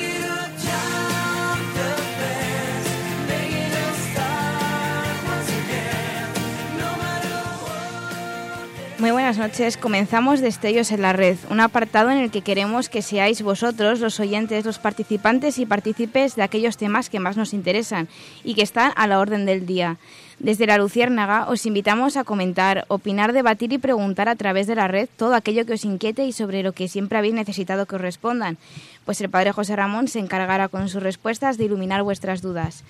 Muy 9.01 9.09
buenas 9.09 9.39
noches. 9.39 9.77
Comenzamos 9.77 10.41
Destellos 10.41 10.91
en 10.91 11.01
la 11.01 11.11
Red, 11.11 11.35
un 11.49 11.59
apartado 11.59 12.11
en 12.11 12.19
el 12.19 12.29
que 12.29 12.43
queremos 12.43 12.87
que 12.87 13.01
seáis 13.01 13.41
vosotros, 13.41 13.99
los 13.99 14.19
oyentes, 14.19 14.63
los 14.63 14.77
participantes 14.77 15.57
y 15.57 15.65
partícipes 15.65 16.35
de 16.35 16.43
aquellos 16.43 16.77
temas 16.77 17.09
que 17.09 17.19
más 17.19 17.35
nos 17.35 17.55
interesan 17.55 18.07
y 18.43 18.53
que 18.53 18.61
están 18.61 18.91
a 18.95 19.07
la 19.07 19.19
orden 19.19 19.47
del 19.47 19.65
día. 19.65 19.97
Desde 20.37 20.67
la 20.67 20.77
Luciérnaga 20.77 21.49
os 21.49 21.65
invitamos 21.65 22.15
a 22.15 22.23
comentar, 22.23 22.85
opinar, 22.89 23.33
debatir 23.33 23.73
y 23.73 23.79
preguntar 23.79 24.29
a 24.29 24.35
través 24.35 24.67
de 24.67 24.75
la 24.75 24.87
red 24.87 25.09
todo 25.17 25.33
aquello 25.33 25.65
que 25.65 25.73
os 25.73 25.83
inquiete 25.83 26.27
y 26.27 26.31
sobre 26.31 26.61
lo 26.61 26.73
que 26.73 26.87
siempre 26.87 27.17
habéis 27.17 27.33
necesitado 27.33 27.87
que 27.87 27.95
os 27.95 28.01
respondan, 28.01 28.59
pues 29.03 29.19
el 29.19 29.31
Padre 29.31 29.51
José 29.51 29.75
Ramón 29.75 30.09
se 30.09 30.19
encargará 30.19 30.67
con 30.67 30.89
sus 30.89 31.01
respuestas 31.01 31.57
de 31.57 31.65
iluminar 31.65 32.03
vuestras 32.03 32.43
dudas. 32.43 32.83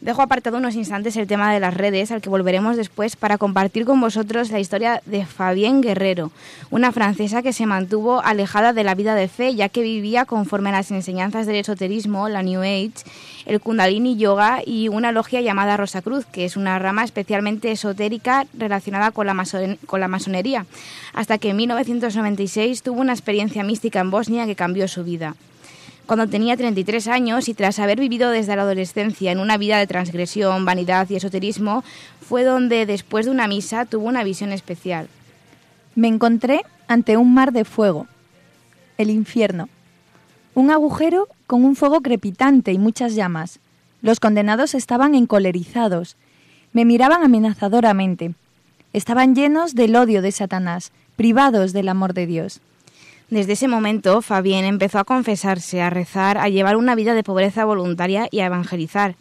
Dejo 0.00 0.22
apartado 0.22 0.56
unos 0.56 0.76
instantes 0.76 1.14
el 1.18 1.26
tema 1.26 1.52
de 1.52 1.60
las 1.60 1.74
redes, 1.74 2.10
al 2.10 2.22
que 2.22 2.30
volveremos 2.30 2.78
después 2.78 3.16
para 3.16 3.36
compartir 3.36 3.84
con 3.84 4.00
vosotros 4.00 4.50
la 4.50 4.58
historia 4.58 5.02
de 5.04 5.26
Fabienne 5.26 5.82
Guerrero, 5.82 6.30
una 6.70 6.90
francesa 6.90 7.42
que 7.42 7.52
se 7.52 7.66
mantuvo 7.66 8.22
alejada 8.22 8.72
de 8.72 8.82
la 8.82 8.94
vida 8.94 9.14
de 9.14 9.28
fe, 9.28 9.54
ya 9.54 9.68
que 9.68 9.82
vivía 9.82 10.24
conforme 10.24 10.70
a 10.70 10.72
las 10.72 10.90
enseñanzas 10.90 11.46
del 11.46 11.56
esoterismo, 11.56 12.30
la 12.30 12.42
New 12.42 12.62
Age, 12.62 12.92
el 13.44 13.60
Kundalini 13.60 14.16
Yoga 14.16 14.60
y 14.64 14.88
una 14.88 15.12
logia 15.12 15.42
llamada 15.42 15.76
Rosa 15.76 16.00
Cruz, 16.00 16.24
que 16.24 16.46
es 16.46 16.56
una 16.56 16.78
rama 16.78 17.04
especialmente 17.04 17.70
esotérica 17.70 18.46
relacionada 18.56 19.10
con 19.10 19.26
la, 19.26 19.34
mason- 19.34 19.76
con 19.84 20.00
la 20.00 20.08
masonería, 20.08 20.64
hasta 21.12 21.36
que 21.36 21.50
en 21.50 21.56
1996 21.58 22.82
tuvo 22.82 23.02
una 23.02 23.12
experiencia 23.12 23.64
mística 23.64 24.00
en 24.00 24.10
Bosnia 24.10 24.46
que 24.46 24.56
cambió 24.56 24.88
su 24.88 25.04
vida 25.04 25.34
cuando 26.10 26.26
tenía 26.26 26.56
33 26.56 27.06
años 27.06 27.48
y 27.48 27.54
tras 27.54 27.78
haber 27.78 28.00
vivido 28.00 28.32
desde 28.32 28.56
la 28.56 28.62
adolescencia 28.62 29.30
en 29.30 29.38
una 29.38 29.56
vida 29.56 29.78
de 29.78 29.86
transgresión, 29.86 30.64
vanidad 30.64 31.08
y 31.08 31.14
esoterismo, 31.14 31.84
fue 32.20 32.42
donde 32.42 32.84
después 32.84 33.26
de 33.26 33.30
una 33.30 33.46
misa 33.46 33.84
tuvo 33.84 34.08
una 34.08 34.24
visión 34.24 34.50
especial. 34.50 35.06
Me 35.94 36.08
encontré 36.08 36.62
ante 36.88 37.16
un 37.16 37.32
mar 37.32 37.52
de 37.52 37.64
fuego, 37.64 38.08
el 38.98 39.08
infierno. 39.08 39.68
Un 40.56 40.72
agujero 40.72 41.28
con 41.46 41.64
un 41.64 41.76
fuego 41.76 42.00
crepitante 42.00 42.72
y 42.72 42.78
muchas 42.78 43.14
llamas. 43.14 43.60
Los 44.02 44.18
condenados 44.18 44.74
estaban 44.74 45.14
encolerizados. 45.14 46.16
Me 46.72 46.84
miraban 46.84 47.22
amenazadoramente. 47.22 48.34
Estaban 48.92 49.36
llenos 49.36 49.76
del 49.76 49.94
odio 49.94 50.22
de 50.22 50.32
Satanás, 50.32 50.90
privados 51.14 51.72
del 51.72 51.88
amor 51.88 52.14
de 52.14 52.26
Dios. 52.26 52.60
Desde 53.30 53.52
ese 53.52 53.68
momento, 53.68 54.22
Fabián 54.22 54.64
empezó 54.64 54.98
a 54.98 55.04
confesarse, 55.04 55.80
a 55.80 55.88
rezar, 55.88 56.36
a 56.36 56.48
llevar 56.48 56.76
una 56.76 56.96
vida 56.96 57.14
de 57.14 57.22
pobreza 57.22 57.64
voluntaria 57.64 58.26
y 58.28 58.40
a 58.40 58.46
evangelizar. 58.46 59.14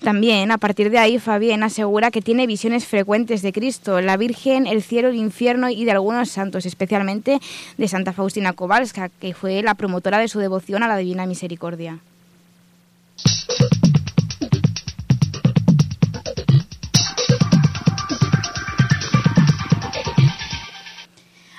También, 0.00 0.50
a 0.50 0.58
partir 0.58 0.90
de 0.90 0.98
ahí, 0.98 1.20
Fabián 1.20 1.62
asegura 1.62 2.10
que 2.10 2.22
tiene 2.22 2.48
visiones 2.48 2.86
frecuentes 2.86 3.40
de 3.40 3.52
Cristo, 3.52 4.00
la 4.00 4.16
Virgen, 4.16 4.66
el 4.66 4.82
cielo, 4.82 5.10
el 5.10 5.14
infierno 5.14 5.70
y 5.70 5.84
de 5.84 5.92
algunos 5.92 6.28
santos, 6.28 6.66
especialmente 6.66 7.38
de 7.78 7.88
Santa 7.88 8.12
Faustina 8.12 8.52
Kowalska, 8.52 9.10
que 9.10 9.32
fue 9.32 9.62
la 9.62 9.76
promotora 9.76 10.18
de 10.18 10.26
su 10.26 10.40
devoción 10.40 10.82
a 10.82 10.88
la 10.88 10.96
Divina 10.96 11.26
Misericordia. 11.26 12.00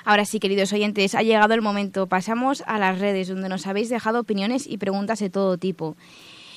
Ahora 0.06 0.26
sí, 0.26 0.38
queridos 0.38 0.70
oyentes, 0.74 1.14
ha 1.14 1.22
llegado 1.22 1.54
el 1.54 1.62
momento. 1.62 2.06
Pasamos 2.06 2.62
a 2.66 2.78
las 2.78 2.98
redes, 2.98 3.28
donde 3.28 3.48
nos 3.48 3.66
habéis 3.66 3.88
dejado 3.88 4.20
opiniones 4.20 4.66
y 4.66 4.76
preguntas 4.76 5.18
de 5.18 5.30
todo 5.30 5.56
tipo. 5.56 5.96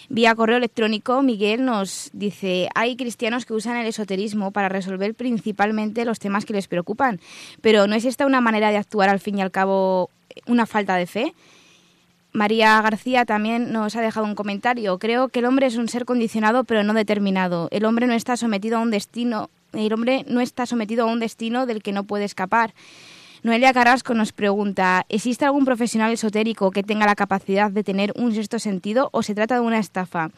Vía 0.10 0.36
correo 0.36 0.58
electrónico, 0.58 1.22
Miguel 1.22 1.64
nos 1.64 2.10
dice, 2.12 2.68
hay 2.76 2.98
cristianos 2.98 3.46
que 3.46 3.54
usan 3.54 3.78
el 3.78 3.88
esoterismo 3.88 4.52
para 4.52 4.68
resolver 4.68 5.14
principalmente 5.16 6.04
los 6.04 6.20
temas 6.20 6.46
que 6.46 6.54
les 6.54 6.68
preocupan, 6.68 7.20
pero 7.62 7.88
¿no 7.88 7.96
es 7.96 8.06
esta 8.06 8.26
una 8.26 8.40
manera 8.40 8.70
de 8.70 8.78
actuar 8.78 9.10
al 9.10 9.20
fin 9.20 9.38
y 9.38 9.42
al 9.42 9.52
cabo 9.52 10.10
una 10.46 10.66
falta 10.66 10.96
de 10.96 11.08
fe? 11.08 11.34
María 12.32 12.82
García 12.82 13.26
también 13.26 13.74
nos 13.74 13.96
ha 13.96 14.02
dejado 14.02 14.26
un 14.26 14.36
comentario. 14.36 14.98
Creo 14.98 15.28
que 15.30 15.40
el 15.40 15.46
hombre 15.46 15.68
es 15.68 15.76
un 15.76 15.90
ser 15.90 16.06
condicionado 16.06 16.64
pero 16.64 16.84
no 16.84 16.94
determinado. 16.94 17.68
El 17.72 17.84
hombre 17.84 18.08
no 18.08 18.14
está 18.14 18.38
sometido 18.38 18.78
a 18.78 18.82
un 18.82 18.92
destino, 18.92 19.50
el 19.74 19.92
hombre 19.92 20.24
no 20.28 20.40
está 20.40 20.66
sometido 20.66 21.06
a 21.06 21.12
un 21.12 21.20
destino 21.20 21.66
del 21.66 21.82
que 21.82 21.92
no 21.94 22.04
puede 22.04 22.26
escapar. 22.26 22.74
Noelia 23.44 23.74
Carrasco 23.74 24.14
nos 24.14 24.32
pregunta, 24.32 25.06
¿existe 25.10 25.46
algún 25.46 25.66
profesional 25.66 26.12
esotérico 26.12 26.72
que 26.72 26.84
tenga 26.84 27.06
la 27.06 27.16
capacidad 27.16 27.70
de 27.70 27.84
tener 27.84 28.12
un 28.16 28.34
sexto 28.34 28.58
sentido 28.58 29.10
o 29.14 29.22
se 29.22 29.36
trata 29.36 29.56
de 29.56 29.62
una 29.62 29.80
estafa? 29.80 30.32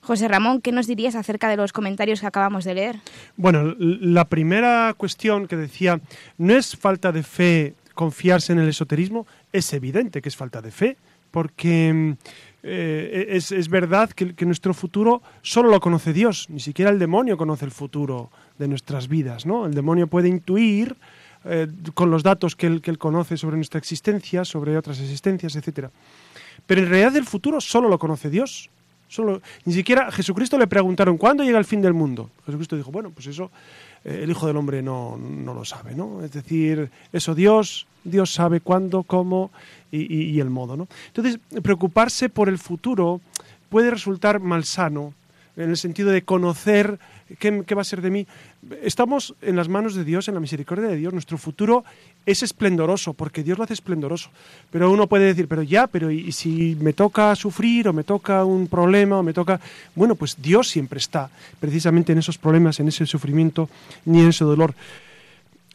José 0.00 0.28
Ramón, 0.28 0.60
¿qué 0.60 0.70
nos 0.70 0.86
dirías 0.86 1.14
acerca 1.14 1.48
de 1.48 1.56
los 1.56 1.72
comentarios 1.72 2.20
que 2.20 2.26
acabamos 2.26 2.64
de 2.64 2.74
leer? 2.74 3.00
Bueno, 3.36 3.74
la 3.78 4.26
primera 4.26 4.94
cuestión 4.96 5.48
que 5.48 5.56
decía, 5.56 6.00
no 6.38 6.54
es 6.54 6.76
falta 6.76 7.10
de 7.10 7.22
fe 7.22 7.74
confiarse 7.94 8.52
en 8.52 8.58
el 8.58 8.68
esoterismo, 8.68 9.26
es 9.52 9.72
evidente 9.72 10.20
que 10.20 10.28
es 10.28 10.36
falta 10.36 10.60
de 10.60 10.70
fe, 10.70 10.96
porque 11.30 11.92
mm, 11.92 12.12
eh, 12.64 13.26
es, 13.30 13.50
es 13.50 13.68
verdad 13.68 14.10
que, 14.10 14.34
que 14.34 14.46
nuestro 14.46 14.74
futuro 14.74 15.22
solo 15.42 15.70
lo 15.70 15.80
conoce 15.80 16.12
Dios, 16.12 16.48
ni 16.50 16.60
siquiera 16.60 16.90
el 16.90 16.98
demonio 16.98 17.36
conoce 17.36 17.64
el 17.64 17.70
futuro 17.70 18.30
de 18.58 18.68
nuestras 18.68 19.08
vidas, 19.08 19.46
¿no? 19.46 19.66
El 19.66 19.74
demonio 19.74 20.06
puede 20.06 20.28
intuir 20.28 20.96
eh, 21.44 21.66
con 21.94 22.10
los 22.10 22.22
datos 22.22 22.56
que 22.56 22.66
él, 22.66 22.80
que 22.80 22.90
él 22.90 22.98
conoce 22.98 23.36
sobre 23.36 23.56
nuestra 23.56 23.78
existencia, 23.78 24.44
sobre 24.44 24.76
otras 24.76 24.98
existencias, 25.00 25.56
etcétera. 25.56 25.90
Pero 26.66 26.80
en 26.82 26.88
realidad 26.88 27.16
el 27.16 27.24
futuro 27.26 27.60
solo 27.60 27.88
lo 27.88 27.98
conoce 27.98 28.30
Dios. 28.30 28.70
Solo, 29.08 29.42
ni 29.64 29.74
siquiera 29.74 30.08
a 30.08 30.12
Jesucristo 30.12 30.58
le 30.58 30.66
preguntaron 30.66 31.18
¿cuándo 31.18 31.44
llega 31.44 31.58
el 31.58 31.64
fin 31.66 31.82
del 31.82 31.92
mundo? 31.94 32.30
Jesucristo 32.46 32.74
dijo, 32.76 32.90
bueno, 32.90 33.10
pues 33.10 33.26
eso 33.26 33.50
eh, 34.04 34.20
el 34.24 34.30
Hijo 34.30 34.46
del 34.46 34.56
Hombre 34.56 34.82
no, 34.82 35.16
no 35.18 35.54
lo 35.54 35.64
sabe, 35.64 35.94
¿no? 35.94 36.24
Es 36.24 36.32
decir, 36.32 36.90
eso 37.12 37.34
Dios, 37.34 37.86
Dios 38.02 38.32
sabe 38.32 38.60
cuándo, 38.60 39.02
cómo 39.02 39.50
y, 39.92 40.00
y- 40.12 40.30
y 40.30 40.40
el 40.40 40.50
modo, 40.50 40.76
¿no? 40.76 40.88
Entonces, 41.08 41.38
preocuparse 41.62 42.28
por 42.28 42.48
el 42.48 42.58
futuro 42.58 43.20
puede 43.68 43.90
resultar 43.90 44.40
malsano 44.40 45.12
en 45.56 45.70
el 45.70 45.76
sentido 45.76 46.10
de 46.10 46.22
conocer 46.22 46.98
qué, 47.38 47.62
qué 47.66 47.74
va 47.74 47.82
a 47.82 47.84
ser 47.84 48.02
de 48.02 48.10
mí. 48.10 48.26
Estamos 48.82 49.34
en 49.42 49.56
las 49.56 49.68
manos 49.68 49.94
de 49.94 50.04
Dios, 50.04 50.28
en 50.28 50.34
la 50.34 50.40
misericordia 50.40 50.88
de 50.88 50.96
Dios. 50.96 51.12
Nuestro 51.12 51.38
futuro 51.38 51.84
es 52.26 52.42
esplendoroso, 52.42 53.14
porque 53.14 53.42
Dios 53.42 53.58
lo 53.58 53.64
hace 53.64 53.74
esplendoroso. 53.74 54.30
Pero 54.70 54.90
uno 54.90 55.06
puede 55.06 55.26
decir, 55.26 55.46
pero 55.48 55.62
ya, 55.62 55.86
pero 55.86 56.10
¿y 56.10 56.32
si 56.32 56.76
me 56.80 56.92
toca 56.92 57.34
sufrir 57.36 57.88
o 57.88 57.92
me 57.92 58.04
toca 58.04 58.44
un 58.44 58.66
problema 58.68 59.18
o 59.18 59.22
me 59.22 59.32
toca... 59.32 59.60
Bueno, 59.94 60.14
pues 60.14 60.36
Dios 60.40 60.68
siempre 60.68 60.98
está 60.98 61.30
precisamente 61.60 62.12
en 62.12 62.18
esos 62.18 62.38
problemas, 62.38 62.80
en 62.80 62.88
ese 62.88 63.06
sufrimiento 63.06 63.68
ni 64.04 64.20
en 64.20 64.28
ese 64.28 64.44
dolor. 64.44 64.74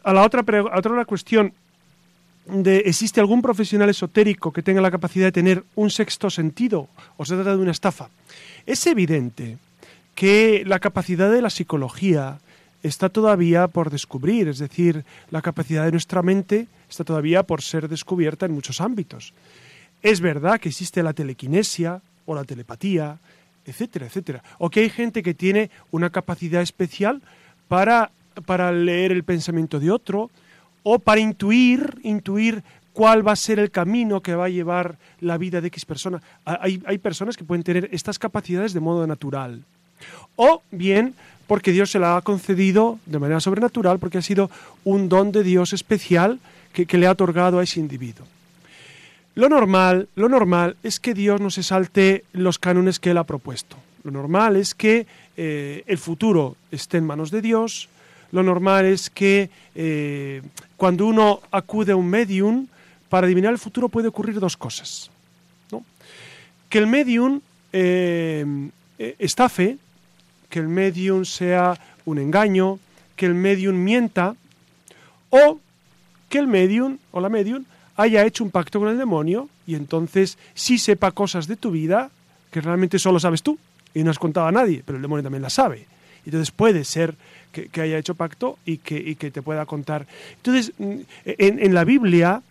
A 0.03 0.13
la 0.13 0.23
otra, 0.23 0.41
a 0.41 0.77
otra 0.77 1.05
cuestión, 1.05 1.53
de 2.45 2.77
existe 2.85 3.19
algún 3.19 3.41
profesional 3.41 3.89
esotérico 3.89 4.51
que 4.51 4.63
tenga 4.63 4.81
la 4.81 4.91
capacidad 4.91 5.25
de 5.25 5.31
tener 5.31 5.63
un 5.75 5.89
sexto 5.89 6.29
sentido 6.29 6.87
o 7.17 7.25
se 7.25 7.35
trata 7.35 7.55
de 7.55 7.61
una 7.61 7.71
estafa. 7.71 8.09
Es 8.65 8.85
evidente 8.87 9.57
que 10.19 10.63
la 10.65 10.79
capacidad 10.79 11.31
de 11.31 11.41
la 11.41 11.49
psicología 11.49 12.39
está 12.83 13.07
todavía 13.07 13.69
por 13.69 13.89
descubrir, 13.89 14.49
es 14.49 14.59
decir, 14.59 15.05
la 15.31 15.41
capacidad 15.41 15.85
de 15.85 15.93
nuestra 15.93 16.21
mente 16.21 16.67
está 16.89 17.05
todavía 17.05 17.43
por 17.43 17.61
ser 17.61 17.87
descubierta 17.87 18.45
en 18.45 18.51
muchos 18.51 18.81
ámbitos. 18.81 19.33
Es 20.03 20.19
verdad 20.19 20.59
que 20.59 20.67
existe 20.67 21.03
la 21.03 21.13
telequinesia 21.13 22.01
o 22.25 22.35
la 22.35 22.43
telepatía, 22.43 23.17
etcétera, 23.65 24.07
etcétera. 24.07 24.43
O 24.57 24.69
que 24.69 24.81
hay 24.81 24.89
gente 24.89 25.23
que 25.23 25.33
tiene 25.33 25.71
una 25.89 26.09
capacidad 26.09 26.61
especial 26.61 27.21
para, 27.69 28.11
para 28.45 28.73
leer 28.73 29.13
el 29.13 29.23
pensamiento 29.23 29.79
de 29.79 29.89
otro 29.89 30.31
o 30.83 30.99
para 30.99 31.21
intuir, 31.21 31.97
intuir 32.03 32.61
cuál 32.91 33.25
va 33.25 33.31
a 33.31 33.37
ser 33.37 33.57
el 33.57 33.71
camino 33.71 34.19
que 34.19 34.35
va 34.35 34.47
a 34.47 34.49
llevar 34.49 34.97
la 35.21 35.37
vida 35.37 35.61
de 35.61 35.67
X 35.67 35.85
persona. 35.85 36.21
Hay, 36.43 36.83
hay 36.85 36.97
personas 36.97 37.37
que 37.37 37.45
pueden 37.45 37.63
tener 37.63 37.87
estas 37.93 38.19
capacidades 38.19 38.73
de 38.73 38.81
modo 38.81 39.07
natural. 39.07 39.63
O 40.35 40.61
bien 40.71 41.13
porque 41.49 41.71
Dios 41.71 41.89
se 41.89 41.97
la 41.97 42.15
ha 42.15 42.21
concedido 42.21 42.99
de 43.07 43.17
manera 43.17 43.39
sobrenatural, 43.39 43.97
porque 43.97 44.19
ha 44.19 44.21
sido 44.21 44.51
un 44.83 45.09
don 45.09 45.31
de 45.31 45.43
Dios 45.43 45.73
especial 45.73 46.39
que, 46.73 46.85
le 46.95 47.07
ha 47.07 47.11
otorgado 47.11 47.57
a 47.57 47.63
ese 47.63 47.79
individuo. 47.79 48.27
Lo 49.33 49.49
normal, 49.49 50.07
lo 50.13 50.29
normal 50.29 50.75
es 50.83 50.99
que 50.99 51.15
Dios 51.15 51.41
no 51.41 51.49
se 51.49 51.63
salte 51.63 52.23
los 52.33 52.59
cánones 52.59 52.99
que 52.99 53.09
Él 53.09 53.17
ha 53.17 53.23
propuesto. 53.23 53.77
Lo 54.03 54.11
normal 54.11 54.57
es 54.57 54.75
que 54.75 55.07
eh, 55.37 55.83
el 55.87 55.97
futuro 55.97 56.55
esté 56.69 56.97
en 56.97 57.07
manos 57.07 57.31
de 57.31 57.41
Dios. 57.41 57.89
Lo 58.31 58.43
normal 58.43 58.85
es 58.85 59.09
que 59.09 59.49
eh, 59.73 60.43
cuando 60.77 61.07
uno 61.07 61.41
acude 61.49 61.93
a 61.93 61.95
un 61.95 62.07
medium, 62.07 62.67
para 63.09 63.25
adivinar 63.25 63.51
el 63.51 63.59
futuro 63.59 63.89
puede 63.89 64.07
ocurrir 64.07 64.39
dos 64.39 64.55
cosas. 64.55 65.09
¿no? 65.71 65.83
Que 66.69 66.77
el 66.77 66.85
medium 66.85 67.41
eh, 67.73 68.45
estafe, 69.17 69.79
que 70.49 70.59
el 70.59 70.67
medium 70.67 71.25
sea 71.25 71.79
un 72.05 72.17
engaño, 72.17 72.79
que 73.15 73.25
el 73.25 73.33
medium 73.33 73.75
mienta, 73.75 74.35
o 75.29 75.59
que 76.29 76.39
el 76.39 76.47
medium 76.47 76.97
o 77.11 77.19
la 77.19 77.29
medium 77.29 77.65
haya 77.95 78.25
hecho 78.25 78.43
un 78.43 78.51
pacto 78.51 78.79
con 78.79 78.89
el 78.89 78.97
demonio 78.97 79.49
y 79.67 79.75
entonces 79.75 80.37
sí 80.53 80.77
sepa 80.77 81.11
cosas 81.11 81.47
de 81.47 81.55
tu 81.55 81.71
vida 81.71 82.09
que 82.51 82.61
realmente 82.61 82.97
solo 82.97 83.19
sabes 83.19 83.43
tú 83.43 83.59
y 83.93 84.03
no 84.03 84.11
has 84.11 84.19
contado 84.19 84.47
a 84.47 84.51
nadie, 84.51 84.83
pero 84.85 84.97
el 84.97 85.01
demonio 85.01 85.23
también 85.23 85.41
las 85.41 85.53
sabe. 85.53 85.85
Entonces 86.25 86.51
puede 86.51 86.83
ser 86.83 87.15
que, 87.51 87.67
que 87.67 87.81
haya 87.81 87.97
hecho 87.97 88.15
pacto 88.15 88.57
y 88.65 88.77
que, 88.77 89.15
te 89.15 89.41
pueda 89.41 89.65
contar. 89.65 90.05
Entonces, 90.37 90.73
en, 90.79 91.05
en 91.25 91.73
la 91.73 91.83
Biblia 91.83 92.41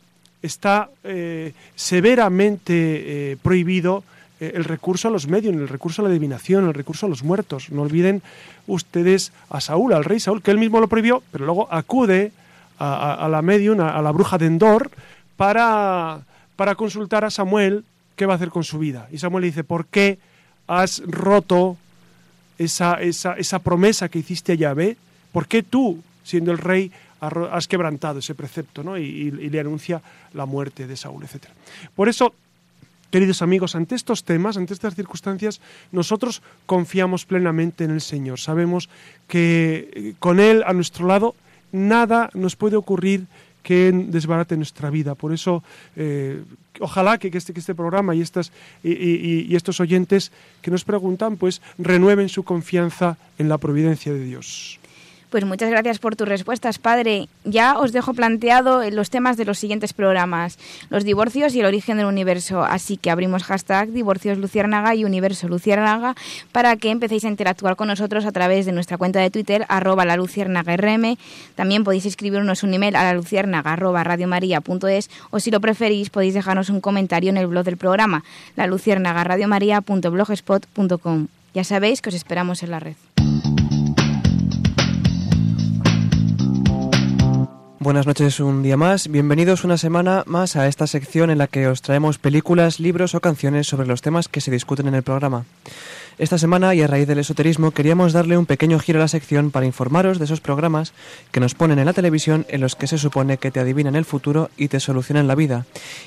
está 0.42 0.90
eh, 1.04 1.52
severamente 1.74 3.32
eh, 3.32 3.36
prohibido 3.42 4.04
el 4.40 4.64
recurso 4.64 5.08
a 5.08 5.10
los 5.10 5.26
medios, 5.26 5.54
el 5.54 5.68
recurso 5.68 6.02
a 6.02 6.04
la 6.04 6.10
adivinación, 6.10 6.66
el 6.66 6.74
recurso 6.74 7.06
a 7.06 7.08
los 7.08 7.22
muertos. 7.22 7.70
No 7.70 7.82
olviden 7.82 8.22
ustedes 8.66 9.32
a 9.50 9.60
Saúl, 9.60 9.92
al 9.92 10.04
rey 10.04 10.20
Saúl, 10.20 10.42
que 10.42 10.50
él 10.50 10.58
mismo 10.58 10.80
lo 10.80 10.88
prohibió, 10.88 11.22
pero 11.32 11.44
luego 11.44 11.68
acude 11.70 12.32
a, 12.78 13.28
la 13.30 13.42
medium, 13.42 13.80
a, 13.80 14.00
la 14.00 14.12
bruja 14.12 14.38
de 14.38 14.46
Endor, 14.46 14.90
para, 15.36 16.20
para 16.56 16.74
consultar 16.76 17.24
a 17.24 17.30
Samuel 17.30 17.84
qué 18.14 18.26
va 18.26 18.34
a 18.34 18.36
hacer 18.36 18.50
con 18.50 18.64
su 18.64 18.78
vida. 18.78 19.08
Y 19.10 19.18
Samuel 19.18 19.42
le 19.42 19.48
dice, 19.48 19.64
¿por 19.64 19.86
qué 19.86 20.18
has 20.66 21.02
roto 21.06 21.76
esa, 22.58 22.94
esa, 22.94 23.34
esa 23.34 23.58
promesa 23.58 24.08
que 24.08 24.20
hiciste 24.20 24.52
a 24.52 24.56
Yahvé? 24.56 24.96
¿Por 25.32 25.48
qué 25.48 25.62
tú, 25.62 26.00
siendo 26.22 26.52
el 26.52 26.58
rey, 26.58 26.92
has 27.20 27.66
quebrantado 27.66 28.20
ese 28.20 28.36
precepto 28.36 28.84
¿no? 28.84 28.96
y 28.96 29.30
le 29.30 29.58
anuncia 29.58 30.00
la 30.34 30.46
muerte 30.46 30.86
de 30.86 30.96
Saúl, 30.96 31.24
etc. 31.24 31.46
Por 31.96 32.08
eso, 32.08 32.32
queridos 33.10 33.42
amigos, 33.42 33.74
ante 33.74 33.94
estos 33.94 34.24
temas, 34.24 34.56
ante 34.56 34.74
estas 34.74 34.94
circunstancias, 34.94 35.60
nosotros 35.92 36.42
confiamos 36.66 37.24
plenamente 37.24 37.84
en 37.84 37.90
el 37.90 38.00
Señor. 38.00 38.38
Sabemos 38.38 38.88
que 39.26 39.90
eh, 39.92 40.14
con 40.18 40.40
Él 40.40 40.62
a 40.66 40.72
nuestro 40.72 41.06
lado 41.06 41.34
nada 41.72 42.30
nos 42.34 42.56
puede 42.56 42.76
ocurrir 42.76 43.26
que 43.62 43.92
desbarate 43.92 44.56
nuestra 44.56 44.88
vida. 44.90 45.14
Por 45.14 45.32
eso, 45.32 45.62
eh, 45.96 46.42
ojalá 46.80 47.18
que, 47.18 47.30
que, 47.30 47.38
este, 47.38 47.52
que, 47.52 47.60
este, 47.60 47.74
programa 47.74 48.14
y, 48.14 48.22
estas, 48.22 48.52
y, 48.82 48.92
y, 48.92 49.46
y, 49.48 49.56
estos 49.56 49.80
oyentes 49.80 50.32
que 50.62 50.70
nos 50.70 50.84
preguntan, 50.84 51.36
pues 51.36 51.60
renueven 51.76 52.28
su 52.28 52.44
confianza 52.44 53.18
en 53.36 53.48
la 53.48 53.58
providencia 53.58 54.12
de 54.12 54.24
Dios. 54.24 54.80
Pues 55.30 55.44
muchas 55.44 55.68
gracias 55.68 55.98
por 55.98 56.16
tus 56.16 56.26
respuestas, 56.26 56.78
padre. 56.78 57.28
Ya 57.44 57.78
os 57.78 57.92
dejo 57.92 58.14
planteado 58.14 58.88
los 58.90 59.10
temas 59.10 59.36
de 59.36 59.44
los 59.44 59.58
siguientes 59.58 59.92
programas, 59.92 60.58
los 60.88 61.04
divorcios 61.04 61.54
y 61.54 61.60
el 61.60 61.66
origen 61.66 61.98
del 61.98 62.06
universo. 62.06 62.64
Así 62.64 62.96
que 62.96 63.10
abrimos 63.10 63.44
hashtag 63.44 63.90
divorcios 63.90 64.38
luciérnaga 64.38 64.94
y 64.94 65.04
universo 65.04 65.46
luciérnaga 65.46 66.14
para 66.50 66.76
que 66.76 66.90
empecéis 66.90 67.26
a 67.26 67.28
interactuar 67.28 67.76
con 67.76 67.88
nosotros 67.88 68.24
a 68.24 68.32
través 68.32 68.64
de 68.64 68.72
nuestra 68.72 68.96
cuenta 68.96 69.20
de 69.20 69.28
Twitter, 69.28 69.66
arroba 69.68 70.06
la 70.06 70.16
rm. 70.16 71.18
También 71.54 71.84
podéis 71.84 72.06
escribirnos 72.06 72.62
un 72.62 72.72
email 72.72 72.96
a 72.96 73.04
la 73.04 73.12
luciérnaga 73.12 73.74
arroba 73.74 74.04
radiomaria.es 74.04 75.10
o 75.28 75.40
si 75.40 75.50
lo 75.50 75.60
preferís 75.60 76.08
podéis 76.08 76.32
dejarnos 76.32 76.70
un 76.70 76.80
comentario 76.80 77.28
en 77.28 77.36
el 77.36 77.48
blog 77.48 77.64
del 77.64 77.76
programa, 77.76 78.24
la 78.56 78.66
luciérnaga 78.66 79.24
radiomaria.blogspot.com. 79.24 81.26
Ya 81.52 81.64
sabéis 81.64 82.00
que 82.00 82.08
os 82.08 82.14
esperamos 82.14 82.62
en 82.62 82.70
la 82.70 82.80
red. 82.80 82.94
Buenas 87.80 88.08
noches 88.08 88.40
un 88.40 88.64
día 88.64 88.76
más, 88.76 89.06
bienvenidos 89.06 89.62
una 89.62 89.78
semana 89.78 90.24
más 90.26 90.56
a 90.56 90.66
esta 90.66 90.88
sección 90.88 91.30
en 91.30 91.38
la 91.38 91.46
que 91.46 91.68
os 91.68 91.80
traemos 91.80 92.18
películas, 92.18 92.80
libros 92.80 93.14
o 93.14 93.20
canciones 93.20 93.68
sobre 93.68 93.86
los 93.86 94.02
temas 94.02 94.26
que 94.26 94.40
se 94.40 94.50
discuten 94.50 94.88
en 94.88 94.96
el 94.96 95.04
programa. 95.04 95.44
Esta 96.18 96.38
semana 96.38 96.74
y 96.74 96.82
a 96.82 96.88
raíz 96.88 97.06
del 97.06 97.20
esoterismo 97.20 97.70
queríamos 97.70 98.12
darle 98.12 98.36
un 98.36 98.46
pequeño 98.46 98.80
giro 98.80 98.98
a 98.98 99.02
la 99.02 99.08
sección 99.08 99.52
para 99.52 99.64
informaros 99.64 100.18
de 100.18 100.24
esos 100.24 100.40
programas 100.40 100.92
que 101.30 101.38
nos 101.38 101.54
ponen 101.54 101.78
en 101.78 101.86
la 101.86 101.92
televisión 101.92 102.46
en 102.48 102.62
los 102.62 102.74
que 102.74 102.88
se 102.88 102.98
supone 102.98 103.38
que 103.38 103.52
te 103.52 103.60
adivinan 103.60 103.94
el 103.94 104.04
futuro 104.04 104.50
y 104.56 104.66
te 104.66 104.80
solucionan 104.80 105.28
la 105.28 105.36
vida. 105.36 105.64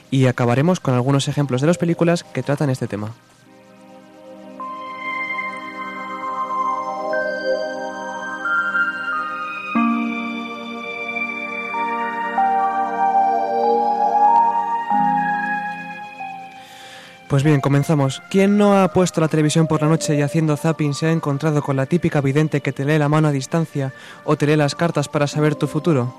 Y 0.09 0.25
acabaremos 0.25 0.81
con 0.81 0.93
algunos 0.93 1.29
ejemplos 1.29 1.61
de 1.61 1.67
las 1.67 1.77
películas 1.77 2.25
que 2.25 2.43
tratan 2.43 2.69
este 2.69 2.87
tema. 2.87 3.13
Pues 17.31 17.45
bien, 17.45 17.61
comenzamos. 17.61 18.21
¿Quién 18.29 18.57
no 18.57 18.77
ha 18.77 18.91
puesto 18.91 19.21
la 19.21 19.29
televisión 19.29 19.65
por 19.65 19.81
la 19.81 19.87
noche 19.87 20.13
y 20.15 20.21
haciendo 20.21 20.57
zapping 20.57 20.93
se 20.93 21.05
ha 21.05 21.13
encontrado 21.13 21.61
con 21.61 21.77
la 21.77 21.85
típica 21.85 22.19
vidente 22.19 22.59
que 22.59 22.73
te 22.73 22.83
lee 22.83 22.97
la 22.97 23.07
mano 23.07 23.29
a 23.29 23.31
distancia 23.31 23.93
o 24.25 24.35
te 24.35 24.45
lee 24.45 24.57
las 24.57 24.75
cartas 24.75 25.07
para 25.07 25.27
saber 25.27 25.55
tu 25.55 25.67
futuro? 25.67 26.13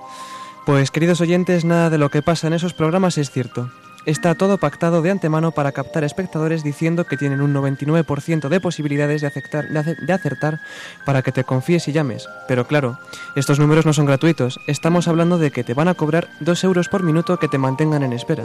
Pues 0.65 0.91
queridos 0.91 1.21
oyentes, 1.21 1.67
nada 1.67 1.91
de 1.91 1.99
lo 1.99 2.09
que 2.09 2.23
pasa 2.23 2.47
en 2.47 2.55
esos 2.55 2.73
programas 2.73 3.19
es 3.19 3.31
cierto. 3.31 3.69
Está 4.05 4.35
todo 4.35 4.59
pactado 4.59 5.01
de 5.01 5.13
antemano 5.13 5.53
para 5.53 5.71
captar 5.71 6.03
espectadores 6.03 6.65
diciendo 6.65 7.05
que 7.05 7.17
tienen 7.17 7.41
un 7.41 7.55
99% 7.55 8.49
de 8.49 8.61
posibilidades 8.61 9.21
de, 9.21 9.29
aceptar, 9.29 9.69
de, 9.69 10.13
acertar 10.13 10.61
para 11.07 11.23
que 11.23 11.31
te 11.31 11.45
confíes 11.45 11.87
y 11.87 11.93
llames. 11.93 12.29
Pero 12.49 12.67
claro, 12.67 12.99
estos 13.37 13.61
números 13.61 13.87
no 13.87 13.93
son 13.93 14.07
gratuitos. 14.07 14.59
Estamos 14.67 15.07
hablando 15.07 15.39
de 15.39 15.53
que 15.53 15.63
te 15.63 15.75
van 15.75 15.87
a 15.87 15.95
cobrar 15.95 16.29
2 16.41 16.65
euros 16.65 16.89
por 16.89 17.05
minuto 17.05 17.39
que 17.39 17.47
te 17.47 17.59
mantengan 17.59 18.03
en 18.03 18.13
espera. 18.13 18.45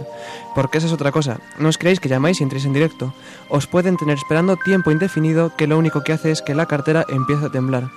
Porque 0.53 0.77
esa 0.77 0.87
es 0.87 0.93
otra 0.93 1.11
cosa. 1.11 1.39
No 1.57 1.69
os 1.69 1.79
creéis 1.79 1.99
que 1.99 2.09
llamáis 2.09 2.39
y 2.39 2.43
entréis 2.43 2.65
en 2.65 2.73
directo. 2.73 3.15
Os 3.49 3.65
pueden 3.65 3.97
tener 3.97 4.17
esperando 4.17 4.57
tiempo 4.57 4.91
indefinido 4.91 5.55
que 5.55 5.65
lo 5.65 5.79
único 5.79 6.03
que 6.03 6.13
hace 6.13 6.29
es 6.29 6.43
que 6.43 6.53
la 6.53 6.67
cartera 6.67 7.03
empiece 7.09 7.47
a 7.47 7.49
temblar. 7.49 7.89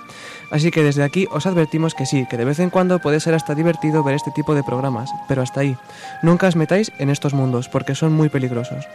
Así 0.51 0.69
que 0.69 0.83
desde 0.83 1.03
aquí 1.03 1.27
os 1.31 1.45
advertimos 1.45 1.95
que 1.95 2.05
sí, 2.05 2.27
que 2.29 2.35
de 2.35 2.43
vez 2.43 2.59
en 2.59 2.69
cuando 2.69 2.99
puede 2.99 3.21
ser 3.21 3.33
hasta 3.33 3.55
divertido 3.55 4.03
ver 4.03 4.15
este 4.15 4.31
tipo 4.31 4.53
de 4.53 4.63
programas, 4.63 5.09
pero 5.29 5.41
hasta 5.41 5.61
ahí. 5.61 5.77
Nunca 6.21 6.47
os 6.47 6.57
metáis 6.57 6.91
en 6.99 7.09
estos 7.09 7.33
mundos, 7.33 7.50
porque 7.69 7.95
son 7.95 8.13
muy 8.13 8.29
peligrosos. 8.29 8.85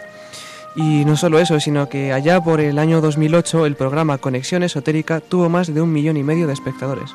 Y 0.77 1.05
no 1.07 1.17
solo 1.17 1.39
eso, 1.39 1.59
sino 1.59 1.89
que 1.89 2.13
allá 2.13 2.41
por 2.41 2.61
el 2.61 2.79
año 2.79 3.01
2008 3.01 3.65
el 3.65 3.77
programa 3.77 4.19
Conexión 4.19 4.63
Esotérica 4.63 5.21
tuvo 5.21 5.49
más 5.49 5.73
de 5.73 5.81
un 5.81 5.93
millón 5.93 6.19
y 6.19 6.23
medio 6.23 6.47
de 6.47 6.53
espectadores. 6.53 7.11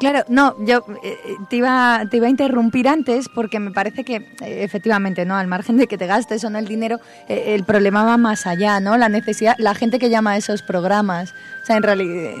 Claro, 0.00 0.24
no, 0.28 0.56
yo 0.64 0.82
eh, 1.02 1.18
te, 1.50 1.56
iba, 1.56 2.02
te 2.10 2.16
iba 2.16 2.26
a 2.26 2.30
interrumpir 2.30 2.88
antes 2.88 3.28
porque 3.28 3.60
me 3.60 3.70
parece 3.70 4.02
que 4.02 4.16
eh, 4.16 4.64
efectivamente, 4.64 5.26
¿no? 5.26 5.36
Al 5.36 5.46
margen 5.46 5.76
de 5.76 5.86
que 5.86 5.98
te 5.98 6.06
gastes 6.06 6.42
o 6.42 6.48
no 6.48 6.58
el 6.58 6.66
dinero, 6.66 7.00
eh, 7.28 7.54
el 7.54 7.64
problema 7.64 8.02
va 8.02 8.16
más 8.16 8.46
allá, 8.46 8.80
¿no? 8.80 8.96
La 8.96 9.10
necesidad, 9.10 9.56
la 9.58 9.74
gente 9.74 9.98
que 9.98 10.08
llama 10.08 10.32
a 10.32 10.36
esos 10.38 10.62
programas, 10.62 11.34
o 11.62 11.66
sea, 11.66 11.76
en 11.76 11.82
realidad... 11.82 12.32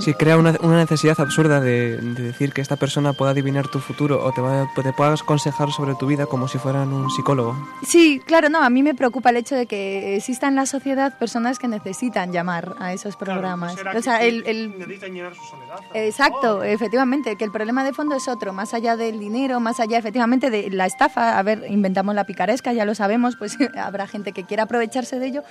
Sí, 0.00 0.14
crea 0.14 0.38
una, 0.38 0.54
una 0.60 0.76
necesidad 0.76 1.20
absurda 1.20 1.60
de, 1.60 1.98
de, 1.98 2.22
decir 2.22 2.52
que 2.52 2.60
esta 2.60 2.76
persona 2.76 3.12
pueda 3.12 3.32
adivinar 3.32 3.68
tu 3.68 3.80
futuro 3.80 4.24
o 4.24 4.32
te, 4.32 4.40
va, 4.40 4.66
te 4.74 4.92
pueda 4.92 5.12
aconsejar 5.14 5.70
sobre 5.72 5.94
tu 5.96 6.06
vida 6.06 6.26
como 6.26 6.46
si 6.46 6.58
fueran 6.58 6.92
un 6.92 7.10
psicólogo. 7.10 7.56
Sí, 7.82 8.20
claro, 8.24 8.48
no, 8.48 8.62
a 8.62 8.70
mí 8.70 8.82
me 8.82 8.94
preocupa 8.94 9.30
el 9.30 9.38
hecho 9.38 9.56
de 9.56 9.66
que 9.66 10.16
exista 10.16 10.46
en 10.46 10.54
la 10.54 10.66
sociedad 10.66 11.18
personas 11.18 11.58
que 11.58 11.66
necesitan 11.66 12.32
llamar 12.32 12.76
a 12.78 12.92
esos 12.92 13.16
programas. 13.16 13.74
Claro, 13.74 13.98
o 13.98 14.02
sea, 14.02 14.22
el... 14.22 14.46
el... 14.46 14.78
Necesitan 14.78 15.12
llenar 15.12 15.34
su 15.34 15.42
soledad. 15.44 15.80
Exacto, 15.94 16.58
oh, 16.58 16.75
efectivamente, 16.76 17.36
que 17.36 17.44
el 17.44 17.50
problema 17.50 17.84
de 17.84 17.92
fondo 17.92 18.14
es 18.14 18.28
otro, 18.28 18.52
más 18.52 18.72
allá 18.74 18.96
del 18.96 19.18
dinero, 19.18 19.58
más 19.60 19.80
allá 19.80 19.98
efectivamente 19.98 20.50
de 20.50 20.70
la 20.70 20.86
estafa, 20.86 21.38
a 21.38 21.42
ver, 21.42 21.64
inventamos 21.68 22.14
la 22.14 22.24
picaresca, 22.24 22.72
ya 22.72 22.84
lo 22.84 22.94
sabemos, 22.94 23.36
pues 23.36 23.56
habrá 23.76 24.06
gente 24.06 24.32
que 24.32 24.44
quiera 24.44 24.64
aprovecharse 24.64 25.18
de 25.18 25.26
ello. 25.26 25.42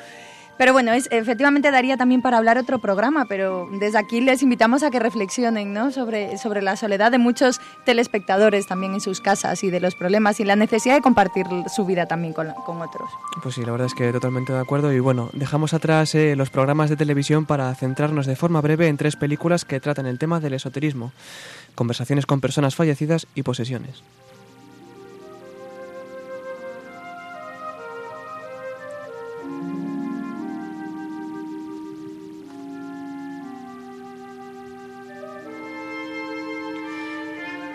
Pero 0.57 0.71
bueno, 0.71 0.93
es, 0.93 1.07
efectivamente 1.11 1.69
daría 1.71 1.97
también 1.97 2.21
para 2.21 2.37
hablar 2.37 2.57
otro 2.57 2.79
programa, 2.79 3.25
pero 3.25 3.67
desde 3.79 3.97
aquí 3.97 4.21
les 4.21 4.41
invitamos 4.41 4.83
a 4.83 4.91
que 4.91 4.99
reflexionen 4.99 5.73
¿no? 5.73 5.91
sobre, 5.91 6.37
sobre 6.37 6.61
la 6.61 6.77
soledad 6.77 7.11
de 7.11 7.17
muchos 7.17 7.59
telespectadores 7.85 8.65
también 8.67 8.93
en 8.93 9.01
sus 9.01 9.19
casas 9.19 9.63
y 9.63 9.69
de 9.69 9.79
los 9.79 9.95
problemas 9.95 10.39
y 10.39 10.45
la 10.45 10.55
necesidad 10.55 10.95
de 10.95 11.01
compartir 11.01 11.45
su 11.73 11.85
vida 11.85 12.05
también 12.05 12.33
con, 12.33 12.53
con 12.65 12.81
otros. 12.81 13.09
Pues 13.43 13.55
sí, 13.55 13.65
la 13.65 13.71
verdad 13.71 13.87
es 13.87 13.93
que 13.93 14.11
totalmente 14.11 14.53
de 14.53 14.59
acuerdo. 14.59 14.93
Y 14.93 14.99
bueno, 14.99 15.29
dejamos 15.33 15.73
atrás 15.73 16.15
eh, 16.15 16.35
los 16.35 16.49
programas 16.49 16.89
de 16.89 16.95
televisión 16.95 17.45
para 17.45 17.73
centrarnos 17.75 18.25
de 18.25 18.35
forma 18.35 18.61
breve 18.61 18.87
en 18.87 18.97
tres 18.97 19.15
películas 19.15 19.65
que 19.65 19.79
tratan 19.79 20.05
el 20.05 20.19
tema 20.19 20.39
del 20.39 20.53
esoterismo, 20.53 21.11
conversaciones 21.75 22.25
con 22.25 22.39
personas 22.39 22.75
fallecidas 22.75 23.27
y 23.35 23.43
posesiones. 23.43 24.03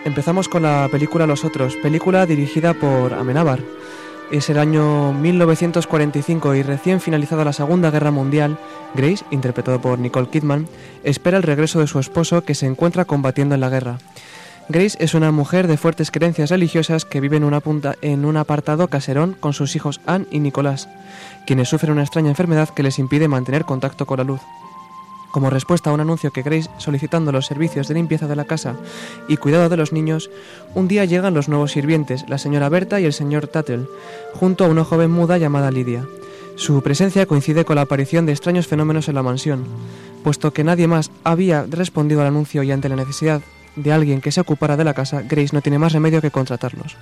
Empezamos 0.03 0.49
con 0.49 0.63
la 0.63 0.89
película 0.91 1.27
Los 1.27 1.45
Otros, 1.45 1.75
película 1.75 2.25
dirigida 2.25 2.73
por 2.73 3.13
Amenábar. 3.13 3.59
Es 4.31 4.49
el 4.49 4.57
año 4.57 5.13
1945 5.13 6.55
y 6.55 6.63
recién 6.63 6.99
finalizada 6.99 7.45
la 7.45 7.53
Segunda 7.53 7.91
Guerra 7.91 8.09
Mundial, 8.09 8.57
Grace, 8.95 9.23
interpretado 9.29 9.79
por 9.79 9.99
Nicole 9.99 10.29
Kidman, 10.29 10.67
espera 11.03 11.37
el 11.37 11.43
regreso 11.43 11.79
de 11.79 11.87
su 11.87 11.99
esposo 11.99 12.43
que 12.43 12.55
se 12.55 12.65
encuentra 12.65 13.05
combatiendo 13.05 13.53
en 13.53 13.61
la 13.61 13.69
guerra. 13.69 13.99
Grace 14.69 14.97
es 14.99 15.13
una 15.13 15.31
mujer 15.31 15.67
de 15.67 15.77
fuertes 15.77 16.09
creencias 16.09 16.49
religiosas 16.49 17.05
que 17.05 17.19
vive 17.19 17.37
en, 17.37 17.43
una 17.43 17.59
punta, 17.59 17.93
en 18.01 18.25
un 18.25 18.37
apartado 18.37 18.87
caserón 18.87 19.35
con 19.39 19.53
sus 19.53 19.75
hijos 19.75 20.01
Anne 20.07 20.25
y 20.31 20.39
Nicolás, 20.39 20.89
quienes 21.45 21.69
sufren 21.69 21.91
una 21.91 22.03
extraña 22.03 22.29
enfermedad 22.29 22.69
que 22.69 22.83
les 22.83 22.97
impide 22.97 23.27
mantener 23.27 23.65
contacto 23.65 24.07
con 24.07 24.17
la 24.17 24.23
luz. 24.23 24.41
Como 25.31 25.49
respuesta 25.49 25.89
a 25.89 25.93
un 25.93 26.01
anuncio 26.01 26.31
que 26.31 26.41
Grace 26.41 26.69
solicitando 26.77 27.31
los 27.31 27.45
servicios 27.45 27.87
de 27.87 27.93
limpieza 27.93 28.27
de 28.27 28.35
la 28.35 28.45
casa 28.45 28.75
y 29.27 29.37
cuidado 29.37 29.69
de 29.69 29.77
los 29.77 29.93
niños, 29.93 30.29
un 30.75 30.87
día 30.87 31.05
llegan 31.05 31.33
los 31.33 31.47
nuevos 31.47 31.71
sirvientes, 31.71 32.25
la 32.27 32.37
señora 32.37 32.69
Berta 32.69 32.99
y 32.99 33.05
el 33.05 33.13
señor 33.13 33.47
Tuttle, 33.47 33.87
junto 34.33 34.65
a 34.65 34.67
una 34.67 34.83
joven 34.83 35.11
muda 35.11 35.37
llamada 35.37 35.71
Lidia. 35.71 36.05
Su 36.55 36.81
presencia 36.81 37.25
coincide 37.25 37.63
con 37.63 37.77
la 37.77 37.83
aparición 37.83 38.25
de 38.25 38.33
extraños 38.33 38.67
fenómenos 38.67 39.07
en 39.07 39.15
la 39.15 39.23
mansión, 39.23 39.63
puesto 40.23 40.51
que 40.51 40.65
nadie 40.65 40.87
más 40.87 41.11
había 41.23 41.65
respondido 41.67 42.21
al 42.21 42.27
anuncio 42.27 42.61
y 42.63 42.71
ante 42.71 42.89
la 42.89 42.97
necesidad 42.97 43.41
de 43.77 43.93
alguien 43.93 44.19
que 44.19 44.33
se 44.33 44.41
ocupara 44.41 44.75
de 44.75 44.83
la 44.83 44.93
casa, 44.93 45.21
Grace 45.21 45.53
no 45.53 45.61
tiene 45.61 45.79
más 45.79 45.93
remedio 45.93 46.21
que 46.21 46.31
contratarlos. 46.31 46.97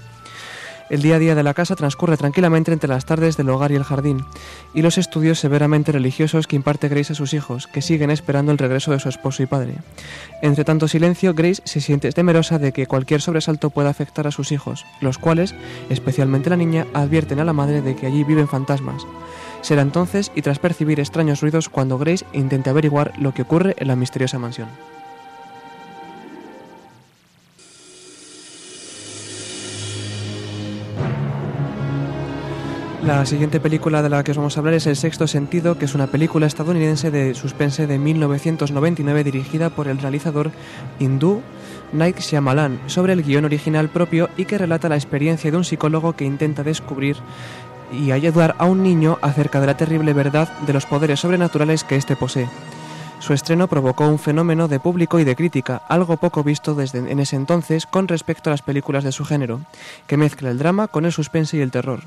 El 0.90 1.04
día 1.04 1.18
a 1.18 1.20
día 1.20 1.36
de 1.36 1.44
la 1.44 1.54
casa 1.54 1.76
transcurre 1.76 2.18
tranquilamente 2.18 2.72
entre 2.72 2.90
las 2.90 3.06
tardes 3.06 3.38
del 3.38 3.50
hogar 3.50 3.72
y 3.72 3.76
el 3.76 3.84
jardín, 3.84 4.26
y 4.74 4.82
los 4.82 4.98
estudios 4.98 5.40
severamente 5.40 5.92
religiosos 5.92 6.48
que 6.48 6.56
imparte 6.56 6.90
Grace 6.90 7.14
a 7.14 7.16
sus 7.16 7.36
hijos, 7.36 7.68
que 7.68 7.84
siguen 7.84 8.10
esperando 8.10 8.52
el 8.52 8.58
regreso 8.58 8.92
de 8.92 9.00
su 9.00 9.08
esposo 9.08 9.44
y 9.44 9.46
padre. 9.46 9.76
Entre 10.42 10.64
tanto 10.64 10.88
silencio, 10.88 11.36
Grace 11.36 11.62
se 11.64 11.80
siente 11.80 12.12
temerosa 12.12 12.58
de 12.58 12.72
que 12.72 12.88
cualquier 12.88 13.22
sobresalto 13.22 13.70
pueda 13.70 13.90
afectar 13.90 14.26
a 14.26 14.32
sus 14.32 14.52
hijos, 14.52 14.86
los 15.00 15.20
cuales, 15.20 15.54
especialmente 15.92 16.50
la 16.50 16.58
niña, 16.58 16.88
advierten 16.94 17.40
a 17.40 17.46
la 17.46 17.54
madre 17.54 17.84
de 17.84 17.96
que 17.96 18.08
allí 18.08 18.24
viven 18.24 18.48
fantasmas. 18.48 19.06
Será 19.62 19.84
entonces 19.84 20.32
y 20.36 20.42
tras 20.42 20.58
percibir 20.58 21.00
extraños 21.00 21.42
ruidos 21.42 21.70
cuando 21.70 22.00
Grace 22.00 22.26
intente 22.34 22.72
averiguar 22.72 23.14
lo 23.20 23.34
que 23.34 23.44
ocurre 23.44 23.76
en 23.78 23.90
la 23.90 23.96
misteriosa 23.96 24.40
mansión. 24.40 24.70
La 33.04 33.26
siguiente 33.26 33.62
película 33.62 34.02
de 34.02 34.10
la 34.10 34.24
que 34.26 34.32
os 34.32 34.38
vamos 34.38 34.58
a 34.58 34.60
hablar 34.60 34.74
es 34.74 34.86
El 34.86 34.98
Sexto 34.98 35.26
Sentido, 35.26 35.78
que 35.78 35.86
es 35.86 35.96
una 35.96 36.08
película 36.08 36.48
estadounidense 36.48 37.12
de 37.12 37.34
suspense 37.34 37.88
de 37.88 37.98
1999 37.98 39.24
dirigida 39.24 39.70
por 39.70 39.88
el 39.88 40.00
realizador 40.00 40.52
hindú 41.00 41.42
Night 41.94 42.20
Shyamalan 42.20 42.78
sobre 42.88 43.14
el 43.14 43.24
guion 43.24 43.46
original 43.46 43.88
propio 43.90 44.30
y 44.36 44.46
que 44.46 44.58
relata 44.58 44.90
la 44.90 44.96
experiencia 44.96 45.50
de 45.50 45.56
un 45.56 45.64
psicólogo 45.64 46.14
que 46.14 46.26
intenta 46.26 46.62
descubrir 46.62 47.16
y 47.92 48.12
ayudar 48.12 48.56
a 48.60 48.66
un 48.66 48.84
niño 48.84 49.18
acerca 49.22 49.62
de 49.62 49.68
la 49.68 49.78
terrible 49.78 50.14
verdad 50.14 50.50
de 50.68 50.74
los 50.74 50.86
poderes 50.86 51.22
sobrenaturales 51.22 51.86
que 51.86 51.96
éste 51.96 52.18
posee. 52.18 52.48
Su 53.20 53.34
estreno 53.34 53.68
provocó 53.68 54.08
un 54.08 54.18
fenómeno 54.18 54.70
de 54.70 54.80
público 54.80 55.20
y 55.20 55.26
de 55.26 55.36
crítica, 55.36 55.82
algo 55.90 56.16
poco 56.16 56.42
visto 56.42 56.74
desde 56.74 57.00
en 57.00 57.20
ese 57.20 57.36
entonces 57.36 57.86
con 57.86 58.08
respecto 58.08 58.50
a 58.50 58.52
las 58.52 58.62
películas 58.62 59.04
de 59.04 59.12
su 59.12 59.26
género, 59.26 59.60
que 60.08 60.16
mezcla 60.16 60.50
el 60.50 60.58
drama 60.58 60.88
con 60.88 61.06
el 61.06 61.12
suspense 61.12 61.58
y 61.58 61.62
el 61.62 61.70
terror. 61.70 62.04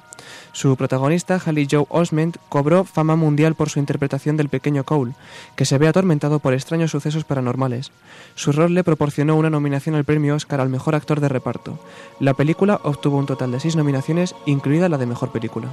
Su 0.52 0.74
protagonista, 0.76 1.38
Hallie 1.38 1.68
Joe 1.70 1.84
Osment, 1.90 2.38
cobró 2.48 2.84
fama 2.84 3.14
mundial 3.14 3.54
por 3.54 3.68
su 3.68 3.78
interpretación 3.78 4.38
del 4.38 4.48
pequeño 4.48 4.84
Cole, 4.84 5.12
que 5.54 5.66
se 5.66 5.76
ve 5.76 5.86
atormentado 5.86 6.38
por 6.38 6.54
extraños 6.54 6.90
sucesos 6.90 7.24
paranormales. 7.24 7.92
Su 8.34 8.50
rol 8.52 8.74
le 8.74 8.82
proporcionó 8.82 9.36
una 9.36 9.50
nominación 9.50 9.94
al 9.94 10.04
premio 10.04 10.34
Oscar 10.34 10.60
al 10.60 10.70
mejor 10.70 10.94
actor 10.94 11.20
de 11.20 11.28
reparto. 11.28 11.78
La 12.20 12.32
película 12.32 12.80
obtuvo 12.84 13.18
un 13.18 13.26
total 13.26 13.52
de 13.52 13.60
seis 13.60 13.76
nominaciones, 13.76 14.34
incluida 14.46 14.88
la 14.88 14.98
de 14.98 15.06
mejor 15.06 15.30
película. 15.30 15.68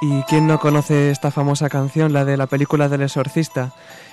¿Y 0.00 0.22
quién 0.22 0.46
no 0.46 0.60
conoce 0.60 1.10
esta 1.10 1.32
famosa 1.32 1.68
canción, 1.68 2.12
la 2.12 2.24
de 2.24 2.36
la 2.36 2.46
película 2.46 2.88
del 2.88 3.02
exorcista? 3.02 3.72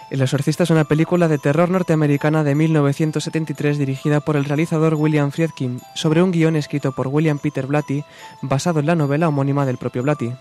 El 0.10 0.22
exorcista 0.22 0.64
es 0.64 0.72
una 0.72 0.84
película 0.84 1.28
de 1.28 1.38
terror 1.38 1.70
norteamericana 1.70 2.44
de 2.44 2.56
1973 2.56 3.78
dirigida 3.78 4.20
por 4.20 4.36
el 4.36 4.46
realizador 4.46 4.96
William 4.96 5.32
Friedkin, 5.32 5.82
sobre 5.94 6.24
un 6.24 6.32
guion 6.32 6.56
escrito 6.56 6.92
por 6.92 7.08
William 7.08 7.38
Peter 7.38 7.68
Blatty, 7.68 8.04
basado 8.42 8.80
en 8.80 8.88
la 8.88 8.96
novela 8.96 9.28
homónima 9.28 9.64
del 9.68 9.78
propio 9.78 10.02
Blatty, 10.02 10.34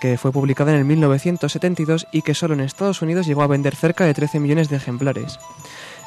que 0.00 0.16
fue 0.16 0.30
publicada 0.30 0.72
en 0.72 0.78
el 0.78 0.84
1972 0.84 2.06
y 2.12 2.22
que 2.22 2.34
solo 2.34 2.54
en 2.54 2.60
Estados 2.60 3.02
Unidos 3.02 3.26
llegó 3.26 3.42
a 3.42 3.48
vender 3.48 3.74
cerca 3.74 4.04
de 4.04 4.14
13 4.14 4.38
millones 4.38 4.68
de 4.68 4.76
ejemplares. 4.76 5.40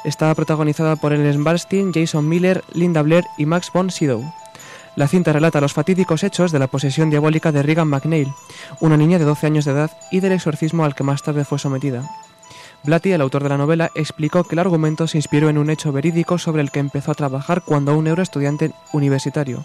Está 0.04 0.34
protagonizada 0.34 0.96
por 0.96 1.12
Ellen 1.12 1.44
Barstein, 1.44 1.92
Jason 1.92 2.26
Miller, 2.26 2.64
Linda 2.72 3.02
Blair 3.02 3.24
y 3.36 3.44
Max 3.44 3.70
von 3.72 3.90
Sydow. 3.90 4.24
La 4.94 5.08
cinta 5.08 5.32
relata 5.32 5.60
los 5.60 5.72
fatídicos 5.72 6.22
hechos 6.22 6.52
de 6.52 6.58
la 6.58 6.66
posesión 6.66 7.08
diabólica 7.08 7.50
de 7.50 7.62
Regan 7.62 7.88
McNeil, 7.88 8.32
una 8.80 8.98
niña 8.98 9.18
de 9.18 9.24
12 9.24 9.46
años 9.46 9.64
de 9.64 9.72
edad, 9.72 9.90
y 10.10 10.20
del 10.20 10.32
exorcismo 10.32 10.84
al 10.84 10.94
que 10.94 11.02
más 11.02 11.22
tarde 11.22 11.46
fue 11.46 11.58
sometida. 11.58 12.08
Blatty, 12.84 13.12
el 13.12 13.20
autor 13.20 13.44
de 13.44 13.48
la 13.48 13.56
novela, 13.56 13.90
explicó 13.94 14.44
que 14.44 14.54
el 14.54 14.58
argumento 14.58 15.06
se 15.06 15.16
inspiró 15.16 15.48
en 15.48 15.56
un 15.56 15.70
hecho 15.70 15.92
verídico 15.92 16.36
sobre 16.36 16.62
el 16.62 16.70
que 16.70 16.80
empezó 16.80 17.12
a 17.12 17.14
trabajar 17.14 17.62
cuando 17.62 17.92
aún 17.92 18.06
era 18.06 18.22
estudiante 18.22 18.72
universitario. 18.92 19.64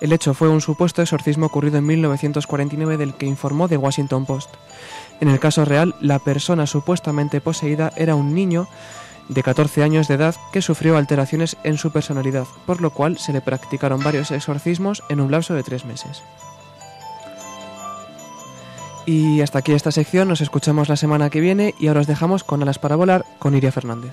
El 0.00 0.12
hecho 0.12 0.34
fue 0.34 0.48
un 0.48 0.60
supuesto 0.60 1.02
exorcismo 1.02 1.46
ocurrido 1.46 1.78
en 1.78 1.86
1949 1.86 2.96
del 2.96 3.14
que 3.14 3.26
informó 3.26 3.68
The 3.68 3.76
Washington 3.76 4.24
Post. 4.24 4.50
En 5.20 5.28
el 5.28 5.40
caso 5.40 5.64
real, 5.64 5.94
la 6.00 6.20
persona 6.20 6.66
supuestamente 6.66 7.40
poseída 7.40 7.92
era 7.96 8.14
un 8.14 8.34
niño 8.34 8.68
de 9.28 9.42
14 9.42 9.82
años 9.82 10.08
de 10.08 10.14
edad 10.14 10.34
que 10.52 10.62
sufrió 10.62 10.96
alteraciones 10.96 11.56
en 11.64 11.78
su 11.78 11.90
personalidad, 11.90 12.46
por 12.66 12.80
lo 12.80 12.90
cual 12.90 13.18
se 13.18 13.32
le 13.32 13.40
practicaron 13.40 14.02
varios 14.02 14.30
exorcismos 14.30 15.02
en 15.08 15.20
un 15.20 15.30
lapso 15.30 15.54
de 15.54 15.62
tres 15.62 15.84
meses. 15.84 16.22
Y 19.06 19.42
hasta 19.42 19.58
aquí 19.58 19.72
esta 19.72 19.92
sección, 19.92 20.28
nos 20.28 20.40
escuchamos 20.40 20.88
la 20.88 20.96
semana 20.96 21.30
que 21.30 21.40
viene 21.40 21.74
y 21.78 21.88
ahora 21.88 22.00
os 22.00 22.06
dejamos 22.06 22.42
con 22.42 22.62
Alas 22.62 22.78
para 22.78 22.96
Volar 22.96 23.24
con 23.38 23.54
Iria 23.54 23.72
Fernández. 23.72 24.12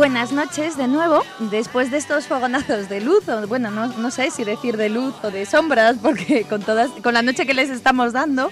Buenas 0.00 0.32
noches 0.32 0.78
de 0.78 0.88
nuevo, 0.88 1.22
después 1.50 1.90
de 1.90 1.98
estos 1.98 2.26
fogonazos 2.26 2.88
de 2.88 3.02
luz, 3.02 3.28
o 3.28 3.46
bueno, 3.46 3.70
no, 3.70 4.10
sé 4.10 4.30
si 4.30 4.44
decir 4.44 4.78
de 4.78 4.88
luz 4.88 5.12
o 5.22 5.30
de 5.30 5.44
sombras, 5.44 5.98
porque 6.00 6.44
con, 6.48 6.62
todas, 6.62 6.88
con 7.02 7.12
la 7.12 7.20
noche 7.20 7.44
que 7.44 7.52
les 7.52 7.68
estamos 7.68 8.14
dando, 8.14 8.50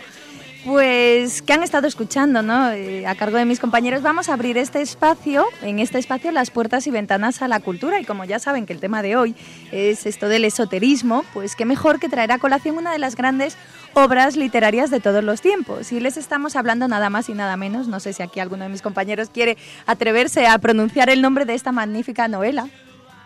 Pues 0.67 1.41
que 1.41 1.55
han 1.55 1.63
estado 1.63 1.87
escuchando, 1.87 2.43
¿no? 2.43 2.71
Eh, 2.73 3.07
a 3.07 3.15
cargo 3.15 3.39
de 3.39 3.47
mis 3.47 3.61
compañeros 3.61 4.03
vamos 4.03 4.29
a 4.29 4.35
abrir 4.35 4.59
este 4.59 4.83
espacio, 4.83 5.47
en 5.63 5.79
este 5.79 5.99
espacio 5.99 6.31
las 6.33 6.51
puertas 6.51 6.87
y 6.87 6.91
ventanas 6.91 7.41
a 7.41 7.49
la 7.49 7.61
cultura 7.61 7.99
y 7.99 8.05
como 8.05 8.27
ya 8.27 8.39
saben 8.39 8.67
que 8.67 8.75
el 8.75 8.81
tema 8.81 9.01
de 9.01 9.17
hoy 9.17 9.35
es 9.73 10.05
esto 10.05 10.29
del 10.29 10.45
esoterismo, 10.45 11.25
pues 11.33 11.57
qué 11.57 11.65
mejor 11.65 11.99
que 11.99 12.11
traer 12.11 12.31
a 12.33 12.39
colación 12.39 12.77
una 12.77 12.93
de 12.93 12.99
las 12.99 13.17
grandes 13.17 13.57
obras 13.95 14.37
literarias 14.37 14.91
de 14.91 15.01
todos 15.01 15.25
los 15.25 15.41
tiempos. 15.41 15.93
Y 15.93 16.01
les 16.01 16.17
estamos 16.17 16.57
hablando 16.57 16.89
nada 16.89 17.11
más 17.11 17.29
y 17.29 17.35
nada 17.35 17.57
menos, 17.57 17.89
no 17.89 18.01
sé 18.01 18.13
si 18.13 18.23
aquí 18.23 18.41
alguno 18.41 18.65
de 18.65 18.71
mis 18.71 18.83
compañeros 18.83 19.31
quiere 19.31 19.57
atreverse 19.87 20.47
a 20.47 20.59
pronunciar 20.59 21.11
el 21.11 21.23
nombre 21.23 21.45
de 21.45 21.55
esta 21.55 21.73
magnífica 21.73 22.29
novela 22.29 22.69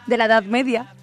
de 0.07 0.17
la 0.17 0.27
Edad 0.27 0.45
Media. 0.45 0.95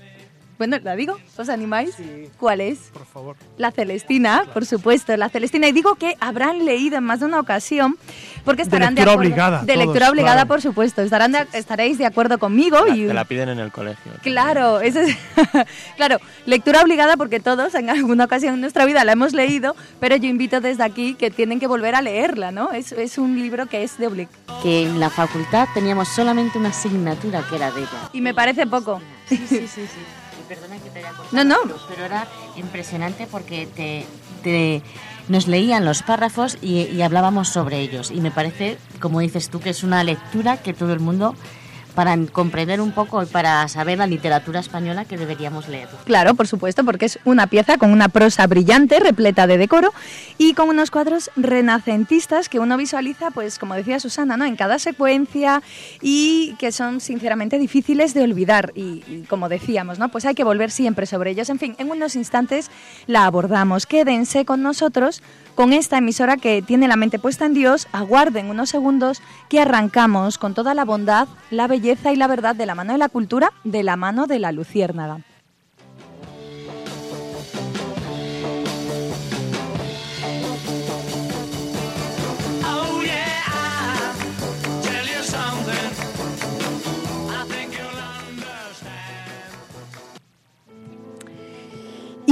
Bueno, 0.60 0.78
¿la 0.84 0.96
digo? 0.98 1.18
¿Os 1.38 1.48
animáis? 1.50 1.96
¿Cuál 2.38 2.60
es? 2.60 2.92
Por 2.94 3.06
favor. 3.06 3.36
La 3.58 3.72
Celestina, 3.72 4.44
por 4.54 4.66
supuesto, 4.66 5.16
la 5.16 5.30
Celestina. 5.30 5.68
Y 5.70 5.72
digo 5.72 5.96
que 5.96 6.16
habrán 6.20 6.66
leído 6.66 6.98
en 6.98 7.06
más 7.06 7.22
de 7.22 7.28
una 7.28 7.40
ocasión, 7.40 7.98
porque 8.44 8.62
estarán 8.64 8.94
de, 8.94 9.00
lectura 9.02 9.14
acuerdo. 9.14 9.30
obligada, 9.30 9.62
De 9.62 9.74
todos, 9.74 9.86
lectura 9.86 10.10
obligada, 10.10 10.34
claro. 10.36 10.48
por 10.50 10.62
supuesto. 10.62 11.02
Estarán 11.02 11.32
de- 11.32 11.48
estaréis 11.54 11.98
de 11.98 12.06
acuerdo 12.06 12.38
conmigo. 12.40 12.78
La- 12.86 12.94
y 12.96 13.08
te 13.08 13.14
la 13.14 13.24
piden 13.24 13.48
en 13.48 13.60
el 13.60 13.72
colegio. 13.72 14.12
Claro, 14.22 14.82
eso 14.82 15.00
es- 15.00 15.16
claro, 15.96 16.18
lectura 16.46 16.82
obligada 16.82 17.16
porque 17.16 17.40
todos 17.40 17.74
en 17.76 17.90
alguna 17.90 18.26
ocasión 18.26 18.56
en 18.56 18.60
nuestra 18.62 18.84
vida 18.84 19.06
la 19.06 19.14
hemos 19.14 19.32
leído, 19.32 19.78
pero 20.02 20.18
yo 20.18 20.28
invito 20.28 20.60
desde 20.60 20.84
aquí 20.84 21.14
que 21.16 21.32
tienen 21.32 21.62
que 21.62 21.68
volver 21.68 21.96
a 21.96 22.02
leerla, 22.02 22.52
¿no? 22.52 22.72
Es, 22.74 22.92
es 22.92 23.18
un 23.18 23.38
libro 23.40 23.68
que 23.68 23.84
es 23.84 23.98
de 23.98 24.08
obligado. 24.08 24.36
Que 24.62 24.84
en 24.84 25.00
la 25.00 25.10
facultad 25.10 25.70
teníamos 25.74 26.10
solamente 26.10 26.58
una 26.58 26.68
asignatura 26.70 27.46
que 27.50 27.56
era 27.56 27.72
de 27.72 27.80
ella. 27.80 28.10
Y 28.12 28.20
me 28.20 28.34
parece 28.34 28.68
poco. 28.68 29.02
Sí, 29.30 29.38
sí, 29.38 29.60
sí, 29.60 29.68
sí. 29.68 29.88
Perdona 30.50 30.78
que 30.80 30.90
te 30.90 31.00
haya 31.00 31.10
cortado, 31.14 31.30
No, 31.32 31.44
no. 31.46 31.58
Pero, 31.64 31.80
pero 31.88 32.06
era 32.06 32.28
impresionante 32.58 33.28
porque 33.30 33.68
te, 33.68 34.06
te- 34.44 34.82
nos 35.30 35.48
leían 35.48 35.86
los 35.86 36.02
párrafos 36.04 36.58
y, 36.62 36.82
y 36.88 37.02
hablábamos 37.04 37.48
sobre 37.50 37.80
ellos. 37.80 38.10
Y 38.12 38.20
me 38.20 38.32
parece, 38.32 38.78
como 39.00 39.20
dices 39.22 39.50
tú, 39.50 39.60
que 39.62 39.70
es 39.70 39.84
una 39.84 40.04
lectura 40.04 40.58
que 40.58 40.74
todo 40.74 40.92
el 40.92 41.00
mundo, 41.00 41.36
para 42.00 42.18
comprender 42.32 42.80
un 42.80 42.94
poco 42.94 43.22
y 43.22 43.26
para 43.26 43.68
saber 43.68 43.98
la 43.98 44.08
literatura 44.08 44.62
española, 44.62 45.04
que 45.04 45.18
deberíamos 45.18 45.68
leer. 45.68 45.90
Claro, 46.06 46.34
por 46.34 46.48
supuesto, 46.48 46.86
porque 46.86 47.08
es 47.08 47.20
una 47.26 47.48
pieza 47.48 47.78
con 47.78 47.92
una 47.92 48.08
prosa 48.08 48.48
brillante, 48.48 49.02
repleta 49.02 49.48
de 49.48 49.58
decoro 49.58 49.94
y 50.38 50.54
con 50.54 50.70
unos 50.70 50.92
cuadros 50.92 51.30
renacentistas 51.36 52.48
que 52.48 52.58
uno 52.58 52.78
visualiza, 52.78 53.32
pues 53.32 53.60
como 53.60 53.76
decía 53.76 54.00
Susana, 54.00 54.38
¿no? 54.38 54.46
En 54.46 54.56
cada 54.56 54.80
secuencia 54.80 55.62
y 56.02 56.56
que 56.58 56.72
son 56.72 57.02
sinceramente 57.02 57.60
difíciles 57.60 58.14
de 58.14 58.22
olvidar 58.22 58.72
y, 58.76 59.04
y 59.06 59.26
como 59.28 59.50
decíamos, 59.50 60.00
¿no? 60.00 60.08
Pues 60.08 60.24
hay 60.24 60.36
que 60.36 60.46
volver 60.46 60.72
siempre 60.72 61.06
sobre 61.06 61.32
ellos. 61.32 61.50
En 61.50 61.60
fin, 61.60 61.76
en 61.80 61.92
unos 61.92 62.16
instantes 62.16 62.72
la 63.08 63.26
abordamos. 63.26 63.86
Quédense 63.86 64.46
con 64.46 64.64
nosotros 64.64 65.22
con 65.56 65.74
esta 65.74 65.98
emisora 65.98 66.38
que 66.38 66.62
tiene 66.62 66.88
la 66.88 66.96
mente 66.96 67.20
puesta 67.20 67.46
en 67.46 67.54
Dios. 67.54 67.88
Aguarden 67.92 68.50
unos 68.50 68.70
segundos 68.70 69.22
que 69.50 69.60
arrancamos 69.60 70.38
con 70.38 70.54
toda 70.54 70.74
la 70.74 70.86
bondad, 70.86 71.28
la 71.52 71.68
belleza 71.68 72.12
y 72.12 72.16
la 72.16 72.28
verdad 72.28 72.56
de 72.56 72.66
la 72.66 72.76
mano 72.76 72.94
de 72.94 73.00
la 73.00 73.10
cultura, 73.10 73.52
de 73.64 73.84
la 73.84 73.96
mano 73.96 74.28
de 74.28 74.40
la 74.40 74.52
luciérnaga. 74.52 75.22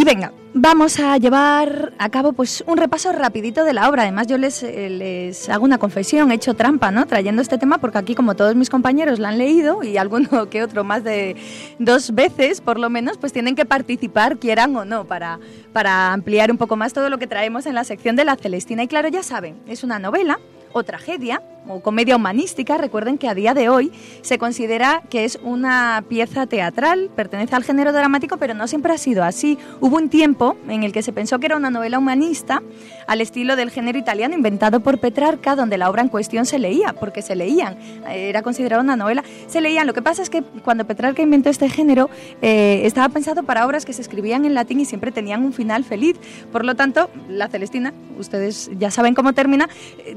Venga, 0.07 0.31
vamos 0.53 1.01
a 1.01 1.17
llevar 1.17 1.91
a 1.97 2.07
cabo 2.07 2.31
pues 2.31 2.63
un 2.65 2.77
repaso 2.77 3.11
rapidito 3.11 3.65
de 3.65 3.73
la 3.73 3.89
obra. 3.89 4.03
Además 4.03 4.27
yo 4.27 4.37
les, 4.37 4.63
eh, 4.63 4.89
les 4.89 5.49
hago 5.49 5.65
una 5.65 5.79
confesión, 5.79 6.31
he 6.31 6.35
hecho 6.35 6.53
trampa, 6.53 6.91
¿no? 6.91 7.05
Trayendo 7.05 7.41
este 7.41 7.57
tema 7.57 7.77
porque 7.79 7.97
aquí 7.97 8.15
como 8.15 8.33
todos 8.33 8.55
mis 8.55 8.69
compañeros 8.69 9.19
la 9.19 9.27
han 9.27 9.37
leído 9.37 9.83
y 9.83 9.97
alguno 9.97 10.47
que 10.49 10.63
otro 10.63 10.85
más 10.85 11.03
de 11.03 11.35
dos 11.77 12.15
veces 12.15 12.61
por 12.61 12.79
lo 12.79 12.89
menos, 12.89 13.17
pues 13.17 13.33
tienen 13.33 13.53
que 13.53 13.65
participar, 13.65 14.37
quieran 14.37 14.73
o 14.77 14.85
no, 14.85 15.03
para, 15.03 15.39
para 15.73 16.13
ampliar 16.13 16.51
un 16.51 16.57
poco 16.57 16.77
más 16.77 16.93
todo 16.93 17.09
lo 17.09 17.17
que 17.17 17.27
traemos 17.27 17.65
en 17.65 17.75
la 17.75 17.83
sección 17.83 18.15
de 18.15 18.23
la 18.23 18.37
Celestina. 18.37 18.83
Y 18.83 18.87
claro, 18.87 19.09
ya 19.09 19.23
saben, 19.23 19.57
es 19.67 19.83
una 19.83 19.99
novela 19.99 20.39
o 20.77 20.83
tragedia 20.83 21.41
o 21.69 21.81
comedia 21.81 22.15
humanística, 22.15 22.77
recuerden 22.77 23.17
que 23.17 23.27
a 23.27 23.35
día 23.35 23.53
de 23.53 23.69
hoy 23.69 23.91
se 24.21 24.37
considera 24.37 25.03
que 25.09 25.25
es 25.25 25.37
una 25.43 26.03
pieza 26.07 26.45
teatral, 26.45 27.09
pertenece 27.15 27.55
al 27.55 27.63
género 27.63 27.91
dramático, 27.91 28.37
pero 28.37 28.53
no 28.53 28.67
siempre 28.67 28.93
ha 28.93 28.97
sido 28.97 29.23
así. 29.23 29.57
Hubo 29.81 29.97
un 29.97 30.09
tiempo 30.09 30.55
en 30.69 30.83
el 30.83 30.91
que 30.91 31.01
se 31.01 31.11
pensó 31.11 31.39
que 31.39 31.47
era 31.47 31.57
una 31.57 31.69
novela 31.69 31.99
humanista 31.99 32.61
al 33.05 33.21
estilo 33.21 33.55
del 33.55 33.69
género 33.69 33.97
italiano 33.97 34.35
inventado 34.35 34.79
por 34.79 34.99
Petrarca, 34.99 35.55
donde 35.55 35.77
la 35.77 35.89
obra 35.89 36.01
en 36.01 36.09
cuestión 36.09 36.45
se 36.45 36.59
leía, 36.59 36.93
porque 36.93 37.21
se 37.21 37.35
leían, 37.35 37.77
era 38.07 38.41
considerada 38.41 38.81
una 38.81 38.95
novela, 38.95 39.23
se 39.47 39.61
leían. 39.61 39.87
Lo 39.87 39.93
que 39.93 40.01
pasa 40.01 40.21
es 40.21 40.29
que 40.29 40.43
cuando 40.63 40.85
Petrarca 40.85 41.21
inventó 41.21 41.49
este 41.49 41.69
género, 41.69 42.09
eh, 42.41 42.81
estaba 42.85 43.09
pensado 43.09 43.43
para 43.43 43.65
obras 43.65 43.85
que 43.85 43.93
se 43.93 44.01
escribían 44.01 44.45
en 44.45 44.53
latín 44.53 44.79
y 44.79 44.85
siempre 44.85 45.11
tenían 45.11 45.43
un 45.43 45.53
final 45.53 45.83
feliz. 45.83 46.17
Por 46.51 46.65
lo 46.65 46.75
tanto, 46.75 47.09
la 47.29 47.47
Celestina, 47.47 47.93
ustedes 48.17 48.69
ya 48.77 48.91
saben 48.91 49.13
cómo 49.13 49.33
termina, 49.33 49.69
eh, 50.05 50.15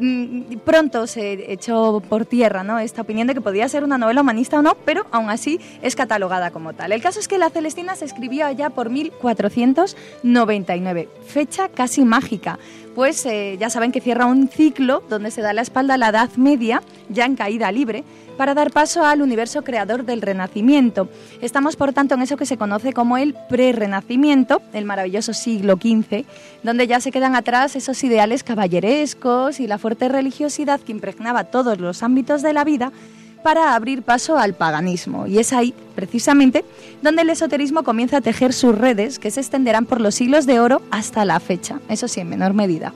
pronto 0.56 1.06
se 1.06 1.52
echó 1.52 2.02
por 2.08 2.24
tierra 2.26 2.64
¿no? 2.64 2.78
esta 2.78 3.02
opinión 3.02 3.26
de 3.26 3.34
que 3.34 3.40
podía 3.40 3.68
ser 3.68 3.84
una 3.84 3.98
novela 3.98 4.20
humanista 4.20 4.58
o 4.58 4.62
no, 4.62 4.76
pero 4.84 5.06
aún 5.10 5.30
así 5.30 5.60
es 5.82 5.96
catalogada 5.96 6.50
como 6.50 6.72
tal. 6.72 6.92
El 6.92 7.02
caso 7.02 7.20
es 7.20 7.28
que 7.28 7.38
la 7.38 7.50
Celestina 7.50 7.96
se 7.96 8.04
escribió 8.04 8.46
allá 8.46 8.70
por 8.70 8.90
1499, 8.90 11.08
fecha 11.26 11.68
casi 11.68 12.04
mágica, 12.04 12.58
pues 12.94 13.26
ya 13.58 13.70
saben 13.70 13.92
que 13.92 14.00
cierra 14.00 14.26
un 14.26 14.48
ciclo 14.48 15.02
donde 15.08 15.30
se 15.30 15.42
da 15.42 15.52
la 15.52 15.62
espalda 15.62 15.94
a 15.94 15.98
la 15.98 16.08
Edad 16.08 16.30
Media, 16.36 16.82
ya 17.08 17.24
en 17.24 17.36
caída 17.36 17.70
libre, 17.72 18.04
para 18.36 18.54
dar 18.54 18.70
paso 18.70 19.04
al 19.04 19.20
universo 19.20 19.62
creador 19.62 20.04
del 20.04 20.22
Renacimiento. 20.22 21.08
Estamos, 21.42 21.76
por 21.76 21.92
tanto, 21.92 22.14
en 22.14 22.22
eso 22.22 22.38
que 22.38 22.46
se 22.46 22.56
conoce 22.56 22.92
como 22.94 23.18
el 23.18 23.34
pre-Renacimiento, 23.50 24.62
el 24.72 24.86
maravilloso 24.86 25.34
siglo 25.34 25.74
XV, 25.74 26.24
donde 26.62 26.86
ya 26.86 27.00
se 27.00 27.12
quedan 27.12 27.36
atrás 27.36 27.76
esos 27.76 28.02
ideales 28.02 28.42
caballerescos 28.42 29.60
y 29.60 29.66
la 29.66 29.76
fuerte 29.76 30.08
religiosidad 30.08 30.80
que 30.80 30.92
impregnaba 30.92 31.44
todos 31.44 31.78
los 31.78 32.02
ámbitos 32.02 32.40
de 32.40 32.54
la 32.54 32.64
vida 32.64 32.92
para 33.42 33.74
abrir 33.74 34.02
paso 34.02 34.38
al 34.38 34.54
paganismo. 34.54 35.26
Y 35.26 35.38
es 35.38 35.52
ahí, 35.52 35.74
precisamente, 35.94 36.64
donde 37.02 37.22
el 37.22 37.30
esoterismo 37.30 37.82
comienza 37.82 38.18
a 38.18 38.20
tejer 38.20 38.52
sus 38.52 38.76
redes 38.76 39.18
que 39.18 39.30
se 39.30 39.40
extenderán 39.40 39.86
por 39.86 40.00
los 40.00 40.14
siglos 40.14 40.46
de 40.46 40.60
oro 40.60 40.82
hasta 40.90 41.24
la 41.24 41.40
fecha, 41.40 41.80
eso 41.88 42.08
sí, 42.08 42.20
en 42.20 42.28
menor 42.28 42.54
medida. 42.54 42.92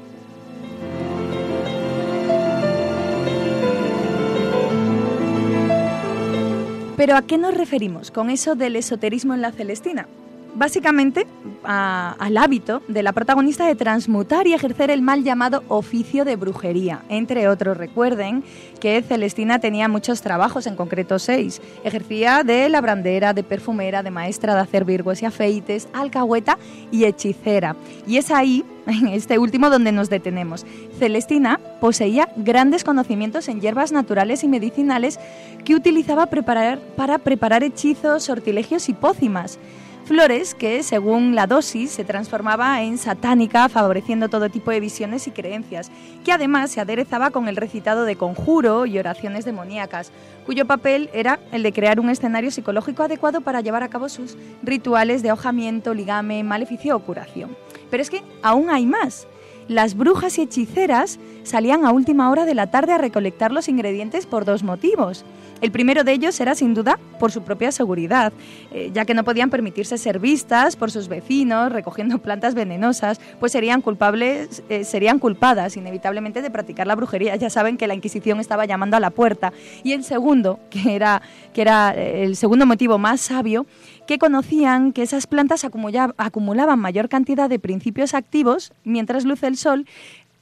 Pero 6.96 7.16
¿a 7.16 7.22
qué 7.22 7.38
nos 7.38 7.54
referimos 7.54 8.10
con 8.10 8.30
eso 8.30 8.54
del 8.54 8.76
esoterismo 8.76 9.34
en 9.34 9.42
la 9.42 9.50
Celestina? 9.52 10.06
Básicamente 10.54 11.26
al 11.64 12.36
hábito 12.36 12.82
de 12.86 13.02
la 13.02 13.12
protagonista 13.12 13.66
de 13.66 13.74
transmutar 13.74 14.46
y 14.46 14.52
ejercer 14.52 14.90
el 14.90 15.02
mal 15.02 15.24
llamado 15.24 15.64
oficio 15.68 16.24
de 16.24 16.36
brujería. 16.36 17.02
Entre 17.08 17.48
otros, 17.48 17.76
recuerden 17.76 18.44
que 18.80 19.02
Celestina 19.02 19.58
tenía 19.58 19.88
muchos 19.88 20.22
trabajos, 20.22 20.66
en 20.66 20.76
concreto 20.76 21.18
seis. 21.18 21.60
Ejercía 21.82 22.44
de 22.44 22.68
labrandera, 22.68 23.32
de 23.32 23.42
perfumera, 23.42 24.02
de 24.04 24.10
maestra 24.10 24.54
de 24.54 24.60
hacer 24.60 24.84
virgos 24.84 25.22
y 25.22 25.26
afeites, 25.26 25.88
alcahueta 25.92 26.58
y 26.92 27.04
hechicera. 27.04 27.74
Y 28.06 28.18
es 28.18 28.30
ahí, 28.30 28.64
en 28.86 29.08
este 29.08 29.38
último, 29.38 29.70
donde 29.70 29.90
nos 29.90 30.08
detenemos. 30.08 30.64
Celestina 30.98 31.58
poseía 31.80 32.28
grandes 32.36 32.84
conocimientos 32.84 33.48
en 33.48 33.60
hierbas 33.60 33.90
naturales 33.90 34.44
y 34.44 34.48
medicinales 34.48 35.18
que 35.64 35.74
utilizaba 35.74 36.26
para 36.26 37.18
preparar 37.18 37.64
hechizos, 37.64 38.22
sortilegios 38.22 38.88
y 38.88 38.92
pócimas. 38.92 39.58
Flores 40.04 40.54
que, 40.54 40.82
según 40.82 41.34
la 41.34 41.46
dosis, 41.46 41.90
se 41.90 42.04
transformaba 42.04 42.82
en 42.82 42.98
satánica, 42.98 43.70
favoreciendo 43.70 44.28
todo 44.28 44.50
tipo 44.50 44.70
de 44.70 44.78
visiones 44.78 45.26
y 45.26 45.30
creencias, 45.30 45.90
que 46.22 46.32
además 46.32 46.70
se 46.70 46.82
aderezaba 46.82 47.30
con 47.30 47.48
el 47.48 47.56
recitado 47.56 48.04
de 48.04 48.16
conjuro 48.16 48.84
y 48.84 48.98
oraciones 48.98 49.46
demoníacas, 49.46 50.12
cuyo 50.44 50.66
papel 50.66 51.08
era 51.14 51.40
el 51.52 51.62
de 51.62 51.72
crear 51.72 52.00
un 52.00 52.10
escenario 52.10 52.50
psicológico 52.50 53.02
adecuado 53.02 53.40
para 53.40 53.62
llevar 53.62 53.82
a 53.82 53.88
cabo 53.88 54.10
sus 54.10 54.36
rituales 54.62 55.22
de 55.22 55.30
ahojamiento, 55.30 55.94
ligame, 55.94 56.44
maleficio 56.44 56.96
o 56.96 57.00
curación. 57.00 57.56
Pero 57.90 58.02
es 58.02 58.10
que 58.10 58.22
aún 58.42 58.68
hay 58.68 58.84
más. 58.84 59.26
Las 59.68 59.96
brujas 59.96 60.36
y 60.36 60.42
hechiceras 60.42 61.18
salían 61.44 61.86
a 61.86 61.92
última 61.92 62.30
hora 62.30 62.44
de 62.44 62.54
la 62.54 62.70
tarde 62.70 62.92
a 62.92 62.98
recolectar 62.98 63.52
los 63.52 63.68
ingredientes 63.70 64.26
por 64.26 64.44
dos 64.44 64.62
motivos. 64.62 65.24
El 65.60 65.70
primero 65.70 66.04
de 66.04 66.12
ellos 66.12 66.38
era 66.40 66.54
sin 66.54 66.74
duda 66.74 66.98
por 67.18 67.32
su 67.32 67.42
propia 67.42 67.72
seguridad, 67.72 68.34
eh, 68.70 68.90
ya 68.92 69.06
que 69.06 69.14
no 69.14 69.24
podían 69.24 69.48
permitirse 69.48 69.96
ser 69.96 70.18
vistas 70.18 70.76
por 70.76 70.90
sus 70.90 71.08
vecinos 71.08 71.72
recogiendo 71.72 72.18
plantas 72.18 72.54
venenosas, 72.54 73.18
pues 73.40 73.52
serían 73.52 73.80
culpables, 73.80 74.62
eh, 74.68 74.84
serían 74.84 75.18
culpadas 75.18 75.76
inevitablemente 75.76 76.42
de 76.42 76.50
practicar 76.50 76.86
la 76.86 76.94
brujería. 76.94 77.36
Ya 77.36 77.48
saben 77.48 77.78
que 77.78 77.86
la 77.86 77.94
Inquisición 77.94 78.40
estaba 78.40 78.66
llamando 78.66 78.96
a 78.98 79.00
la 79.00 79.10
puerta. 79.10 79.52
Y 79.82 79.92
el 79.92 80.04
segundo, 80.04 80.60
que 80.68 80.94
era, 80.94 81.22
que 81.54 81.62
era 81.62 81.94
eh, 81.96 82.24
el 82.24 82.36
segundo 82.36 82.66
motivo 82.66 82.98
más 82.98 83.22
sabio, 83.22 83.64
que 84.06 84.18
conocían 84.18 84.92
que 84.92 85.02
esas 85.02 85.26
plantas 85.26 85.64
acumula- 85.64 86.14
acumulaban 86.18 86.78
mayor 86.78 87.08
cantidad 87.08 87.48
de 87.48 87.58
principios 87.58 88.12
activos 88.12 88.72
mientras 88.84 89.24
luce 89.24 89.46
el 89.46 89.56
sol 89.56 89.86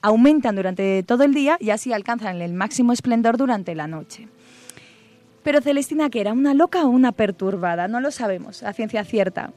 aumentan 0.01 0.57
durante 0.57 1.05
todo 1.05 1.23
el 1.23 1.33
día 1.33 1.57
y 1.61 1.71
así 1.71 1.93
alcanzan 1.93 2.43
el 2.43 2.55
máximo 2.55 2.93
esplendor 2.93 3.37
durante 3.37 3.77
la 3.77 3.87
noche. 3.87 4.27
Pero 5.43 5.61
Celestina, 5.61 6.11
que 6.11 6.21
era 6.21 6.33
una 6.33 6.55
loca 6.55 6.85
o 6.85 6.89
una 6.89 7.13
perturbada, 7.13 7.89
no 7.89 8.01
lo 8.01 8.11
sabemos 8.11 8.63
a 8.63 8.73
ciencia 8.73 9.05
cierta. 9.05 9.53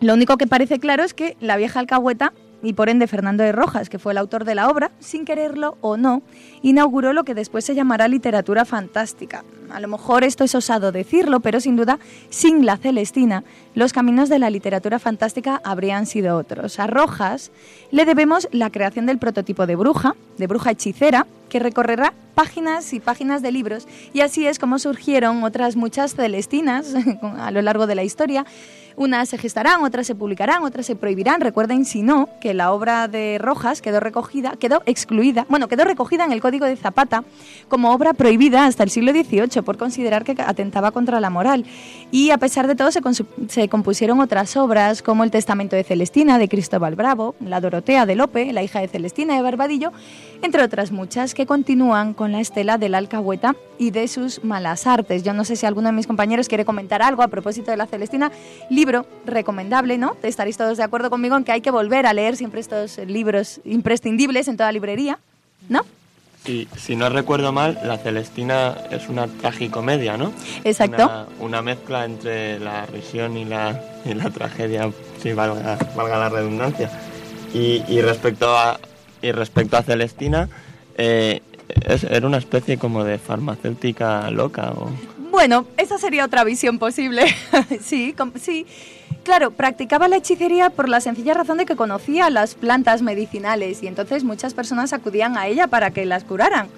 Lo 0.00 0.14
único 0.14 0.36
que 0.36 0.46
parece 0.46 0.78
claro 0.78 1.02
es 1.02 1.14
que 1.14 1.36
la 1.40 1.56
vieja 1.56 1.80
alcahueta 1.80 2.32
y 2.62 2.74
por 2.74 2.88
ende 2.88 3.06
Fernando 3.06 3.42
de 3.42 3.52
Rojas, 3.52 3.88
que 3.88 3.98
fue 3.98 4.12
el 4.12 4.18
autor 4.18 4.44
de 4.44 4.54
la 4.54 4.68
obra, 4.68 4.90
sin 5.00 5.24
quererlo 5.24 5.76
o 5.80 5.96
no, 5.96 6.22
inauguró 6.62 7.12
lo 7.12 7.24
que 7.24 7.34
después 7.34 7.64
se 7.64 7.74
llamará 7.74 8.08
literatura 8.08 8.64
fantástica. 8.64 9.44
A 9.70 9.80
lo 9.80 9.88
mejor 9.88 10.24
esto 10.24 10.44
es 10.44 10.54
osado 10.54 10.92
decirlo, 10.92 11.40
pero 11.40 11.60
sin 11.60 11.76
duda, 11.76 11.98
sin 12.28 12.66
la 12.66 12.76
Celestina, 12.76 13.44
los 13.74 13.92
caminos 13.92 14.28
de 14.28 14.38
la 14.38 14.50
literatura 14.50 14.98
fantástica 14.98 15.60
habrían 15.64 16.06
sido 16.06 16.36
otros. 16.36 16.80
A 16.80 16.86
Rojas 16.86 17.52
le 17.90 18.04
debemos 18.04 18.48
la 18.50 18.70
creación 18.70 19.06
del 19.06 19.18
prototipo 19.18 19.66
de 19.66 19.76
bruja, 19.76 20.16
de 20.38 20.46
bruja 20.46 20.72
hechicera, 20.72 21.26
que 21.48 21.60
recorrerá 21.60 22.12
páginas 22.34 22.92
y 22.92 23.00
páginas 23.00 23.42
de 23.42 23.52
libros, 23.52 23.86
y 24.12 24.20
así 24.20 24.46
es 24.46 24.58
como 24.58 24.78
surgieron 24.78 25.44
otras 25.44 25.76
muchas 25.76 26.14
Celestinas 26.14 26.94
a 27.38 27.50
lo 27.50 27.62
largo 27.62 27.86
de 27.86 27.94
la 27.94 28.04
historia, 28.04 28.46
unas 28.96 29.28
se 29.28 29.38
gestarán, 29.38 29.82
otras 29.82 30.06
se 30.06 30.14
publicarán, 30.14 30.62
otras 30.62 30.86
se 30.86 30.96
prohibirán. 30.96 31.40
Recuerden, 31.40 31.84
si 31.84 32.02
no, 32.02 32.28
que 32.40 32.54
la 32.54 32.72
obra 32.72 33.08
de 33.08 33.38
Rojas 33.38 33.82
quedó 33.82 34.00
recogida, 34.00 34.56
quedó 34.56 34.82
excluida, 34.86 35.46
bueno, 35.48 35.68
quedó 35.68 35.84
recogida 35.84 36.24
en 36.24 36.32
el 36.32 36.40
Código 36.40 36.66
de 36.66 36.76
Zapata 36.76 37.24
como 37.68 37.92
obra 37.92 38.12
prohibida 38.12 38.66
hasta 38.66 38.82
el 38.82 38.90
siglo 38.90 39.12
XVIII 39.12 39.62
por 39.62 39.76
considerar 39.76 40.24
que 40.24 40.34
atentaba 40.38 40.90
contra 40.90 41.20
la 41.20 41.30
moral. 41.30 41.64
Y 42.10 42.30
a 42.30 42.38
pesar 42.38 42.66
de 42.66 42.74
todo 42.74 42.90
se, 42.90 43.00
se 43.48 43.68
compusieron 43.68 44.20
otras 44.20 44.56
obras 44.56 45.02
como 45.02 45.24
El 45.24 45.30
Testamento 45.30 45.76
de 45.76 45.84
Celestina 45.84 46.38
de 46.38 46.48
Cristóbal 46.48 46.96
Bravo, 46.96 47.34
La 47.40 47.60
Dorotea 47.60 48.06
de 48.06 48.16
Lope, 48.16 48.52
la 48.52 48.62
hija 48.62 48.80
de 48.80 48.88
Celestina 48.88 49.34
de 49.34 49.42
Barbadillo, 49.42 49.92
entre 50.42 50.62
otras 50.62 50.90
muchas 50.90 51.34
que 51.34 51.46
continúan 51.46 52.14
con 52.14 52.32
la 52.32 52.40
estela 52.40 52.78
del 52.78 52.94
alcahueta 52.94 53.54
y 53.78 53.90
de 53.90 54.08
sus 54.08 54.44
malas 54.44 54.86
artes. 54.86 55.22
Yo 55.22 55.32
no 55.32 55.44
sé 55.44 55.56
si 55.56 55.66
alguno 55.66 55.88
de 55.88 55.94
mis 55.94 56.06
compañeros 56.06 56.48
quiere 56.48 56.64
comentar 56.64 57.02
algo 57.02 57.22
a 57.22 57.28
propósito 57.28 57.70
de 57.70 57.76
la 57.76 57.86
Celestina. 57.86 58.30
Libro 58.80 59.04
recomendable, 59.26 59.98
¿no? 59.98 60.16
Estaréis 60.22 60.56
todos 60.56 60.78
de 60.78 60.84
acuerdo 60.84 61.10
conmigo 61.10 61.36
en 61.36 61.44
que 61.44 61.52
hay 61.52 61.60
que 61.60 61.70
volver 61.70 62.06
a 62.06 62.14
leer 62.14 62.38
siempre 62.38 62.62
estos 62.62 62.96
libros 62.96 63.60
imprescindibles 63.66 64.48
en 64.48 64.56
toda 64.56 64.72
librería, 64.72 65.18
¿no? 65.68 65.82
Sí, 66.46 66.66
si 66.78 66.96
no 66.96 67.10
recuerdo 67.10 67.52
mal, 67.52 67.78
La 67.84 67.98
Celestina 67.98 68.74
es 68.90 69.10
una 69.10 69.26
tragicomedia, 69.26 70.16
¿no? 70.16 70.32
Exacto. 70.64 71.26
Una, 71.40 71.60
mezcla 71.60 72.06
entre 72.06 72.58
la 72.58 72.86
risión 72.86 73.36
y 73.36 73.44
la, 73.44 73.78
y 74.06 74.14
la 74.14 74.30
tragedia, 74.30 74.90
si 75.22 75.34
valga, 75.34 75.76
valga 75.94 76.16
la 76.16 76.30
redundancia. 76.30 76.90
Y, 77.52 77.84
y, 77.86 78.00
respecto 78.00 78.56
a, 78.56 78.80
y 79.20 79.30
respecto 79.32 79.76
a 79.76 79.82
Celestina, 79.82 80.48
eh, 80.96 81.42
es, 81.86 82.04
era 82.04 82.26
una 82.26 82.38
especie 82.38 82.78
como 82.78 83.04
de 83.04 83.18
farmacéutica 83.18 84.30
loca 84.30 84.72
o... 84.74 84.90
Bueno, 85.40 85.64
esa 85.78 85.96
sería 85.96 86.26
otra 86.26 86.44
visión 86.44 86.78
posible. 86.78 87.24
sí, 87.80 88.14
sí. 88.38 88.66
Claro, 89.24 89.52
practicaba 89.52 90.06
la 90.06 90.16
hechicería 90.16 90.68
por 90.68 90.86
la 90.86 91.00
sencilla 91.00 91.32
razón 91.32 91.56
de 91.56 91.64
que 91.64 91.76
conocía 91.76 92.28
las 92.28 92.54
plantas 92.54 93.00
medicinales 93.00 93.82
y 93.82 93.86
entonces 93.86 94.22
muchas 94.22 94.52
personas 94.52 94.92
acudían 94.92 95.38
a 95.38 95.46
ella 95.46 95.66
para 95.66 95.92
que 95.92 96.04
las 96.04 96.24
curaran. 96.24 96.68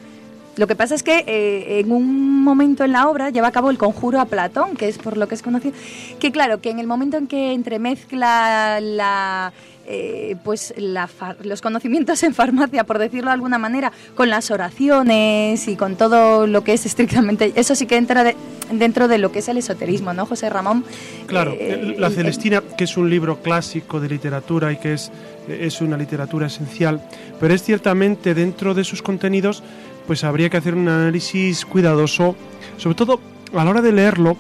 Lo 0.55 0.69
que 0.69 0.77
pasa 0.77 0.95
es 0.95 1.03
que 1.03 1.25
eh, 1.27 1.81
en 1.81 1.91
un 1.91 2.45
momento 2.45 2.85
en 2.85 2.93
la 2.93 3.09
obra 3.09 3.31
lleva 3.31 3.49
a 3.49 3.51
cabo 3.53 3.69
el 3.69 3.79
conjuro 3.79 4.21
a 4.21 4.27
Platón, 4.27 4.77
que 4.77 4.89
es 4.89 4.97
por 4.97 5.17
lo 5.17 5.27
que 5.27 5.35
es 5.35 5.43
conocido, 5.43 5.75
que 6.21 6.31
claro, 6.31 6.61
que 6.61 6.71
en 6.71 6.79
el 6.79 6.87
momento 6.87 7.17
en 7.17 7.27
que 7.27 7.55
entremezcla 7.55 8.79
la, 8.81 9.53
eh, 9.87 10.37
pues 10.45 10.75
los 10.79 11.61
conocimientos 11.61 12.23
en 12.23 12.35
farmacia, 12.35 12.85
por 12.85 12.99
decirlo 12.99 13.27
de 13.27 13.35
alguna 13.35 13.59
manera, 13.59 13.93
con 14.15 14.31
las 14.31 14.51
oraciones 14.51 15.67
y 15.69 15.77
con 15.77 15.97
todo 15.97 16.47
lo 16.47 16.65
que 16.65 16.75
es 16.75 16.87
estrictamente, 16.87 17.53
eso 17.57 17.75
sí 17.75 17.87
que 17.87 17.97
entra 17.97 18.35
dentro 18.71 19.09
de 19.09 19.19
lo 19.19 19.33
que 19.33 19.41
es 19.41 19.49
el 19.49 19.59
esoterismo, 19.59 20.13
¿no, 20.13 20.27
José 20.27 20.51
Ramón? 20.51 20.85
Claro, 21.27 21.55
eh, 21.59 21.97
La 21.99 22.11
Celestina, 22.11 22.63
que 22.77 22.85
es 22.85 22.97
un 22.97 23.11
libro 23.11 23.43
clásico 23.43 24.01
de 24.01 24.09
literatura 24.09 24.73
y 24.73 24.77
que 24.77 24.95
es, 24.95 25.11
es 25.49 25.81
una 25.81 25.97
literatura 25.97 26.47
esencial, 26.47 27.03
pero 27.41 27.53
es 27.53 27.63
ciertamente 27.63 28.35
dentro 28.35 28.75
de 28.75 28.85
sus 28.85 29.03
contenidos, 29.03 29.63
pues 30.07 30.25
habría 30.25 30.51
que 30.51 30.57
hacer 30.57 30.75
un 30.75 30.89
análisis 30.89 31.65
cuidadoso, 31.65 32.37
sobre 32.77 32.95
todo 32.97 33.21
a 33.55 33.65
la 33.65 33.71
hora 33.71 33.83
de 33.83 33.93
leerlo, 33.93 34.37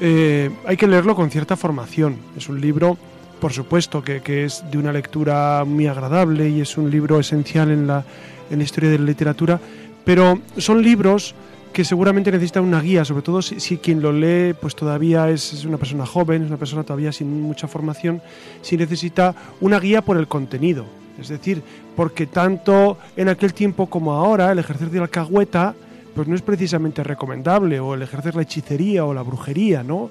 eh, 0.00 0.50
hay 0.66 0.76
que 0.76 0.86
leerlo 0.86 1.14
con 1.14 1.30
cierta 1.30 1.56
formación. 1.56 2.16
Es 2.36 2.48
un 2.48 2.60
libro 2.60 2.98
por 3.42 3.52
supuesto 3.52 4.04
que, 4.04 4.44
es 4.44 4.62
de 4.70 4.78
una 4.78 4.92
lectura 4.92 5.64
muy 5.66 5.88
agradable 5.88 6.48
y 6.48 6.60
es 6.60 6.78
un 6.78 6.88
libro 6.88 7.18
esencial 7.18 7.72
en 7.72 7.88
la, 7.88 8.04
en 8.48 8.58
la 8.58 8.62
historia 8.62 8.88
de 8.88 9.00
la 9.00 9.04
literatura, 9.04 9.58
pero 10.04 10.38
son 10.58 10.80
libros 10.80 11.34
que 11.72 11.84
seguramente 11.84 12.30
necesitan 12.30 12.62
una 12.62 12.80
guía, 12.80 13.04
sobre 13.04 13.22
todo 13.22 13.42
si, 13.42 13.78
quien 13.78 14.00
lo 14.00 14.12
lee 14.12 14.54
pues 14.54 14.76
todavía 14.76 15.28
es, 15.28 15.64
una 15.64 15.76
persona 15.76 16.06
joven, 16.06 16.42
es 16.44 16.48
una 16.50 16.56
persona 16.56 16.84
todavía 16.84 17.10
sin 17.10 17.42
mucha 17.42 17.66
formación, 17.66 18.22
si 18.60 18.76
necesita 18.76 19.34
una 19.60 19.80
guía 19.80 20.02
por 20.02 20.18
el 20.18 20.28
contenido. 20.28 20.84
Es 21.20 21.26
decir, 21.26 21.64
porque 21.96 22.28
tanto 22.28 22.96
en 23.16 23.28
aquel 23.28 23.54
tiempo 23.54 23.90
como 23.90 24.12
ahora 24.12 24.52
el 24.52 24.60
ejercer 24.60 24.88
de 24.88 24.98
la 24.98 25.06
alcahueta 25.06 25.74
pues 26.14 26.28
no 26.28 26.36
es 26.36 26.42
precisamente 26.42 27.02
recomendable, 27.02 27.80
o 27.80 27.94
el 27.94 28.02
ejercer 28.02 28.36
la 28.36 28.42
hechicería 28.42 29.04
o 29.04 29.14
la 29.14 29.22
brujería, 29.22 29.82
¿no? 29.82 30.10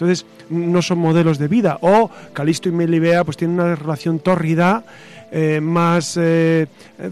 Entonces, 0.00 0.24
no 0.48 0.80
son 0.80 0.98
modelos 0.98 1.38
de 1.38 1.48
vida. 1.48 1.78
O 1.82 2.10
Calisto 2.32 2.68
y 2.68 2.72
Melibea 2.72 3.22
pues 3.22 3.36
tienen 3.36 3.60
una 3.60 3.74
relación 3.74 4.18
tórrida 4.18 4.82
eh, 5.30 5.60
más 5.60 6.18
eh, 6.18 6.66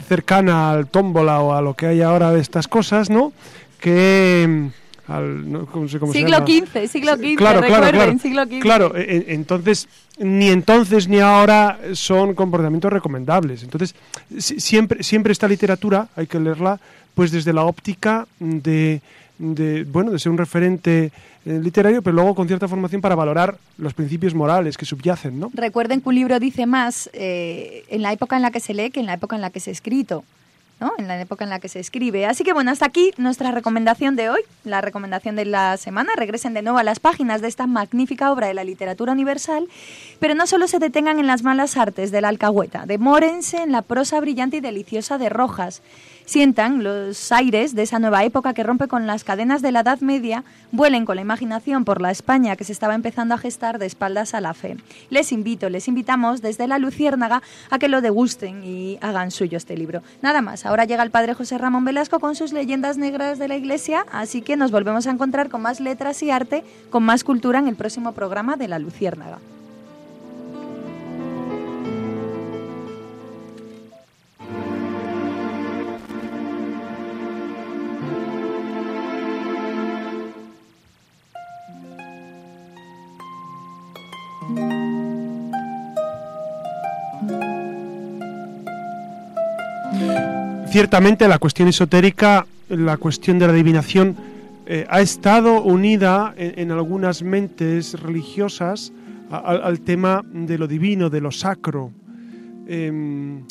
cercana 0.08 0.70
al 0.70 0.86
tómbola 0.86 1.40
o 1.40 1.52
a 1.52 1.60
lo 1.60 1.74
que 1.74 1.86
hay 1.86 2.00
ahora 2.00 2.32
de 2.32 2.40
estas 2.40 2.66
cosas, 2.66 3.10
¿no? 3.10 3.32
Que... 3.78 4.46
Mm, 4.48 4.66
al, 5.08 5.66
siglo 6.12 6.38
XV, 6.46 6.86
siglo 6.86 7.16
XV, 7.16 7.36
claro, 7.36 7.60
recuerden, 7.62 7.92
claro, 7.92 8.18
siglo 8.18 8.44
XV. 8.44 8.60
Claro, 8.60 8.94
e, 8.94 9.00
e, 9.00 9.34
entonces, 9.34 9.88
ni 10.18 10.48
entonces 10.48 11.08
ni 11.08 11.18
ahora 11.18 11.78
son 11.94 12.34
comportamientos 12.34 12.92
recomendables. 12.92 13.62
Entonces, 13.62 13.94
siempre, 14.38 15.02
siempre 15.02 15.32
esta 15.32 15.48
literatura 15.48 16.08
hay 16.14 16.26
que 16.26 16.38
leerla 16.38 16.78
pues 17.14 17.30
desde 17.32 17.54
la 17.54 17.64
óptica 17.64 18.26
de, 18.38 19.00
de 19.38 19.84
bueno, 19.84 20.10
de 20.10 20.18
ser 20.18 20.30
un 20.30 20.38
referente 20.38 21.12
eh, 21.46 21.58
literario, 21.62 22.02
pero 22.02 22.14
luego 22.14 22.34
con 22.34 22.46
cierta 22.46 22.68
formación 22.68 23.00
para 23.00 23.14
valorar 23.14 23.56
los 23.78 23.94
principios 23.94 24.34
morales 24.34 24.76
que 24.76 24.84
subyacen, 24.84 25.38
¿no? 25.38 25.50
Recuerden 25.54 26.00
que 26.00 26.08
un 26.08 26.14
libro 26.14 26.38
dice 26.40 26.66
más 26.66 27.08
eh, 27.12 27.84
en 27.88 28.02
la 28.02 28.12
época 28.12 28.36
en 28.36 28.42
la 28.42 28.50
que 28.50 28.60
se 28.60 28.74
lee 28.74 28.90
que 28.90 29.00
en 29.00 29.06
la 29.06 29.14
época 29.14 29.36
en 29.36 29.42
la 29.42 29.50
que 29.50 29.60
se 29.60 29.70
ha 29.70 29.72
escrito. 29.72 30.24
¿no? 30.80 30.92
en 30.98 31.08
la 31.08 31.20
época 31.20 31.44
en 31.44 31.50
la 31.50 31.58
que 31.58 31.68
se 31.68 31.80
escribe. 31.80 32.26
Así 32.26 32.44
que 32.44 32.52
bueno, 32.52 32.70
hasta 32.70 32.86
aquí 32.86 33.10
nuestra 33.16 33.50
recomendación 33.50 34.16
de 34.16 34.30
hoy, 34.30 34.40
la 34.64 34.80
recomendación 34.80 35.36
de 35.36 35.44
la 35.44 35.76
semana. 35.76 36.12
Regresen 36.16 36.54
de 36.54 36.62
nuevo 36.62 36.78
a 36.78 36.84
las 36.84 37.00
páginas 37.00 37.42
de 37.42 37.48
esta 37.48 37.66
magnífica 37.66 38.30
obra 38.30 38.46
de 38.46 38.54
la 38.54 38.64
literatura 38.64 39.12
universal, 39.12 39.66
pero 40.20 40.34
no 40.34 40.46
solo 40.46 40.68
se 40.68 40.78
detengan 40.78 41.18
en 41.18 41.26
las 41.26 41.42
malas 41.42 41.76
artes 41.76 42.10
de 42.10 42.20
la 42.20 42.28
alcahueta, 42.28 42.86
demórense 42.86 43.62
en 43.62 43.72
la 43.72 43.82
prosa 43.82 44.20
brillante 44.20 44.58
y 44.58 44.60
deliciosa 44.60 45.18
de 45.18 45.28
Rojas 45.28 45.82
sientan 46.28 46.84
los 46.84 47.32
aires 47.32 47.74
de 47.74 47.84
esa 47.84 47.98
nueva 47.98 48.22
época 48.22 48.52
que 48.52 48.62
rompe 48.62 48.86
con 48.86 49.06
las 49.06 49.24
cadenas 49.24 49.62
de 49.62 49.72
la 49.72 49.80
Edad 49.80 50.00
Media, 50.00 50.44
vuelen 50.72 51.06
con 51.06 51.16
la 51.16 51.22
imaginación 51.22 51.86
por 51.86 52.02
la 52.02 52.10
España 52.10 52.54
que 52.54 52.64
se 52.64 52.72
estaba 52.72 52.94
empezando 52.94 53.34
a 53.34 53.38
gestar 53.38 53.78
de 53.78 53.86
espaldas 53.86 54.34
a 54.34 54.42
la 54.42 54.52
fe. 54.52 54.76
Les 55.08 55.32
invito, 55.32 55.70
les 55.70 55.88
invitamos 55.88 56.42
desde 56.42 56.68
la 56.68 56.78
Luciérnaga 56.78 57.42
a 57.70 57.78
que 57.78 57.88
lo 57.88 58.02
degusten 58.02 58.62
y 58.62 58.98
hagan 59.00 59.30
suyo 59.30 59.56
este 59.56 59.74
libro. 59.74 60.02
Nada 60.20 60.42
más, 60.42 60.66
ahora 60.66 60.84
llega 60.84 61.02
el 61.02 61.10
padre 61.10 61.32
José 61.32 61.56
Ramón 61.56 61.86
Velasco 61.86 62.20
con 62.20 62.34
sus 62.34 62.52
leyendas 62.52 62.98
negras 62.98 63.38
de 63.38 63.48
la 63.48 63.56
Iglesia, 63.56 64.04
así 64.12 64.42
que 64.42 64.56
nos 64.56 64.70
volvemos 64.70 65.06
a 65.06 65.12
encontrar 65.12 65.48
con 65.48 65.62
más 65.62 65.80
letras 65.80 66.22
y 66.22 66.30
arte, 66.30 66.62
con 66.90 67.04
más 67.04 67.24
cultura 67.24 67.58
en 67.58 67.68
el 67.68 67.76
próximo 67.76 68.12
programa 68.12 68.56
de 68.56 68.68
la 68.68 68.78
Luciérnaga. 68.78 69.38
Ciertamente 90.70 91.26
la 91.28 91.38
cuestión 91.38 91.68
esotérica, 91.68 92.46
la 92.68 92.98
cuestión 92.98 93.38
de 93.38 93.46
la 93.46 93.54
adivinación, 93.54 94.14
eh, 94.66 94.86
ha 94.90 95.00
estado 95.00 95.62
unida 95.62 96.34
en, 96.36 96.70
algunas 96.70 97.22
mentes 97.22 97.98
religiosas 97.98 98.92
al 99.30 99.80
tema 99.80 100.22
de 100.30 100.58
lo 100.58 100.66
divino, 100.68 101.08
de 101.08 101.22
lo 101.22 101.30
sacro. 101.30 101.90
Em, 102.66 103.44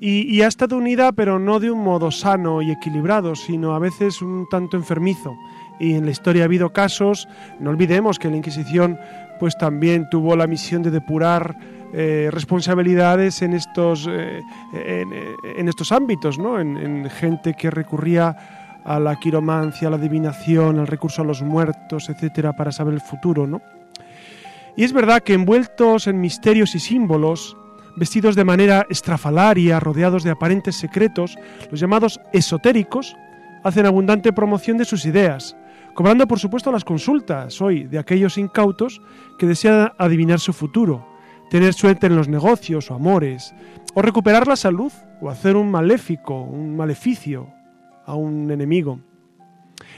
y, 0.00 0.42
ha 0.42 0.48
estado 0.48 0.76
unida, 0.76 1.12
pero 1.12 1.38
no 1.38 1.60
de 1.60 1.70
un 1.70 1.84
modo 1.84 2.10
sano 2.10 2.60
y 2.62 2.72
equilibrado, 2.72 3.36
sino 3.36 3.76
a 3.76 3.78
veces 3.78 4.20
un 4.20 4.48
tanto 4.50 4.76
enfermizo. 4.76 5.36
Y 5.78 5.94
en 5.94 6.04
la 6.04 6.10
historia 6.10 6.42
ha 6.42 6.46
habido 6.46 6.72
casos, 6.72 7.28
no 7.60 7.70
olvidemos 7.70 8.18
que 8.18 8.28
la 8.28 8.36
Inquisición 8.36 8.98
pues 9.38 9.56
también 9.56 10.08
tuvo 10.10 10.34
la 10.34 10.48
misión 10.48 10.82
de 10.82 10.90
depurar 10.90 11.56
eh, 11.96 12.28
responsabilidades 12.32 13.40
en 13.42 13.54
estos, 13.54 14.08
eh, 14.10 14.42
en, 14.72 15.12
en 15.56 15.68
estos 15.68 15.92
ámbitos, 15.92 16.38
¿no? 16.38 16.58
En, 16.58 16.76
en 16.76 17.08
gente 17.08 17.54
que 17.54 17.70
recurría 17.70 18.36
a 18.84 18.98
la 18.98 19.16
quiromancia, 19.16 19.88
a 19.88 19.90
la 19.92 19.96
adivinación, 19.96 20.80
al 20.80 20.88
recurso 20.88 21.22
a 21.22 21.24
los 21.24 21.42
muertos, 21.42 22.08
etcétera, 22.08 22.52
para 22.54 22.72
saber 22.72 22.94
el 22.94 23.00
futuro, 23.00 23.46
¿no? 23.46 23.62
Y 24.76 24.82
es 24.82 24.92
verdad 24.92 25.22
que 25.22 25.34
envueltos 25.34 26.08
en 26.08 26.20
misterios 26.20 26.74
y 26.74 26.80
símbolos, 26.80 27.56
vestidos 27.96 28.34
de 28.34 28.44
manera 28.44 28.86
estrafalaria, 28.90 29.78
rodeados 29.78 30.24
de 30.24 30.30
aparentes 30.30 30.76
secretos, 30.76 31.36
los 31.70 31.78
llamados 31.78 32.20
esotéricos 32.32 33.16
hacen 33.62 33.86
abundante 33.86 34.32
promoción 34.32 34.76
de 34.78 34.84
sus 34.84 35.06
ideas, 35.06 35.56
cobrando 35.94 36.26
por 36.26 36.40
supuesto 36.40 36.72
las 36.72 36.84
consultas 36.84 37.62
hoy 37.62 37.84
de 37.84 37.98
aquellos 37.98 38.36
incautos 38.36 39.00
que 39.38 39.46
desean 39.46 39.92
adivinar 39.96 40.40
su 40.40 40.52
futuro, 40.52 41.13
tener 41.54 41.72
suerte 41.72 42.08
en 42.08 42.16
los 42.16 42.26
negocios 42.26 42.90
o 42.90 42.94
amores, 42.94 43.54
o 43.94 44.02
recuperar 44.02 44.48
la 44.48 44.56
salud, 44.56 44.90
o 45.20 45.30
hacer 45.30 45.54
un 45.54 45.70
maléfico, 45.70 46.42
un 46.42 46.76
maleficio 46.76 47.46
a 48.06 48.16
un 48.16 48.50
enemigo. 48.50 48.98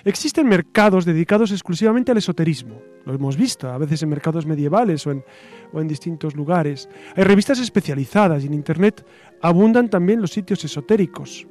Existen 0.05 0.47
mercados 0.49 1.07
dedicados 1.07 1.53
exclusivamente 1.53 2.13
al 2.13 2.19
esoterismo. 2.19 2.83
Lo 3.07 3.15
hemos 3.15 3.39
visto, 3.39 3.71
a 3.71 3.79
veces 3.79 4.03
en 4.03 4.11
mercados 4.11 4.45
medievales 4.45 5.07
o 5.07 5.13
en, 5.13 5.25
o 5.73 5.81
en 5.81 5.89
distintos 5.89 6.35
lugares. 6.35 6.91
Hay 7.17 7.25
revistas 7.25 7.59
especializadas 7.59 8.45
y 8.45 8.49
en 8.49 8.53
Internet 8.53 9.07
abundan 9.41 9.89
también 9.89 10.21
los 10.21 10.33
sitios 10.33 10.63
esotéricos. 10.63 11.47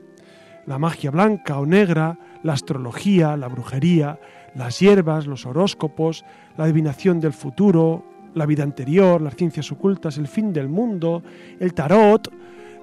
La 0.68 0.78
magia 0.78 1.10
blanca 1.10 1.58
o 1.58 1.66
negra, 1.66 2.20
la 2.43 2.53
astrología, 2.53 3.36
la 3.38 3.47
brujería, 3.47 4.20
las 4.53 4.80
hierbas, 4.80 5.26
los 5.26 5.47
horóscopos, 5.47 6.24
la 6.58 6.66
adivinación 6.66 7.20
del 7.20 7.34
futuro, 7.34 8.06
la 8.36 8.46
vida 8.46 8.64
anterior, 8.64 9.22
las 9.22 9.36
ciencias 9.36 9.72
ocultas, 9.72 10.18
el 10.18 10.28
fin 10.28 10.54
del 10.54 10.70
mundo, 10.70 11.24
el 11.60 11.74
tarot, 11.74 12.32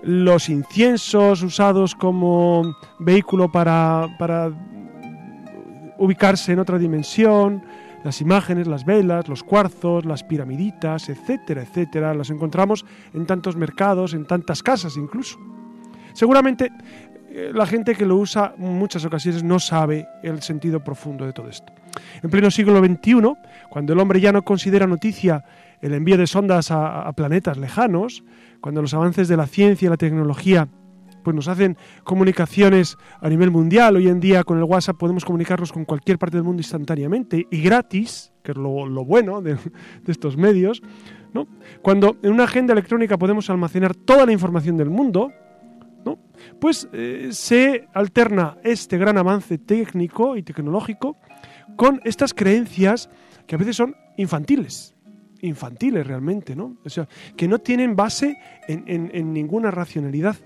los 0.03 0.49
inciensos 0.49 1.43
usados 1.43 1.95
como 1.95 2.75
vehículo 2.99 3.53
para, 3.53 4.09
para 4.19 4.51
ubicarse 5.99 6.53
en 6.53 6.59
otra 6.59 6.79
dimensión, 6.79 7.63
las 8.03 8.21
imágenes, 8.21 8.67
las 8.67 8.85
velas, 8.85 9.29
los 9.29 9.45
cuarzos, 9.45 10.05
las 10.05 10.25
piramiditas, 10.25 11.09
etcétera, 11.09 11.63
etcétera, 11.63 12.15
las 12.15 12.31
encontramos 12.31 12.85
en 13.15 13.27
tantos 13.27 13.55
mercados, 13.55 14.15
en 14.15 14.27
tantas 14.27 14.63
casas 14.63 14.97
incluso. 14.97 15.39
Seguramente 16.13 16.73
eh, 17.31 17.53
la 17.55 17.67
gente 17.67 17.95
que 17.95 18.05
lo 18.05 18.17
usa 18.17 18.55
en 18.59 18.77
muchas 18.77 19.05
ocasiones 19.05 19.45
no 19.45 19.61
sabe 19.61 20.07
el 20.23 20.43
sentido 20.43 20.83
profundo 20.83 21.25
de 21.25 21.33
todo 21.33 21.49
esto. 21.49 21.73
En 22.22 22.30
pleno 22.30 22.51
siglo 22.51 22.78
XXI, 22.84 23.34
cuando 23.68 23.93
el 23.93 23.99
hombre 23.99 24.20
ya 24.20 24.32
no 24.32 24.43
considera 24.43 24.86
noticia 24.86 25.45
el 25.80 25.95
envío 25.95 26.16
de 26.16 26.26
sondas 26.26 26.70
a, 26.70 27.03
a 27.03 27.12
planetas 27.12 27.59
lejanos, 27.59 28.24
cuando 28.61 28.82
los 28.82 28.95
avances 28.95 29.28
de 29.28 29.36
la 29.36 29.47
ciencia 29.47 29.86
y 29.86 29.90
la 29.90 29.97
tecnología 29.97 30.68
pues 31.22 31.34
nos 31.34 31.49
hacen 31.49 31.76
comunicaciones 32.05 32.99
a 33.20 33.28
nivel 33.28 33.51
mundial. 33.51 33.97
Hoy 33.97 34.09
en 34.09 34.20
día 34.20 34.45
con 34.45 34.59
el 34.59 34.64
WhatsApp 34.64 34.97
podemos 34.97 35.24
comunicarnos 35.24 35.72
con 35.72 35.84
cualquier 35.84 36.18
parte 36.18 36.36
del 36.36 36.45
mundo 36.45 36.61
instantáneamente 36.61 37.47
y 37.51 37.62
gratis, 37.62 38.32
que 38.43 38.53
es 38.53 38.57
lo, 38.57 38.86
lo 38.86 39.05
bueno 39.05 39.40
de, 39.40 39.55
de, 39.55 40.12
estos 40.12 40.36
medios. 40.36 40.82
¿no? 41.32 41.47
Cuando 41.80 42.16
en 42.22 42.32
una 42.32 42.45
agenda 42.45 42.72
electrónica 42.72 43.18
podemos 43.18 43.49
almacenar 43.51 43.95
toda 43.95 44.26
la 44.26 44.32
información 44.32 44.76
del 44.76 44.90
mundo, 44.90 45.32
¿no? 46.05 46.18
pues 46.61 46.88
eh, 46.93 47.28
se 47.30 47.88
alterna 47.95 48.59
este 48.64 48.99
gran 48.99 49.16
avance 49.16 49.59
técnico 49.59 50.36
y 50.36 50.43
tecnológico 50.43 51.16
con 51.77 52.01
estas 52.05 52.35
creencias 52.35 53.09
que 53.47 53.55
a 53.55 53.59
veces 53.59 53.77
son 53.77 53.97
infantiles 54.17 54.95
infantiles 55.43 56.07
realmente, 56.07 56.57
¿no? 56.57 56.77
O 56.85 56.89
sea, 56.89 57.09
que 57.37 57.49
no 57.49 57.59
tienen 57.59 57.97
base 57.97 58.39
en, 58.69 58.85
en, 59.13 59.33
ninguna 59.33 59.71
racionalidad. 59.71 60.37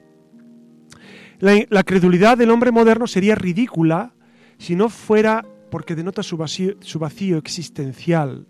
La, 1.39 1.55
la, 1.69 1.83
credulidad 1.83 2.39
del 2.39 2.51
hombre 2.51 2.73
moderno 2.73 3.07
sería 3.07 3.35
ridícula 3.35 4.15
si 4.57 4.75
no 4.75 4.89
fuera 4.89 5.45
porque 5.71 5.95
denota 5.95 6.23
su 6.23 6.37
vacío, 6.37 6.77
su 6.81 6.99
vacío 6.99 7.37
existencial. 7.37 8.47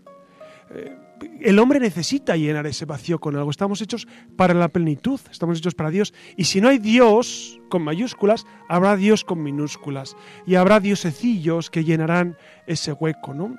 Eh, 0.69 0.96
el 1.41 1.59
hombre 1.59 1.79
necesita 1.79 2.35
llenar 2.35 2.67
ese 2.67 2.85
vacío 2.85 3.19
con 3.19 3.35
algo. 3.35 3.49
Estamos 3.49 3.81
hechos 3.81 4.07
para 4.35 4.53
la 4.53 4.69
plenitud, 4.69 5.19
estamos 5.31 5.57
hechos 5.57 5.75
para 5.75 5.89
Dios. 5.89 6.13
Y 6.35 6.45
si 6.45 6.61
no 6.61 6.69
hay 6.69 6.77
Dios 6.77 7.59
con 7.69 7.83
mayúsculas, 7.83 8.45
habrá 8.67 8.95
Dios 8.95 9.23
con 9.23 9.41
minúsculas. 9.43 10.15
Y 10.45 10.55
habrá 10.55 10.79
diosecillos 10.79 11.69
que 11.69 11.83
llenarán 11.83 12.37
ese 12.65 12.93
hueco, 12.93 13.33
¿no? 13.33 13.55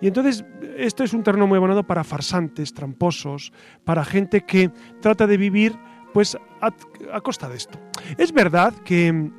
Y 0.00 0.06
entonces, 0.06 0.44
esto 0.78 1.04
es 1.04 1.12
un 1.12 1.22
terreno 1.22 1.46
muy 1.46 1.56
abonado 1.56 1.86
para 1.86 2.04
farsantes, 2.04 2.72
tramposos, 2.72 3.52
para 3.84 4.04
gente 4.04 4.42
que 4.42 4.70
trata 5.00 5.26
de 5.26 5.36
vivir 5.36 5.78
pues 6.14 6.36
a, 6.60 6.74
a, 7.12 7.20
costa 7.20 7.48
de 7.48 7.56
esto. 7.56 7.78
Es 8.16 8.32
verdad 8.32 8.72
que 8.84 9.30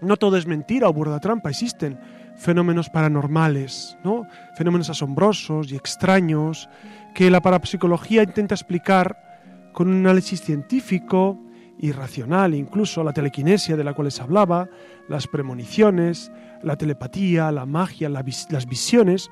no 0.00 0.16
todo 0.16 0.36
es 0.36 0.46
mentira 0.46 0.88
o 0.88 0.92
burda 0.92 1.20
trampa, 1.20 1.50
existen 1.50 1.98
fenómenos 2.36 2.90
paranormales, 2.90 3.96
¿no? 4.04 4.26
fenómenos 4.56 4.90
asombrosos 4.90 5.70
y 5.72 5.76
extraños 5.76 6.68
que 7.14 7.30
la 7.30 7.40
parapsicología 7.40 8.22
intenta 8.22 8.54
explicar 8.54 9.70
con 9.72 9.88
un 9.88 10.06
análisis 10.06 10.40
científico 10.40 11.38
y 11.78 11.92
racional, 11.92 12.54
incluso 12.54 13.02
la 13.02 13.12
telequinesia 13.12 13.76
de 13.76 13.84
la 13.84 13.94
cual 13.94 14.06
les 14.06 14.20
hablaba, 14.20 14.68
las 15.08 15.26
premoniciones, 15.26 16.30
la 16.62 16.76
telepatía, 16.76 17.50
la 17.50 17.66
magia, 17.66 18.08
las 18.08 18.66
visiones, 18.66 19.30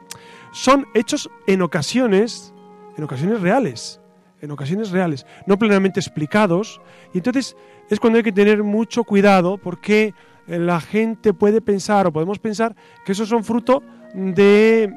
son 0.53 0.87
hechos 0.95 1.31
en 1.47 1.63
ocasiones, 1.63 2.53
en 2.97 3.05
ocasiones 3.05 3.41
reales, 3.41 4.01
en 4.41 4.51
ocasiones 4.51 4.91
reales, 4.91 5.27
no 5.47 5.59
plenamente 5.59 6.01
explicados, 6.01 6.81
y 7.15 7.19
entonces 7.19 7.57
es 7.89 8.01
cuando 8.01 8.17
hay 8.17 8.23
que 8.23 8.33
tener 8.33 8.63
mucho 8.63 9.05
cuidado 9.05 9.59
porque 9.59 10.15
la 10.59 10.81
gente 10.81 11.33
puede 11.33 11.61
pensar 11.61 12.07
o 12.07 12.13
podemos 12.13 12.39
pensar 12.39 12.75
que 13.05 13.13
esos 13.13 13.29
son 13.29 13.45
fruto 13.45 13.83
de, 14.15 14.93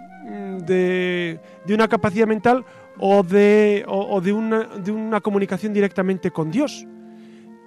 de, 0.65 1.39
de 1.65 1.73
una 1.73 1.87
capacidad 1.87 2.27
mental 2.27 2.65
o 2.97 3.23
de, 3.23 3.85
o, 3.87 4.19
de, 4.21 4.33
una, 4.33 4.63
de 4.63 4.91
una 4.91 5.21
comunicación 5.21 5.73
directamente 5.73 6.31
con 6.31 6.51
Dios. 6.51 6.87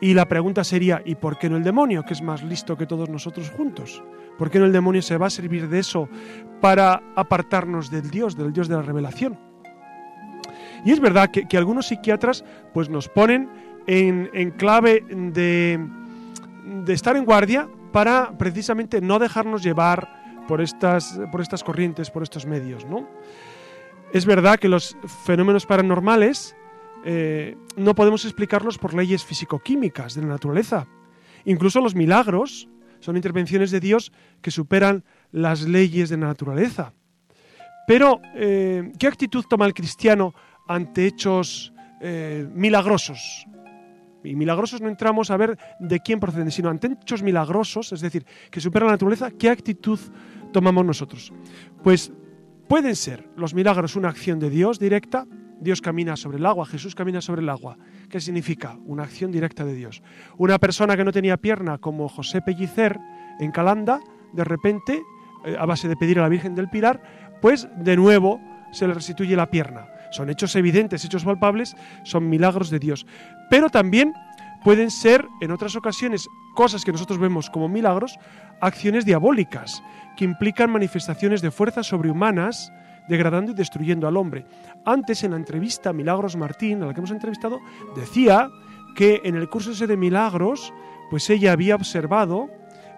Y 0.01 0.15
la 0.15 0.27
pregunta 0.27 0.63
sería, 0.63 1.01
¿y 1.05 1.15
por 1.15 1.39
qué 1.39 1.49
no 1.49 1.57
el 1.57 1.65
demonio, 1.65 2.03
que 2.05 2.13
es 2.13 2.23
más 2.23 2.43
listo 2.43 2.77
que 2.77 2.87
todos 2.87 3.09
nosotros 3.09 3.51
juntos? 3.51 4.03
¿Por 4.37 4.51
qué 4.51 4.59
no 4.59 4.67
el 4.67 4.73
demonio 4.73 5.01
se 5.01 5.17
va 5.17 5.29
a 5.29 5.31
servir 5.31 5.69
de 5.69 5.79
eso 5.79 6.09
para 6.61 7.03
apartarnos 7.17 7.91
del 7.91 8.11
Dios, 8.11 8.37
del 8.37 8.53
Dios 8.53 8.69
de 8.69 8.77
la 8.77 8.83
revelación? 8.83 9.39
Y 10.85 10.93
es 10.93 11.01
verdad 11.01 11.31
que, 11.31 11.49
que 11.49 11.57
algunos 11.57 11.87
psiquiatras 11.87 12.45
pues 12.75 12.91
nos 12.91 13.09
ponen 13.09 13.49
en, 13.87 14.29
en 14.35 14.51
clave 14.51 15.03
de, 15.09 15.81
de, 16.67 16.93
estar 16.93 17.17
en 17.17 17.25
guardia 17.25 17.69
para 17.93 18.37
precisamente 18.37 19.01
no 19.01 19.19
dejarnos 19.19 19.63
llevar 19.63 20.45
por 20.47 20.61
estas, 20.61 21.19
por 21.33 21.41
estas 21.41 21.65
corrientes, 21.65 22.11
por 22.11 22.23
estos 22.23 22.47
medios. 22.47 22.85
¿no? 22.85 23.09
Es 24.13 24.27
verdad 24.27 24.59
que 24.59 24.69
los 24.69 24.97
fenómenos 25.25 25.67
paranormales 25.67 26.57
eh, 27.05 27.57
no 27.77 27.95
podemos 27.95 28.25
explicarlos 28.25 28.79
por 28.79 28.95
leyes 28.95 29.25
físico-químicas 29.25 30.15
de 30.15 30.23
la 30.23 30.29
naturaleza. 30.29 30.87
Incluso 31.45 31.81
los 31.81 31.95
milagros 31.95 32.69
son 33.01 33.17
intervenciones 33.17 33.71
de 33.71 33.81
Dios 33.81 34.13
que 34.43 34.51
superan 34.51 35.05
las 35.31 35.63
leyes 35.63 36.09
de 36.09 36.17
la 36.17 36.27
naturaleza. 36.27 36.93
Pero, 37.87 38.21
eh, 38.35 38.91
¿qué 38.99 39.07
actitud 39.07 39.45
toma 39.49 39.67
el 39.67 39.75
cristiano 39.75 40.35
ante 40.67 41.07
hechos 41.07 41.73
eh, 42.01 42.49
milagrosos? 42.53 43.47
Y 44.27 44.37
milagrosos 44.37 44.81
no 44.81 44.89
entramos 44.89 45.31
a 45.31 45.37
ver 45.37 45.59
de 45.79 46.01
quién 46.01 46.21
proceden, 46.21 46.51
sino 46.51 46.69
ante 46.69 46.89
hechos 46.89 47.23
milagrosos, 47.23 47.93
es 47.93 48.01
decir, 48.01 48.27
que 48.51 48.61
superan 48.61 48.89
la 48.89 48.95
naturaleza, 48.95 49.31
¿qué 49.31 49.51
actitud 49.51 49.99
tomamos 50.53 50.85
nosotros? 50.85 51.33
Pues 51.83 52.13
pueden 52.69 52.97
ser 52.97 53.29
los 53.37 53.55
milagros 53.55 53.97
una 53.97 54.09
acción 54.09 54.39
de 54.39 54.51
Dios 54.51 54.79
directa, 54.79 55.27
Dios 55.61 55.81
camina 55.81 56.17
sobre 56.17 56.39
el 56.39 56.47
agua, 56.47 56.67
Jesús 56.67 56.95
camina 56.95 57.21
sobre 57.21 57.41
el 57.41 57.49
agua. 57.49 57.79
¿Qué 58.11 58.21
significa? 58.21 58.79
Una 58.85 59.05
acción 59.05 59.33
directa 59.33 59.65
de 59.65 59.75
Dios. 59.75 60.03
Una 60.37 60.59
persona 60.59 60.97
que 60.97 61.05
no 61.05 61.13
tenía 61.13 61.39
pierna, 61.39 61.79
como 61.79 62.09
José 62.09 62.43
Pellicer 62.43 62.99
en 63.41 63.53
Calanda, 63.53 64.01
de 64.33 64.45
repente, 64.45 65.03
eh, 65.45 65.57
a 65.59 65.65
base 65.65 65.89
de 65.89 65.97
pedir 65.97 66.19
a 66.19 66.23
la 66.23 66.29
Virgen 66.29 66.55
del 66.55 66.69
Pilar, 66.69 67.03
pues 67.41 67.69
de 67.77 67.97
nuevo 67.97 68.41
se 68.73 68.87
le 68.87 68.95
restituye 68.95 69.37
la 69.37 69.51
pierna. 69.51 69.87
Son 70.11 70.31
hechos 70.31 70.55
evidentes, 70.57 71.05
hechos 71.05 71.25
palpables, 71.25 71.77
son 72.05 72.29
milagros 72.29 72.71
de 72.71 72.79
Dios. 72.79 73.07
Pero 73.51 73.69
también 73.69 74.13
pueden 74.65 74.91
ser, 74.91 75.27
en 75.41 75.51
otras 75.51 75.77
ocasiones, 75.77 76.29
cosas 76.55 76.85
que 76.85 76.93
nosotros 76.93 77.19
vemos 77.19 77.51
como 77.51 77.69
milagros, 77.69 78.19
acciones 78.61 79.05
diabólicas, 79.05 79.83
que 80.17 80.25
implican 80.25 80.71
manifestaciones 80.71 81.43
de 81.43 81.51
fuerzas 81.51 81.87
sobrehumanas, 81.87 82.73
degradando 83.09 83.53
y 83.53 83.55
destruyendo 83.55 84.09
al 84.09 84.17
hombre. 84.17 84.45
Antes, 84.85 85.23
en 85.23 85.33
la 85.33 85.37
entrevista 85.37 85.93
Milagros 85.93 86.37
Martín, 86.37 86.83
a 86.83 86.87
la 86.87 86.95
que 86.95 87.01
hemos 87.01 87.11
entrevistado, 87.11 87.61
decía 87.95 88.49
que 88.97 89.21
en 89.25 89.37
el 89.37 89.49
curso 89.49 89.71
ese 89.73 89.87
de 89.87 89.97
Milagros, 89.97 90.73
pues 91.11 91.31
ella 91.31 91.53
había 91.53 91.77
observado 91.77 92.49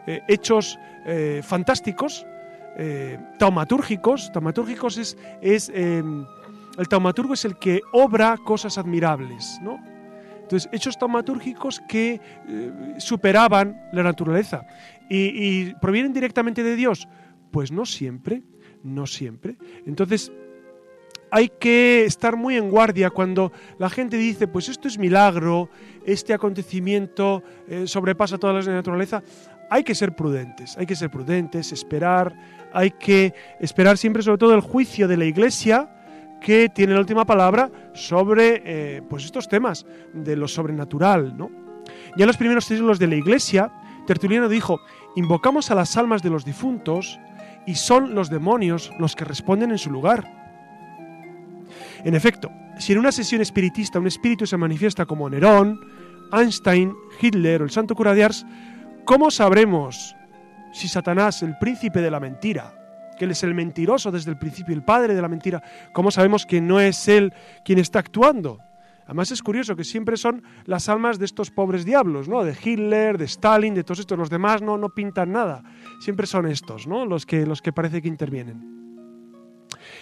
eh, 0.07 0.23
hechos 0.29 0.79
eh, 1.05 1.43
fantásticos, 1.45 2.25
eh, 2.79 3.19
taumatúrgicos. 3.39 4.33
Taumatúrgicos 4.33 4.97
es, 4.97 5.19
es 5.43 5.71
El 6.79 6.89
taumaturgo 6.89 7.35
es 7.35 7.45
el 7.45 7.59
que 7.59 7.81
obra 7.93 8.37
cosas 8.45 8.79
admirables, 8.79 9.59
¿no? 9.63 9.79
Entonces, 10.43 10.71
hechos 10.73 10.97
taumatúrgicos 10.97 11.81
que 11.87 12.21
eh, 12.49 12.95
superaban 12.99 13.83
la 13.93 14.03
naturaleza. 14.03 14.67
¿Y, 15.11 15.17
¿Y 15.17 15.75
provienen 15.75 16.15
directamente 16.15 16.63
de 16.63 16.75
Dios? 16.75 17.07
Pues 17.51 17.71
no 17.71 17.85
siempre, 17.85 18.43
no 18.83 19.07
siempre. 19.07 19.59
Entonces, 19.85 20.33
hay 21.31 21.49
que 21.49 22.05
estar 22.05 22.37
muy 22.37 22.57
en 22.57 22.71
guardia 22.71 23.11
cuando 23.11 23.53
la 23.79 23.91
gente 23.91 24.17
dice, 24.17 24.49
pues 24.49 24.69
esto 24.69 24.89
es 24.89 24.99
milagro, 24.99 25.69
este 26.07 26.33
acontecimiento 26.33 27.43
eh, 27.69 27.87
sobrepasa 27.87 28.39
todas 28.39 28.57
las 28.57 28.65
de 28.67 28.73
la 28.73 28.79
naturaleza. 28.79 29.23
Hay 29.71 29.85
que 29.85 29.95
ser 29.95 30.17
prudentes, 30.17 30.77
hay 30.79 30.87
que 30.87 30.97
ser 30.97 31.11
prudentes, 31.11 31.73
esperar, 31.73 32.35
hay 32.73 32.91
que 32.93 33.35
esperar 33.61 33.99
siempre 33.99 34.23
sobre 34.23 34.39
todo 34.39 34.55
el 34.55 34.63
juicio 34.63 35.07
de 35.09 35.17
la 35.19 35.27
Iglesia 35.27 35.91
que 36.41 36.69
tiene 36.69 36.95
la 36.95 37.01
última 37.01 37.25
palabra 37.25 37.71
sobre 37.95 38.63
eh, 38.65 39.03
pues 39.09 39.25
estos 39.25 39.49
temas 39.49 39.87
de 40.13 40.37
lo 40.37 40.49
sobrenatural. 40.49 41.37
¿no? 41.37 41.51
Ya 42.17 42.25
en 42.25 42.27
los 42.27 42.37
primeros 42.37 42.65
siglos 42.65 42.99
de 42.99 43.07
la 43.07 43.17
Iglesia, 43.17 43.73
Tertuliano 44.07 44.49
dijo, 44.49 44.81
invocamos 45.17 45.71
a 45.71 45.75
las 45.75 45.97
almas 45.97 46.23
de 46.23 46.31
los 46.31 46.45
difuntos 46.45 47.19
y 47.67 47.75
son 47.75 48.15
los 48.15 48.31
demonios 48.31 48.93
los 48.99 49.15
que 49.15 49.25
responden 49.25 49.71
en 49.71 49.79
su 49.79 49.91
lugar. 49.91 50.25
En 52.05 52.15
efecto, 52.15 52.51
si 52.79 52.93
en 52.93 52.99
una 52.99 53.13
sesión 53.13 53.41
espiritista 53.41 53.99
un 53.99 54.07
espíritu 54.07 54.47
se 54.47 54.57
manifiesta 54.57 55.05
como 55.05 55.29
Nerón, 55.29 55.81
Einstein, 56.33 56.95
Hitler 57.21 57.63
o 57.63 57.65
el 57.65 57.71
santo 57.71 57.95
cura 57.95 58.15
de 58.15 58.25
Ars, 58.25 58.47
¿cómo 59.05 59.31
sabremos 59.31 60.15
si 60.73 60.89
Satanás, 60.89 61.43
el 61.43 61.59
príncipe 61.59 62.01
de 62.01 62.11
la 62.11 62.21
mentira, 62.21 62.78
que 63.19 63.25
él 63.25 63.33
es 63.33 63.43
el 63.43 63.55
mentiroso 63.55 64.11
desde 64.11 64.31
el 64.31 64.39
principio, 64.39 64.75
el 64.75 64.83
padre 64.83 65.15
de 65.15 65.23
la 65.23 65.29
mentira, 65.29 65.63
cómo 65.93 66.11
sabemos 66.11 66.47
que 66.47 66.61
no 66.61 66.81
es 66.81 67.09
él 67.09 67.33
quien 67.65 67.79
está 67.79 67.99
actuando? 67.99 68.61
Además 69.09 69.31
es 69.31 69.43
curioso 69.43 69.75
que 69.75 69.85
siempre 69.85 70.19
son 70.19 70.43
las 70.67 70.91
almas 70.91 71.19
de 71.19 71.25
estos 71.25 71.51
pobres 71.51 71.87
diablos, 71.87 72.29
¿no? 72.29 72.45
De 72.45 72.55
Hitler, 72.63 73.17
de 73.17 73.25
Stalin, 73.25 73.75
de 73.75 73.83
todos 73.83 74.01
estos. 74.01 74.19
Los 74.19 74.29
demás 74.29 74.61
no, 74.61 74.77
no 74.77 74.91
pintan 74.91 75.33
nada. 75.33 75.63
Siempre 75.99 76.27
son 76.27 76.47
estos, 76.47 76.87
¿no? 76.87 77.07
Los 77.07 77.25
que, 77.25 77.47
los 77.47 77.63
que 77.63 77.73
parece 77.73 78.03
que 78.03 78.09
intervienen. 78.09 78.79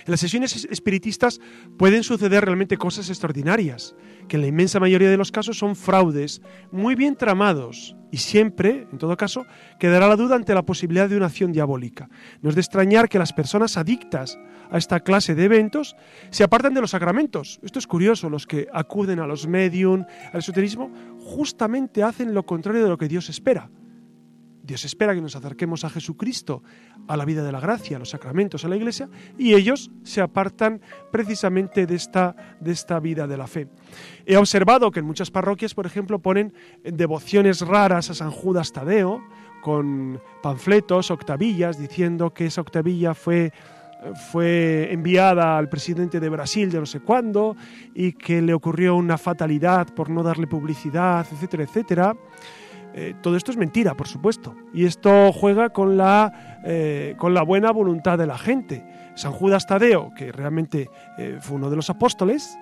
En 0.05 0.11
las 0.11 0.19
sesiones 0.19 0.67
espiritistas 0.71 1.41
pueden 1.79 2.03
suceder 2.03 2.45
realmente 2.45 2.77
cosas 2.77 3.09
extraordinarias, 3.09 3.95
que 4.29 4.37
en 4.37 4.43
la 4.43 4.49
inmensa 4.49 4.81
mayoría 4.81 5.11
de 5.11 5.17
los 5.17 5.33
casos 5.33 5.59
son 5.59 5.77
fraudes 5.77 6.43
muy 6.71 6.95
bien 6.95 7.17
tramados 7.17 7.97
y 8.11 8.19
siempre, 8.19 8.87
en 8.91 8.99
todo 8.99 9.17
caso, 9.17 9.47
quedará 9.79 10.09
la 10.09 10.17
duda 10.17 10.37
ante 10.37 10.55
la 10.55 10.65
posibilidad 10.65 11.09
de 11.09 11.17
una 11.17 11.27
acción 11.27 11.53
diabólica. 11.53 12.09
No 12.41 12.49
es 12.49 12.55
de 12.55 12.61
extrañar 12.61 13.09
que 13.09 13.19
las 13.19 13.33
personas 13.33 13.77
adictas 13.77 14.39
a 14.71 14.79
esta 14.79 15.01
clase 15.01 15.35
de 15.35 15.45
eventos 15.45 15.97
se 16.31 16.45
apartan 16.45 16.75
de 16.75 16.81
los 16.81 16.91
sacramentos. 16.91 17.61
Esto 17.63 17.79
es 17.79 17.87
curioso, 17.87 18.31
los 18.31 18.47
que 18.47 18.69
acuden 18.73 19.21
a 19.21 19.27
los 19.27 19.47
medium, 19.47 20.05
al 20.33 20.39
esoterismo, 20.39 20.91
justamente 21.21 22.03
hacen 22.03 22.35
lo 22.35 22.47
contrario 22.47 22.83
de 22.83 22.89
lo 22.89 22.99
que 22.99 23.09
Dios 23.09 23.29
espera. 23.29 23.71
Dios 24.67 24.85
espera 24.85 25.15
que 25.15 25.21
nos 25.21 25.37
acerquemos 25.37 25.85
a 25.85 25.91
Jesucristo, 25.91 26.63
a 27.07 27.17
la 27.17 27.25
vida 27.25 27.45
de 27.45 27.53
la 27.53 27.61
gracia, 27.61 27.97
a 27.97 28.01
los 28.01 28.11
sacramentos, 28.11 28.65
a 28.65 28.69
la 28.69 28.77
iglesia, 28.77 29.09
y 29.39 29.55
ellos 29.55 29.91
se 30.03 30.21
apartan 30.21 30.81
precisamente 31.13 31.87
de 31.87 31.95
esta, 31.95 32.35
de 32.61 32.73
esta 32.73 32.99
vida 32.99 33.29
de 33.29 33.37
la 33.37 33.47
fe. 33.47 33.69
He 34.27 34.37
observado 34.37 34.91
que 34.91 35.01
en 35.01 35.07
muchas 35.07 35.31
parroquias, 35.31 35.75
por 35.75 35.87
ejemplo, 35.87 36.19
ponen 36.19 36.53
devociones 36.83 37.61
raras 37.61 38.11
a 38.11 38.15
San 38.15 38.33
Judas 38.33 38.73
Tadeo, 38.73 39.23
con 39.63 40.21
panfletos, 40.43 41.11
octavillas, 41.11 41.79
diciendo 41.79 42.33
que 42.33 42.47
esa 42.47 42.61
octavilla 42.61 43.15
fue 43.15 43.53
fue 44.31 44.93
enviada 44.93 45.57
al 45.57 45.69
presidente 45.69 46.21
de 46.21 46.29
Brasil 46.29 46.71
de 46.71 46.79
no 46.79 46.87
sé 46.87 47.01
cuándo 47.01 47.57
y 47.95 48.13
que 48.13 48.43
le 48.43 48.55
ocurrió 48.55 48.95
una 48.95 49.19
fatalidad 49.19 49.89
por 49.95 50.11
no 50.11 50.23
darle 50.23 50.47
publicidad, 50.47 51.27
etcétera, 51.33 51.65
etcétera. 51.65 52.17
Eh, 52.99 53.15
todo 53.21 53.37
esto 53.37 53.51
es 53.51 53.59
mentira, 53.59 53.95
por 53.95 54.09
supuesto. 54.09 54.57
Y 54.73 54.87
esto 54.87 55.31
juega 55.31 55.69
con 55.69 55.99
la, 55.99 56.63
eh, 56.65 57.15
con 57.19 57.35
la 57.35 57.43
buena 57.43 57.71
voluntad 57.71 58.17
de 58.17 58.27
la 58.27 58.39
gente. 58.39 58.87
San 59.15 59.33
Judas 59.33 59.67
Tadeo, 59.67 60.15
que 60.17 60.33
realmente 60.33 60.89
eh, 61.19 61.37
fue 61.39 61.57
uno 61.57 61.69
de 61.69 61.77
los 61.77 61.91
apóstoles, 61.91 62.59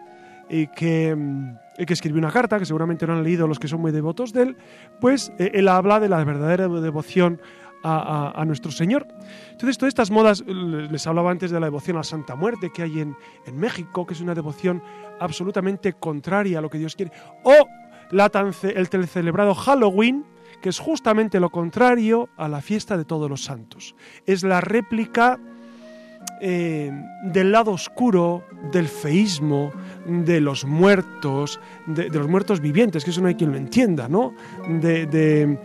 y 0.50 0.66
que, 0.66 1.14
mm, 1.14 1.56
escribió 1.78 2.18
una 2.18 2.32
carta, 2.32 2.58
que 2.58 2.66
seguramente 2.66 3.06
no 3.06 3.12
han 3.12 3.22
leído 3.22 3.46
los 3.46 3.60
que 3.60 3.68
son 3.68 3.80
muy 3.80 3.92
devotos 3.92 4.32
de 4.32 4.42
él, 4.42 4.56
pues 5.00 5.32
él 5.38 5.68
habla 5.68 6.00
de 6.00 6.08
la 6.08 6.22
verdadera 6.24 6.68
devoción 6.68 7.40
a, 7.84 8.32
a, 8.34 8.44
nuestro 8.44 8.72
Señor. 8.72 9.06
Entonces, 9.50 9.76
todas 9.76 9.90
estas 9.90 10.10
modas, 10.10 10.42
les 10.46 11.06
hablaba 11.06 11.30
antes 11.30 11.50
de 11.50 11.60
la 11.60 11.66
devoción 11.66 11.96
a 11.96 12.00
la 12.00 12.04
Santa 12.04 12.34
Muerte 12.34 12.70
que 12.74 12.82
hay 12.82 13.00
en, 13.00 13.16
en 13.46 13.56
México, 13.58 14.06
que 14.06 14.14
es 14.14 14.20
una 14.20 14.34
devoción 14.34 14.82
absolutamente 15.20 15.92
contraria 15.92 16.58
a 16.58 16.62
lo 16.62 16.70
que 16.70 16.78
Dios 16.78 16.96
quiere. 16.96 17.12
O 17.42 17.66
la 18.14 18.30
el 18.62 19.08
celebrado 19.08 19.54
Halloween, 19.54 20.24
que 20.62 20.68
es 20.68 20.78
justamente 20.78 21.40
lo 21.40 21.50
contrario 21.50 22.28
a 22.36 22.48
la 22.48 22.60
fiesta 22.60 22.96
de 22.96 23.04
todos 23.04 23.28
los 23.28 23.42
santos. 23.42 23.96
Es 24.24 24.44
la 24.44 24.60
réplica 24.60 25.40
eh, 26.40 26.90
del 27.22 27.52
lado 27.52 27.70
oscuro, 27.70 28.44
del 28.72 28.88
feísmo, 28.88 29.72
de 30.06 30.40
los 30.40 30.64
muertos, 30.64 31.60
de, 31.86 32.08
los 32.10 32.28
muertos 32.28 32.60
vivientes, 32.60 33.04
que 33.04 33.10
eso 33.10 33.20
no 33.20 33.28
hay 33.28 33.34
quien 33.34 33.52
lo 33.52 33.56
entienda, 33.56 34.08
¿no? 34.08 34.34
De, 34.68 35.06
de, 35.06 35.58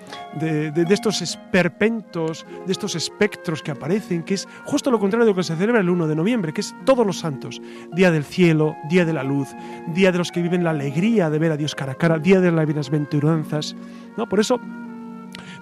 estos 0.90 1.22
esperpentos, 1.22 2.46
de 2.66 2.72
estos 2.72 2.96
espectros 2.96 3.62
que 3.62 3.72
aparecen, 3.72 4.24
que 4.24 4.36
es 4.36 4.48
justo 4.66 4.92
lo 4.92 5.00
contrario 5.00 5.26
de 5.26 5.32
lo 5.32 5.36
que 5.36 5.44
se 5.44 5.56
celebra 5.56 5.82
el 5.82 5.90
1 5.90 6.08
de 6.08 6.16
noviembre, 6.16 6.54
que 6.54 6.62
es 6.62 6.76
todos 6.86 7.06
los 7.06 7.20
santos, 7.20 7.62
día 7.94 8.12
del 8.12 8.24
cielo, 8.24 8.76
día 8.90 9.06
de 9.06 9.14
la 9.14 9.24
luz, 9.24 9.50
día 9.94 10.12
de 10.12 10.18
los 10.18 10.32
que 10.32 10.42
viven 10.42 10.64
la 10.64 10.72
alegría 10.72 11.30
de 11.30 11.40
ver 11.40 11.52
a 11.52 11.58
Dios 11.58 11.76
cara 11.76 11.94
a 11.94 11.96
cara, 11.96 12.20
día 12.20 12.40
de 12.40 12.52
las 12.52 12.66
bienaventuranzas, 12.66 13.76
¿no? 14.18 14.30
Por 14.30 14.40
eso, 14.40 14.60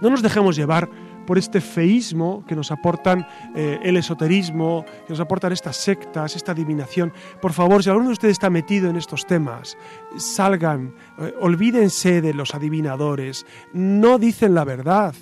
no 0.02 0.10
nos 0.10 0.22
dejemos 0.22 0.56
llevar 0.56 0.90
por 1.28 1.38
este 1.38 1.62
feísmo 1.62 2.44
que 2.48 2.56
nos 2.56 2.72
aportan 2.72 3.28
eh, 3.54 3.78
el 3.84 3.98
esoterismo, 3.98 4.86
que 5.06 5.14
nos 5.14 5.20
aportan 5.20 5.52
estas 5.52 5.76
sectas, 5.76 6.36
esta 6.36 6.54
adivinación. 6.54 7.14
Por 7.40 7.54
favor, 7.54 7.84
si 7.84 7.90
alguno 7.90 8.08
de 8.08 8.14
ustedes 8.14 8.32
está 8.32 8.50
metido 8.50 8.90
en 8.90 8.96
estos 8.96 9.28
temas, 9.28 9.78
salgan, 10.18 10.96
eh, 11.20 11.34
olvídense 11.40 12.22
de 12.22 12.34
los 12.34 12.56
adivinadores, 12.56 13.46
no 13.74 14.18
dicen 14.18 14.56
la 14.56 14.64
verdad 14.64 15.14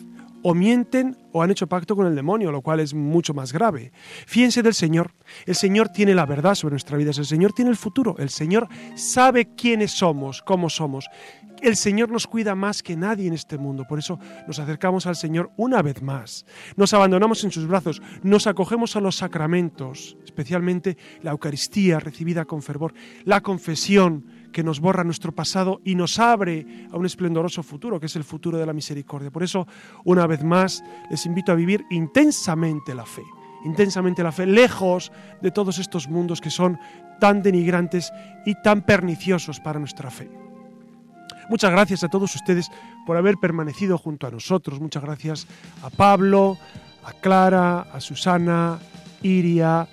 o 0.47 0.53
mienten 0.53 1.17
o 1.31 1.41
han 1.41 1.49
hecho 1.49 1.65
pacto 1.65 1.95
con 1.95 2.05
el 2.05 2.13
demonio, 2.13 2.51
lo 2.51 2.61
cual 2.61 2.79
es 2.79 2.93
mucho 2.93 3.33
más 3.33 3.51
grave. 3.51 3.91
Fíjense 4.27 4.61
del 4.61 4.75
Señor. 4.75 5.11
El 5.47 5.55
Señor 5.55 5.89
tiene 5.89 6.13
la 6.13 6.27
verdad 6.27 6.53
sobre 6.53 6.73
nuestra 6.73 6.97
vida, 6.97 7.09
el 7.17 7.25
Señor 7.25 7.51
tiene 7.51 7.71
el 7.71 7.77
futuro, 7.77 8.15
el 8.19 8.29
Señor 8.29 8.67
sabe 8.93 9.55
quiénes 9.55 9.89
somos, 9.89 10.43
cómo 10.43 10.69
somos. 10.69 11.07
El 11.63 11.75
Señor 11.75 12.11
nos 12.11 12.27
cuida 12.27 12.53
más 12.53 12.83
que 12.83 12.95
nadie 12.95 13.27
en 13.27 13.33
este 13.33 13.57
mundo, 13.57 13.85
por 13.89 13.97
eso 13.97 14.19
nos 14.45 14.59
acercamos 14.59 15.07
al 15.07 15.15
Señor 15.15 15.49
una 15.57 15.81
vez 15.81 16.03
más. 16.03 16.45
Nos 16.75 16.93
abandonamos 16.93 17.43
en 17.43 17.49
sus 17.49 17.65
brazos, 17.65 18.03
nos 18.21 18.45
acogemos 18.45 18.95
a 18.95 19.01
los 19.01 19.15
sacramentos, 19.15 20.15
especialmente 20.25 20.95
la 21.23 21.31
Eucaristía 21.31 21.99
recibida 21.99 22.45
con 22.45 22.61
fervor, 22.61 22.93
la 23.23 23.41
confesión, 23.41 24.25
que 24.55 24.63
nos 24.63 24.79
borra 24.79 25.03
nuestro 25.03 25.33
pasado 25.33 25.81
y 25.83 25.95
nos 25.95 26.17
abre 26.17 26.87
a 26.89 26.95
un 26.95 27.05
esplendoroso 27.05 27.61
futuro, 27.61 27.99
que 27.99 28.05
es 28.05 28.15
el 28.15 28.23
futuro 28.23 28.57
de 28.57 28.65
la 28.65 28.71
misericordia. 28.71 29.29
Por 29.29 29.43
eso, 29.43 29.67
una 30.05 30.25
vez 30.27 30.45
más, 30.45 30.81
les 31.09 31.25
invito 31.25 31.51
a 31.51 31.55
vivir 31.55 31.83
intensamente 31.89 32.95
la 32.95 33.05
fe, 33.05 33.23
intensamente 33.65 34.23
la 34.23 34.31
fe, 34.31 34.45
lejos 34.45 35.11
de 35.41 35.51
todos 35.51 35.77
estos 35.77 36.07
mundos 36.07 36.39
que 36.39 36.49
son 36.49 36.79
tan 37.19 37.43
denigrantes 37.43 38.13
y 38.45 38.55
tan 38.61 38.83
perniciosos 38.83 39.59
para 39.59 39.77
nuestra 39.77 40.09
fe. 40.09 40.31
Muchas 41.49 41.71
gracias 41.71 42.05
a 42.05 42.07
todos 42.07 42.33
ustedes 42.33 42.71
por 43.05 43.17
haber 43.17 43.35
permanecido 43.35 43.97
junto 43.97 44.25
a 44.25 44.31
nosotros. 44.31 44.79
Muchas 44.79 45.03
gracias 45.03 45.47
a 45.83 45.89
Pablo, 45.89 46.57
a 47.03 47.11
Clara, 47.11 47.81
a 47.81 47.99
Susana, 47.99 48.79
Iria, 49.21 49.85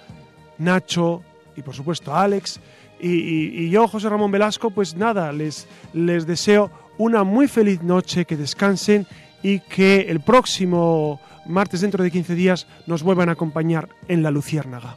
Nacho 0.59 1.25
y 1.57 1.63
por 1.63 1.75
supuesto 1.75 2.15
a 2.15 2.23
Alex 2.23 2.61
y, 3.03 3.69
yo, 3.71 3.89
José 3.89 4.09
Ramón 4.09 4.31
Velasco, 4.31 4.71
pues 4.71 4.95
nada, 4.95 5.33
les, 5.33 5.67
les 5.93 6.27
deseo 6.27 6.71
una 6.99 7.25
muy 7.25 7.49
feliz 7.49 7.83
noche, 7.83 8.25
que 8.25 8.37
descansen 8.37 9.07
y 9.43 9.59
que 9.61 10.03
el 10.03 10.21
próximo 10.21 11.21
martes 11.47 11.81
dentro 11.81 12.05
de 12.05 12.11
15 12.11 12.35
días 12.35 12.67
nos 12.87 13.03
vuelvan 13.03 13.29
a 13.29 13.33
acompañar 13.33 13.89
en 14.07 14.23
la 14.23 14.31
Luciérnaga. 14.31 14.97